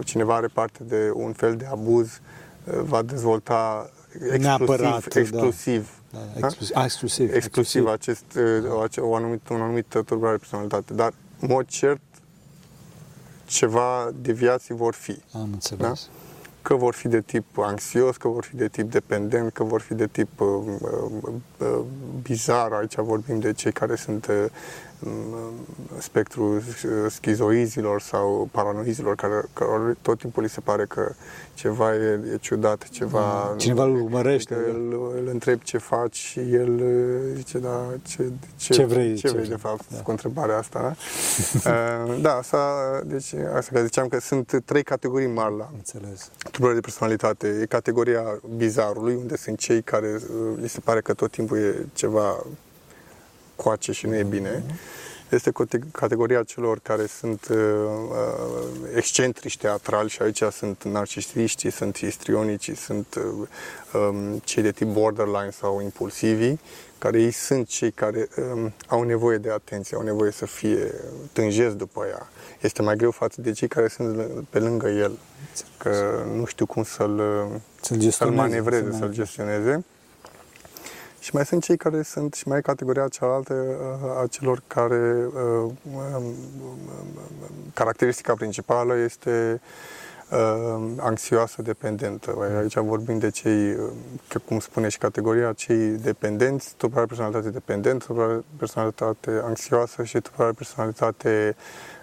cineva 0.03 0.35
are 0.35 0.47
parte 0.47 0.83
de 0.83 1.11
un 1.13 1.33
fel 1.33 1.55
de 1.55 1.65
abuz, 1.65 2.19
uh, 2.63 2.79
va 2.83 3.01
dezvolta 3.01 3.89
exclusiv, 4.13 4.41
Neapărat, 4.41 5.15
exclusiv, 5.15 5.89
da. 6.11 6.19
Da, 6.19 6.39
da, 6.39 6.45
exclusiv, 6.45 6.75
exclusiv, 6.83 7.33
exclusiv 7.33 7.87
acest, 7.87 8.23
da. 8.93 9.03
o 9.03 9.15
anumită, 9.15 9.53
un 9.53 9.61
anumit 9.61 9.85
tulburare 10.05 10.35
de 10.35 10.37
personalitate. 10.37 10.93
Dar, 10.93 11.13
în 11.39 11.47
mod 11.51 11.67
cert, 11.67 12.01
ceva 13.45 14.11
deviații 14.21 14.75
vor 14.75 14.93
fi. 14.93 15.17
Am 15.31 15.49
înțeles. 15.51 15.81
Da? 15.81 15.93
Că 16.61 16.75
vor 16.75 16.93
fi 16.93 17.07
de 17.07 17.21
tip 17.21 17.57
anxios, 17.57 18.17
că 18.17 18.27
vor 18.27 18.43
fi 18.43 18.55
de 18.55 18.67
tip 18.67 18.91
dependent, 18.91 19.51
că 19.51 19.63
vor 19.63 19.81
fi 19.81 19.93
de 19.93 20.07
tip 20.07 20.39
uh, 20.39 20.47
uh, 20.79 21.33
uh, 21.57 21.79
bizar. 22.21 22.71
Aici 22.71 22.95
vorbim 22.95 23.39
de 23.39 23.53
cei 23.53 23.71
care 23.71 23.95
sunt 23.95 24.27
uh, 24.27 24.45
spectrul 25.97 26.61
schizoizilor 27.09 28.01
sau 28.01 28.49
paranoizilor, 28.51 29.15
care, 29.15 29.43
care 29.53 29.97
tot 30.01 30.19
timpul 30.19 30.43
li 30.43 30.49
se 30.49 30.59
pare 30.59 30.85
că 30.85 31.11
ceva 31.53 31.95
e, 31.95 32.19
e 32.33 32.37
ciudat, 32.37 32.89
ceva... 32.89 33.49
Mm. 33.51 33.57
Cineva 33.57 33.83
îl 33.83 34.01
urmărește. 34.01 34.53
Îl, 34.53 35.13
îl 35.15 35.27
întreb 35.31 35.61
ce 35.61 35.77
faci 35.77 36.15
și 36.15 36.39
el 36.39 36.81
zice, 37.35 37.57
da, 37.57 37.85
ce, 38.07 38.23
ce, 38.55 38.73
ce 38.73 38.83
vrei, 38.83 39.15
ce, 39.15 39.27
ce 39.27 39.33
vrei 39.33 39.47
de 39.47 39.55
fapt, 39.55 39.83
da. 39.91 40.01
cu 40.01 40.11
întrebarea 40.11 40.57
asta. 40.57 40.95
Da, 41.63 41.71
uh, 42.07 42.21
da 42.21 42.33
asta, 42.33 42.59
deci, 43.05 43.33
asta 43.55 43.71
că 43.73 43.83
ziceam 43.83 44.07
că 44.07 44.19
sunt 44.19 44.61
trei 44.65 44.83
categorii 44.83 45.27
mari 45.27 45.57
la 45.57 45.69
Înțeles. 45.73 46.31
tulburări 46.51 46.75
de 46.75 46.81
personalitate. 46.81 47.57
E 47.61 47.65
categoria 47.65 48.39
bizarului, 48.55 49.15
unde 49.15 49.37
sunt 49.37 49.57
cei 49.57 49.81
care 49.81 50.07
uh, 50.07 50.57
li 50.61 50.69
se 50.69 50.79
pare 50.79 51.01
că 51.01 51.13
tot 51.13 51.31
timpul 51.31 51.57
e 51.57 51.85
ceva 51.93 52.43
coace 53.55 53.91
și 53.91 54.05
nu 54.05 54.15
e 54.15 54.23
bine. 54.23 54.63
Este 55.29 55.51
categoria 55.91 56.43
celor 56.43 56.79
care 56.79 57.05
sunt 57.05 57.47
uh, 57.51 57.57
uh, 57.57 58.95
excentrici 58.95 59.57
teatrali 59.57 60.09
și 60.09 60.21
aici 60.21 60.43
sunt 60.51 60.83
narcisiștii, 60.83 61.71
sunt 61.71 61.97
histrionicii, 61.97 62.75
sunt 62.75 63.15
uh, 63.15 63.47
um, 63.93 64.41
cei 64.43 64.63
de 64.63 64.71
tip 64.71 64.87
borderline 64.87 65.49
sau 65.49 65.81
impulsivi, 65.81 66.55
care 66.97 67.21
ei 67.21 67.31
sunt 67.31 67.67
cei 67.67 67.91
care 67.91 68.27
um, 68.53 68.73
au 68.87 69.03
nevoie 69.03 69.37
de 69.37 69.51
atenție, 69.51 69.97
au 69.97 70.03
nevoie 70.03 70.31
să 70.31 70.45
fie 70.45 70.93
tânjesc 71.33 71.75
după 71.75 72.05
ea. 72.09 72.29
Este 72.61 72.81
mai 72.81 72.95
greu 72.95 73.11
față 73.11 73.41
de 73.41 73.51
cei 73.51 73.67
care 73.67 73.87
sunt 73.87 74.29
pe 74.49 74.59
lângă 74.59 74.87
el, 74.87 75.17
că 75.77 76.23
nu 76.35 76.45
știu 76.45 76.65
cum 76.65 76.83
să-l, 76.83 77.21
să-l, 77.81 78.09
să-l 78.09 78.31
manevreze, 78.31 78.91
să-l 78.91 79.11
gestioneze. 79.11 79.85
Și 81.19 81.29
mai 81.33 81.45
sunt 81.45 81.63
cei 81.63 81.77
care 81.77 82.01
sunt, 82.01 82.33
și 82.33 82.47
mai 82.47 82.57
e 82.57 82.61
categoria 82.61 83.07
cealaltă 83.07 83.53
uh, 83.53 84.21
a 84.21 84.27
celor 84.27 84.61
care 84.67 85.27
uh, 85.27 85.71
um, 86.15 86.33
caracteristica 87.73 88.33
principală 88.33 88.97
este 88.97 89.61
uh, 90.29 90.91
anxioasă 90.97 91.61
dependentă. 91.61 92.57
Aici 92.59 92.77
vorbim 92.77 93.19
de 93.19 93.29
cei, 93.29 93.77
cum 94.45 94.59
spune 94.59 94.89
și 94.89 94.97
categoria, 94.97 95.53
cei 95.53 95.87
dependenți, 95.87 96.73
tulburare 96.77 97.07
personalitate 97.07 97.49
dependentă, 97.49 98.05
tulburare 98.05 98.43
personalitate 98.57 99.41
anxioasă 99.43 100.03
și 100.03 100.19
tulburare 100.19 100.53
personalitate 100.53 101.55
uh, 101.57 101.94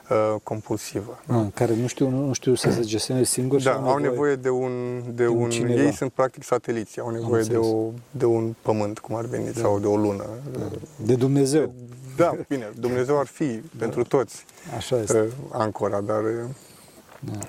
compulsivă. 0.42 1.18
Ah, 1.26 1.46
care 1.54 1.74
nu 1.74 1.86
știu, 1.86 2.08
nu 2.08 2.32
știu 2.32 2.54
să 2.54 2.70
se 2.70 2.80
gestioneze 2.80 3.24
singur 3.24 3.62
Da, 3.62 3.72
au 3.72 3.80
nevoie, 3.80 4.10
nevoie 4.10 4.36
de 4.36 4.48
un, 4.48 5.02
de, 5.04 5.10
de 5.10 5.26
un, 5.26 5.50
un 5.60 5.68
ei 5.68 5.92
sunt 5.92 6.12
practic 6.12 6.42
sateliți, 6.42 7.00
au 7.00 7.10
nevoie 7.10 7.42
de, 7.42 7.56
o, 7.56 7.90
de 8.10 8.24
un 8.24 8.54
pământ, 8.62 8.98
cum 8.98 9.14
ar 9.14 9.24
veni, 9.24 9.52
da. 9.52 9.60
sau 9.60 9.78
de 9.78 9.86
o 9.86 9.96
lună. 9.96 10.24
Da. 10.52 10.70
De 10.96 11.14
Dumnezeu. 11.14 11.72
Da, 12.16 12.36
bine, 12.48 12.70
Dumnezeu 12.78 13.18
ar 13.18 13.26
fi 13.26 13.46
da. 13.46 13.60
pentru 13.78 14.04
toți 14.04 14.44
Așa 14.76 15.00
este. 15.00 15.20
Uh, 15.20 15.26
ancora, 15.52 16.00
dar 16.00 16.22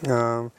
da. 0.01 0.41
uh, 0.41 0.49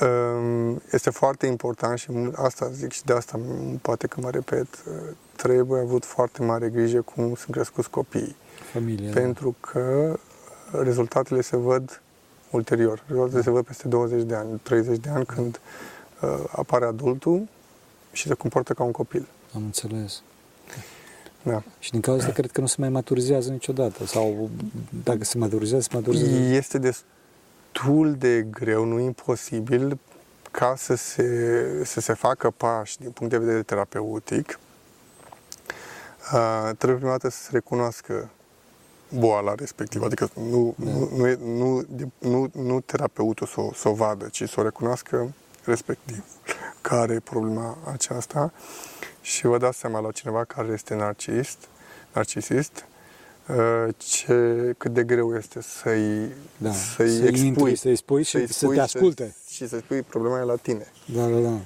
uh, 0.00 0.76
este 0.92 1.10
foarte 1.10 1.46
important 1.46 1.98
și 1.98 2.08
asta 2.34 2.70
zic 2.70 2.92
și 2.92 3.04
de 3.04 3.12
asta 3.12 3.40
poate 3.82 4.06
că 4.06 4.20
mă 4.20 4.30
repet, 4.30 4.66
uh, 4.86 4.94
trebuie 5.36 5.80
avut 5.80 6.04
foarte 6.04 6.42
mare 6.42 6.68
grijă 6.68 7.00
cum 7.00 7.34
sunt 7.34 7.50
crescuți 7.50 7.90
copiii. 7.90 8.36
Familia, 8.72 9.10
pentru 9.12 9.56
da. 9.60 9.68
că 9.70 10.16
rezultatele 10.72 11.40
se 11.40 11.56
văd 11.56 12.02
ulterior. 12.50 13.02
Rezultatele 13.06 13.42
se 13.42 13.50
văd 13.50 13.64
peste 13.64 13.88
20 13.88 14.22
de 14.22 14.34
ani, 14.34 14.60
30 14.62 14.98
de 14.98 15.08
ani, 15.08 15.24
când 15.26 15.60
uh, 16.20 16.44
apare 16.50 16.84
adultul 16.84 17.48
și 18.12 18.26
se 18.26 18.34
comportă 18.34 18.72
ca 18.72 18.82
un 18.82 18.90
copil. 18.90 19.28
Am 19.54 19.62
înțeles. 19.62 20.22
Da. 21.42 21.62
Și 21.78 21.90
din 21.90 22.00
cauza 22.00 22.20
asta 22.22 22.34
cred 22.34 22.50
că 22.50 22.60
nu 22.60 22.66
se 22.66 22.76
mai 22.78 22.88
maturizează 22.88 23.50
niciodată. 23.50 24.06
Sau 24.06 24.50
dacă 25.04 25.24
se 25.24 25.38
maturizează, 25.38 25.82
se 25.90 25.96
maturizează. 25.96 26.36
Este 26.36 26.78
destul 26.78 28.14
de 28.18 28.46
greu, 28.50 28.84
nu 28.84 28.98
imposibil, 28.98 29.98
ca 30.50 30.74
să 30.76 30.94
se, 30.94 31.82
să 31.84 32.00
se 32.00 32.12
facă 32.12 32.50
pași 32.50 32.98
din 32.98 33.10
punct 33.10 33.32
de 33.32 33.38
vedere 33.38 33.62
terapeutic. 33.62 34.58
Uh, 36.32 36.70
trebuie 36.78 36.98
prima 36.98 37.10
dată 37.10 37.28
să 37.28 37.42
se 37.42 37.48
recunoască 37.52 38.30
boala 39.18 39.54
respectivă. 39.54 40.04
Adică 40.04 40.30
nu, 40.34 40.74
da. 40.78 40.90
nu, 40.90 41.08
nu, 41.14 41.36
nu, 41.44 41.86
nu, 42.18 42.50
nu 42.52 42.80
terapeutul 42.80 43.46
să 43.46 43.60
o, 43.60 43.72
să 43.74 43.88
o 43.88 43.92
vadă, 43.92 44.28
ci 44.28 44.48
să 44.48 44.60
o 44.60 44.62
recunoască 44.62 45.34
respectiv 45.64 46.24
care 46.80 47.14
e 47.14 47.20
problema 47.20 47.78
aceasta 47.92 48.52
și 49.20 49.46
vă 49.46 49.58
dați 49.58 49.78
seama 49.78 50.00
la 50.00 50.10
cineva 50.10 50.44
care 50.44 50.68
este 50.72 50.94
narcisist, 50.94 51.58
narcisist, 52.12 52.86
uh, 53.48 53.94
ce, 53.96 54.74
cât 54.78 54.92
de 54.92 55.04
greu 55.04 55.36
este 55.36 55.62
să-i, 55.62 56.32
da, 56.56 56.72
să-i 56.72 57.16
să 57.16 57.24
expui, 57.24 57.46
intri, 57.46 57.76
să-i 57.76 57.96
spui 57.96 58.22
și 58.22 58.46
să, 58.46 58.52
să 58.52 58.66
te 58.66 58.80
asculte. 58.80 59.36
Și, 59.48 59.54
și 59.54 59.68
să 59.68 59.78
spui 59.78 60.02
problema 60.02 60.38
e 60.40 60.42
la 60.42 60.56
tine. 60.56 60.86
Da, 61.14 61.26
da, 61.26 61.38
da. 61.38 61.58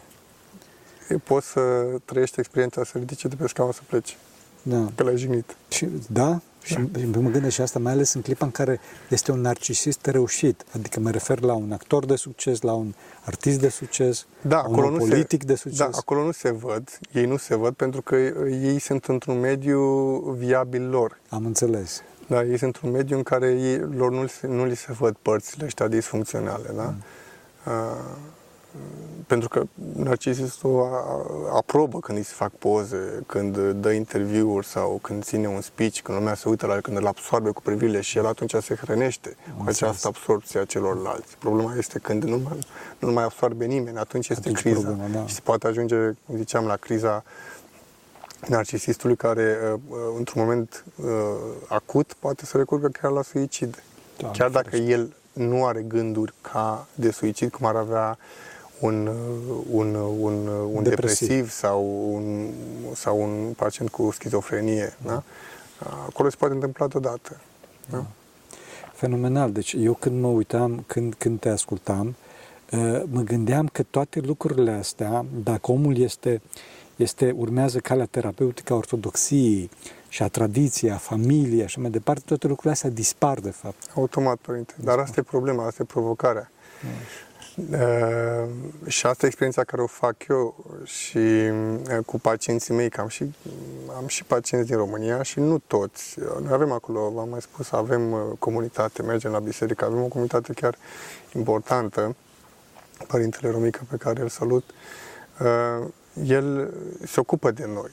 Poți 1.24 1.46
să 1.46 1.60
trăiești 2.04 2.38
experiența, 2.38 2.84
să 2.84 2.98
ridice 2.98 3.28
de 3.28 3.34
pe 3.34 3.48
scaun 3.48 3.72
să 3.72 3.80
pleci. 3.86 4.16
Da. 4.62 4.92
Că 4.94 5.02
l-ai 5.02 5.16
jignit. 5.16 5.56
Și, 5.68 5.88
da, 6.08 6.40
și 6.66 6.78
da. 6.92 7.20
mă 7.20 7.30
gândesc 7.30 7.54
și 7.54 7.60
asta, 7.60 7.78
mai 7.78 7.92
ales 7.92 8.12
în 8.12 8.20
clipa 8.20 8.44
în 8.44 8.50
care 8.50 8.80
este 9.08 9.32
un 9.32 9.40
narcisist 9.40 10.06
reușit. 10.06 10.64
Adică 10.74 11.00
mă 11.00 11.10
refer 11.10 11.40
la 11.40 11.54
un 11.54 11.72
actor 11.72 12.04
de 12.04 12.16
succes, 12.16 12.60
la 12.60 12.72
un 12.72 12.94
artist 13.24 13.60
de 13.60 13.68
succes, 13.68 14.26
da, 14.40 14.56
la 14.56 14.84
un 14.84 14.96
politic 14.96 15.40
se, 15.40 15.46
de 15.46 15.54
succes. 15.54 15.78
Da, 15.78 15.90
acolo 15.92 16.24
nu 16.24 16.30
se 16.30 16.50
văd, 16.50 16.98
ei 17.12 17.26
nu 17.26 17.36
se 17.36 17.56
văd 17.56 17.74
pentru 17.74 18.02
că 18.02 18.16
ei 18.46 18.78
sunt 18.78 19.04
într-un 19.04 19.40
mediu 19.40 19.80
viabil 20.38 20.88
lor. 20.88 21.18
Am 21.28 21.46
înțeles. 21.46 22.02
Da, 22.26 22.42
ei 22.42 22.58
sunt 22.58 22.62
într-un 22.62 22.90
mediu 22.90 23.16
în 23.16 23.22
care 23.22 23.46
ei, 23.46 23.78
lor 23.78 24.10
nu, 24.10 24.26
nu 24.48 24.64
li 24.64 24.76
se 24.76 24.92
văd 24.92 25.16
părțile 25.22 25.64
ăștia 25.64 25.88
disfuncționale, 25.88 26.70
da? 26.76 26.82
Mm. 26.82 27.02
Uh, 27.66 28.16
pentru 29.26 29.48
că 29.48 29.62
narcisistul 29.96 30.88
aprobă 31.54 32.00
când 32.00 32.18
îi 32.18 32.24
se 32.24 32.32
fac 32.34 32.50
poze, 32.50 33.22
când 33.26 33.58
dă 33.58 33.90
interviuri 33.90 34.66
sau 34.66 34.98
când 35.02 35.24
ține 35.24 35.48
un 35.48 35.60
speech, 35.60 36.00
când 36.00 36.18
lumea 36.18 36.34
se 36.34 36.48
uită 36.48 36.66
la 36.66 36.74
el, 36.74 36.80
când 36.80 36.96
îl 36.96 37.06
absorbe 37.06 37.50
cu 37.50 37.62
privirile 37.62 38.00
și 38.00 38.18
el 38.18 38.26
atunci 38.26 38.54
se 38.60 38.74
hrănește 38.74 39.36
cu 39.56 39.64
această 39.66 40.08
absorpție 40.08 40.60
a 40.60 40.64
celorlalți. 40.64 41.36
Problema 41.38 41.74
este 41.76 41.98
când 41.98 42.24
nu 42.24 42.36
mai, 42.36 42.58
nu 42.98 43.12
mai 43.12 43.24
absorbe 43.24 43.64
nimeni, 43.64 43.98
atunci 43.98 44.28
este 44.28 44.48
atunci 44.48 44.60
criza. 44.60 44.80
Problema, 44.80 45.08
da. 45.12 45.26
Și 45.26 45.34
se 45.34 45.40
poate 45.44 45.66
ajunge, 45.66 45.96
cum 46.26 46.36
ziceam, 46.36 46.66
la 46.66 46.76
criza 46.76 47.24
narcisistului 48.48 49.16
care, 49.16 49.56
uh, 49.72 49.80
uh, 49.88 49.98
într-un 50.16 50.42
moment 50.42 50.84
uh, 50.96 51.06
acut, 51.68 52.12
poate 52.18 52.44
să 52.46 52.56
recurgă 52.56 52.88
chiar 52.88 53.10
la 53.10 53.22
suicid. 53.22 53.82
Da, 54.18 54.30
chiar 54.30 54.50
dacă 54.50 54.76
el 54.76 55.16
nu 55.32 55.64
are 55.64 55.80
gânduri 55.80 56.34
ca 56.40 56.86
de 56.94 57.10
suicid, 57.10 57.50
cum 57.50 57.66
ar 57.66 57.76
avea 57.76 58.18
un, 58.80 59.10
un, 59.70 59.94
un, 59.94 60.46
un 60.46 60.82
depresiv. 60.82 61.28
depresiv 61.28 61.50
sau 61.50 62.12
un, 62.14 62.50
sau 62.94 63.22
un 63.22 63.52
pacient 63.56 63.90
cu 63.90 64.10
schizofrenie. 64.10 64.96
Da. 65.04 65.10
Da? 65.12 65.22
Acolo 66.08 66.28
se 66.28 66.36
poate 66.38 66.54
întâmpla 66.54 66.86
deodată. 66.86 67.40
Da? 67.90 67.96
Da. 67.96 68.06
Fenomenal. 68.92 69.52
Deci 69.52 69.74
eu 69.78 69.94
când 69.94 70.20
mă 70.20 70.28
uitam, 70.28 70.84
când, 70.86 71.14
când 71.14 71.40
te 71.40 71.48
ascultam, 71.48 72.14
uh, 72.72 73.02
mă 73.10 73.20
gândeam 73.20 73.66
că 73.66 73.82
toate 73.82 74.20
lucrurile 74.20 74.70
astea, 74.70 75.24
dacă 75.42 75.72
omul 75.72 75.98
este, 75.98 76.40
este 76.96 77.34
urmează 77.36 77.78
calea 77.78 78.06
terapeutică 78.06 78.72
a 78.72 78.76
ortodoxiei 78.76 79.70
și 80.08 80.22
a 80.22 80.28
tradiției, 80.28 80.90
a 80.90 80.96
familiei, 80.96 81.64
așa 81.64 81.80
mai 81.80 81.90
departe, 81.90 82.22
toate 82.26 82.46
lucrurile 82.46 82.72
astea 82.72 82.90
dispar, 82.90 83.38
de 83.38 83.50
fapt. 83.50 83.90
Automat, 83.94 84.36
părinte. 84.36 84.74
Dar 84.76 84.98
asta 84.98 85.20
e 85.20 85.22
problema, 85.22 85.66
asta 85.66 85.82
e 85.82 85.86
provocarea. 85.86 86.50
Uh, 86.84 86.90
și 88.86 89.06
asta 89.06 89.24
e 89.24 89.26
experiența 89.26 89.64
care 89.64 89.82
o 89.82 89.86
fac 89.86 90.26
eu 90.28 90.64
și 90.84 91.18
uh, 91.18 91.98
cu 92.06 92.18
pacienții 92.18 92.74
mei, 92.74 92.90
că 92.90 93.00
am 93.00 93.08
și, 93.08 93.34
am 93.96 94.06
și 94.06 94.24
pacienți 94.24 94.68
din 94.68 94.76
România 94.76 95.22
și 95.22 95.40
nu 95.40 95.58
toți. 95.58 96.18
Noi 96.42 96.52
avem 96.52 96.72
acolo, 96.72 97.10
v-am 97.10 97.28
mai 97.28 97.40
spus, 97.40 97.72
avem 97.72 98.12
uh, 98.12 98.20
comunitate, 98.38 99.02
mergem 99.02 99.30
la 99.30 99.38
biserică, 99.38 99.84
avem 99.84 100.02
o 100.02 100.06
comunitate 100.06 100.52
chiar 100.52 100.76
importantă, 101.34 102.16
Părintele 103.06 103.50
Romică 103.50 103.80
pe 103.90 103.96
care 103.96 104.20
îl 104.20 104.28
salut. 104.28 104.70
Uh, 105.40 105.86
el 106.24 106.74
se 107.04 107.20
ocupă 107.20 107.50
de 107.50 107.66
noi 107.66 107.90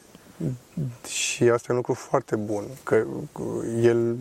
și 1.07 1.43
asta 1.43 1.65
e 1.69 1.71
un 1.71 1.75
lucru 1.75 1.93
foarte 1.93 2.35
bun, 2.35 2.63
că 2.83 3.03
el, 3.81 4.15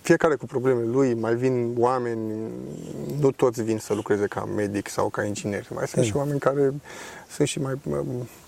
fiecare 0.00 0.34
cu 0.34 0.46
problemele 0.46 0.86
lui, 0.86 1.14
mai 1.14 1.34
vin 1.34 1.74
oameni, 1.78 2.50
nu 3.20 3.30
toți 3.30 3.62
vin 3.62 3.78
să 3.78 3.94
lucreze 3.94 4.26
ca 4.26 4.44
medic 4.44 4.88
sau 4.88 5.08
ca 5.08 5.24
inginer, 5.24 5.66
mai 5.74 5.86
sunt 5.86 6.04
și 6.04 6.16
oameni 6.16 6.38
care 6.38 6.72
sunt 7.30 7.48
și 7.48 7.60
mai 7.60 7.78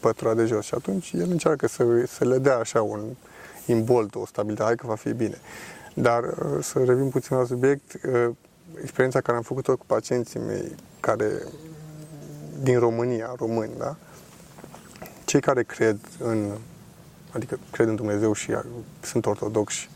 pătura 0.01 0.35
de 0.35 0.45
jos 0.45 0.65
și 0.65 0.75
atunci 0.75 1.13
el 1.13 1.31
încearcă 1.31 1.69
să, 1.69 1.85
să 2.07 2.25
le 2.25 2.39
dea 2.39 2.57
așa 2.57 2.83
un 2.83 3.01
imbold, 3.67 4.17
o 4.17 4.27
stabilitate, 4.27 4.67
hai 4.67 4.77
că 4.77 4.87
va 4.87 4.95
fi 4.95 5.13
bine. 5.13 5.39
Dar 5.95 6.23
uh, 6.25 6.59
să 6.63 6.85
revin 6.85 7.09
puțin 7.09 7.37
la 7.37 7.45
subiect, 7.45 7.93
uh, 7.93 8.31
experiența 8.81 9.21
care 9.21 9.37
am 9.37 9.43
făcut-o 9.43 9.77
cu 9.77 9.85
pacienții 9.87 10.41
mei, 10.41 10.75
care 11.01 11.43
din 12.63 12.79
România, 12.79 13.35
români, 13.37 13.71
da? 13.79 13.97
Cei 15.33 15.41
care 15.41 15.63
cred 15.63 15.99
în, 16.19 16.51
adică 17.31 17.59
cred 17.71 17.89
în 17.89 17.97
Dumnezeu 17.97 18.33
și 18.33 18.53
sunt 19.01 19.27
ortodoxi, 19.27 19.89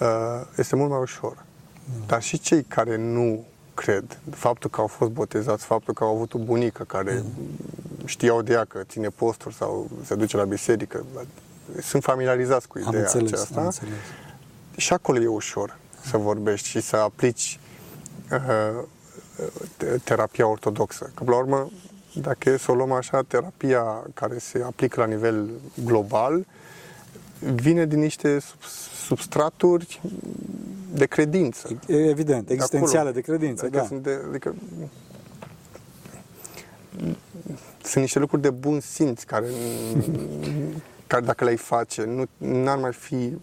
uh, 0.00 0.46
este 0.56 0.76
mult 0.76 0.90
mai 0.90 1.00
ușor. 1.00 1.44
Mm. 1.84 2.04
Dar 2.06 2.22
și 2.22 2.38
cei 2.38 2.62
care 2.62 2.96
nu 2.96 3.44
cred, 3.74 4.18
faptul 4.30 4.70
că 4.70 4.80
au 4.80 4.86
fost 4.86 5.10
botezați, 5.10 5.64
faptul 5.64 5.94
că 5.94 6.04
au 6.04 6.14
avut 6.14 6.34
o 6.34 6.38
bunică 6.38 6.84
care 6.84 7.22
mm. 7.24 7.48
știau 8.04 8.42
de 8.42 8.52
ea 8.52 8.64
că 8.64 8.80
ține 8.88 9.08
posturi 9.08 9.54
sau 9.54 9.90
se 10.04 10.14
duce 10.14 10.36
la 10.36 10.44
biserică, 10.44 11.04
sunt 11.82 12.02
familiarizați 12.02 12.68
cu 12.68 12.78
ideea 12.78 12.92
am 12.92 13.00
înțeles, 13.00 13.32
aceasta. 13.32 13.58
Am 13.58 13.64
înțeles. 13.64 13.94
Și 14.76 14.92
acolo 14.92 15.20
e 15.20 15.26
ușor 15.26 15.78
să 16.04 16.16
vorbești 16.16 16.68
și 16.68 16.80
să 16.80 16.96
aplici 16.96 17.60
uh, 18.32 18.84
terapia 20.04 20.46
ortodoxă. 20.46 21.10
Că, 21.14 21.24
la 21.26 21.36
urmă, 21.36 21.70
dacă 22.14 22.50
e 22.50 22.56
să 22.56 22.70
o 22.70 22.74
luăm 22.74 22.92
așa, 22.92 23.22
terapia 23.22 23.82
care 24.14 24.38
se 24.38 24.62
aplică 24.62 25.00
la 25.00 25.06
nivel 25.06 25.48
global 25.84 26.46
vine 27.54 27.86
din 27.86 27.98
niște 27.98 28.38
substraturi 29.06 30.00
de 30.92 31.06
credință. 31.06 31.80
Evident, 31.86 32.50
existențiale 32.50 33.10
de, 33.10 33.20
de 33.20 33.20
credință, 33.20 33.64
adică 33.64 33.80
da. 33.80 33.86
Sunt 33.86 34.02
de, 34.02 34.20
adică 34.28 34.54
sunt 37.82 38.02
niște 38.02 38.18
lucruri 38.18 38.42
de 38.42 38.50
bun 38.50 38.80
simț 38.80 39.22
care, 39.22 39.46
care 41.06 41.24
dacă 41.24 41.44
le-ai 41.44 41.56
face, 41.56 42.04
nu 42.04 42.24
n-ar 42.36 42.78
mai 42.78 42.92
fi 42.92 43.38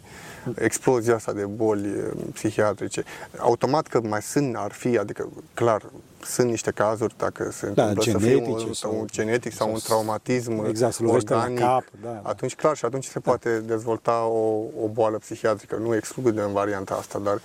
explozia 0.55 1.15
asta 1.15 1.33
de 1.33 1.45
boli 1.45 1.87
eh, 1.87 2.11
psihiatrice. 2.33 3.03
Automat 3.37 3.87
că 3.87 4.01
mai 4.01 4.21
sunt, 4.21 4.55
ar 4.55 4.71
fi, 4.71 4.97
adică 4.97 5.29
clar, 5.53 5.85
sunt 6.23 6.49
niște 6.49 6.71
cazuri, 6.71 7.13
dacă 7.17 7.51
se 7.51 7.69
da, 7.69 7.87
întâmplă 7.87 8.11
să 8.11 8.17
fie 8.17 8.35
un, 8.35 8.73
sau, 8.73 8.99
un 8.99 9.05
genetic 9.11 9.53
sau, 9.53 9.65
sau 9.65 9.73
un 9.73 9.79
traumatism 9.83 10.65
exact, 10.65 10.99
organic, 10.99 11.59
cap, 11.59 11.83
da, 12.01 12.09
da. 12.09 12.29
atunci 12.29 12.55
clar 12.55 12.75
și 12.75 12.85
atunci 12.85 13.05
se 13.05 13.19
da. 13.19 13.19
poate 13.19 13.59
dezvolta 13.59 14.25
o, 14.25 14.63
o 14.83 14.87
boală 14.91 15.17
psihiatrică. 15.17 15.75
Nu 15.75 15.95
excludem 15.95 16.51
varianta 16.51 16.95
asta, 16.95 17.19
dar 17.19 17.41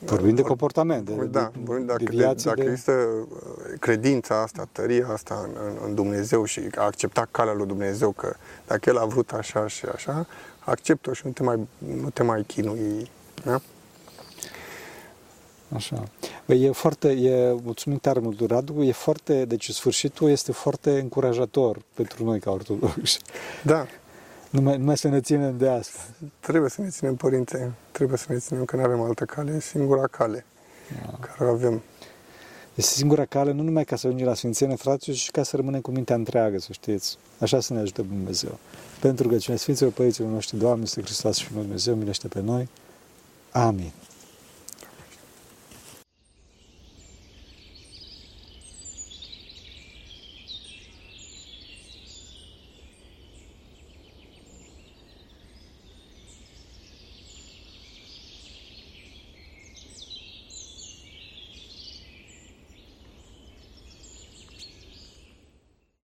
Vorbim 0.00 0.34
de 0.34 0.42
comportament, 0.42 1.04
de, 1.04 1.24
da, 1.30 1.50
de, 1.52 1.58
vorbim 1.64 1.86
dacă, 1.86 2.02
de 2.02 2.10
viață, 2.10 2.48
dacă 2.48 2.62
de... 2.62 2.70
există 2.70 2.92
uh, 2.92 3.28
credința 3.80 4.42
asta, 4.42 4.68
tăria 4.72 5.08
asta 5.12 5.40
în, 5.44 5.50
în, 5.66 5.76
în 5.86 5.94
Dumnezeu 5.94 6.44
și 6.44 6.60
a 6.76 6.82
acceptat 6.82 7.28
calea 7.30 7.52
lui 7.52 7.66
Dumnezeu, 7.66 8.10
că 8.10 8.34
dacă 8.66 8.90
El 8.90 8.98
a 8.98 9.04
vrut 9.04 9.32
așa 9.32 9.66
și 9.66 9.84
așa, 9.94 10.26
acceptă-o 10.58 11.12
și 11.12 11.22
nu 11.24 11.30
te 11.30 11.42
mai, 11.42 11.68
nu 11.78 12.10
te 12.10 12.22
mai 12.22 12.42
chinui. 12.42 13.10
Da? 13.44 13.60
Așa. 15.74 16.08
Băi, 16.46 16.62
e 16.64 16.70
foarte, 16.70 17.08
e, 17.08 17.52
mulțumim 17.62 17.98
tare 17.98 18.20
mult, 18.20 18.40
Radu, 18.50 18.82
e 18.82 18.92
foarte, 18.92 19.44
deci 19.44 19.70
sfârșitul 19.70 20.30
este 20.30 20.52
foarte 20.52 20.98
încurajator 20.98 21.82
pentru 21.94 22.24
noi 22.24 22.40
ca 22.40 22.50
ortodoxi. 22.50 23.20
Da. 23.62 23.86
Numai, 24.50 24.78
numai 24.78 24.96
să 24.96 25.08
ne 25.08 25.20
ținem 25.20 25.58
de 25.58 25.68
asta. 25.68 25.98
Trebuie 26.40 26.70
să 26.70 26.80
ne 26.80 26.88
ținem, 26.88 27.16
părinte, 27.16 27.72
trebuie 27.92 28.18
să 28.18 28.26
ne 28.28 28.38
ținem, 28.38 28.64
că 28.64 28.76
nu 28.76 28.82
avem 28.82 29.00
altă 29.00 29.24
cale, 29.24 29.52
e 29.52 29.60
singura 29.60 30.06
cale 30.06 30.44
da. 31.06 31.26
care 31.26 31.50
o 31.50 31.52
avem. 31.52 31.82
Este 32.74 32.94
singura 32.94 33.24
cale 33.24 33.52
nu 33.52 33.62
numai 33.62 33.84
ca 33.84 33.96
să 33.96 34.06
ajungem 34.06 34.28
la 34.28 34.34
Sfințenie, 34.34 34.76
fraților, 34.76 35.16
ci 35.16 35.30
ca 35.30 35.42
să 35.42 35.56
rămânem 35.56 35.80
cu 35.80 35.90
mintea 35.90 36.14
întreagă, 36.14 36.58
să 36.58 36.68
știți. 36.72 37.16
Așa 37.38 37.60
să 37.60 37.72
ne 37.72 37.78
ajute 37.78 38.02
Dumnezeu. 38.02 38.58
Pentru 39.00 39.28
că 39.28 39.36
cine 39.36 39.56
Sfinților 39.56 39.92
Părinților 39.92 40.30
noștri, 40.30 40.58
Doamne, 40.58 40.82
este 40.82 41.02
Hristos 41.02 41.36
și 41.36 41.52
Dumnezeu, 41.52 41.94
milește 41.94 42.28
pe 42.28 42.40
noi. 42.40 42.68
Amin. 43.50 43.92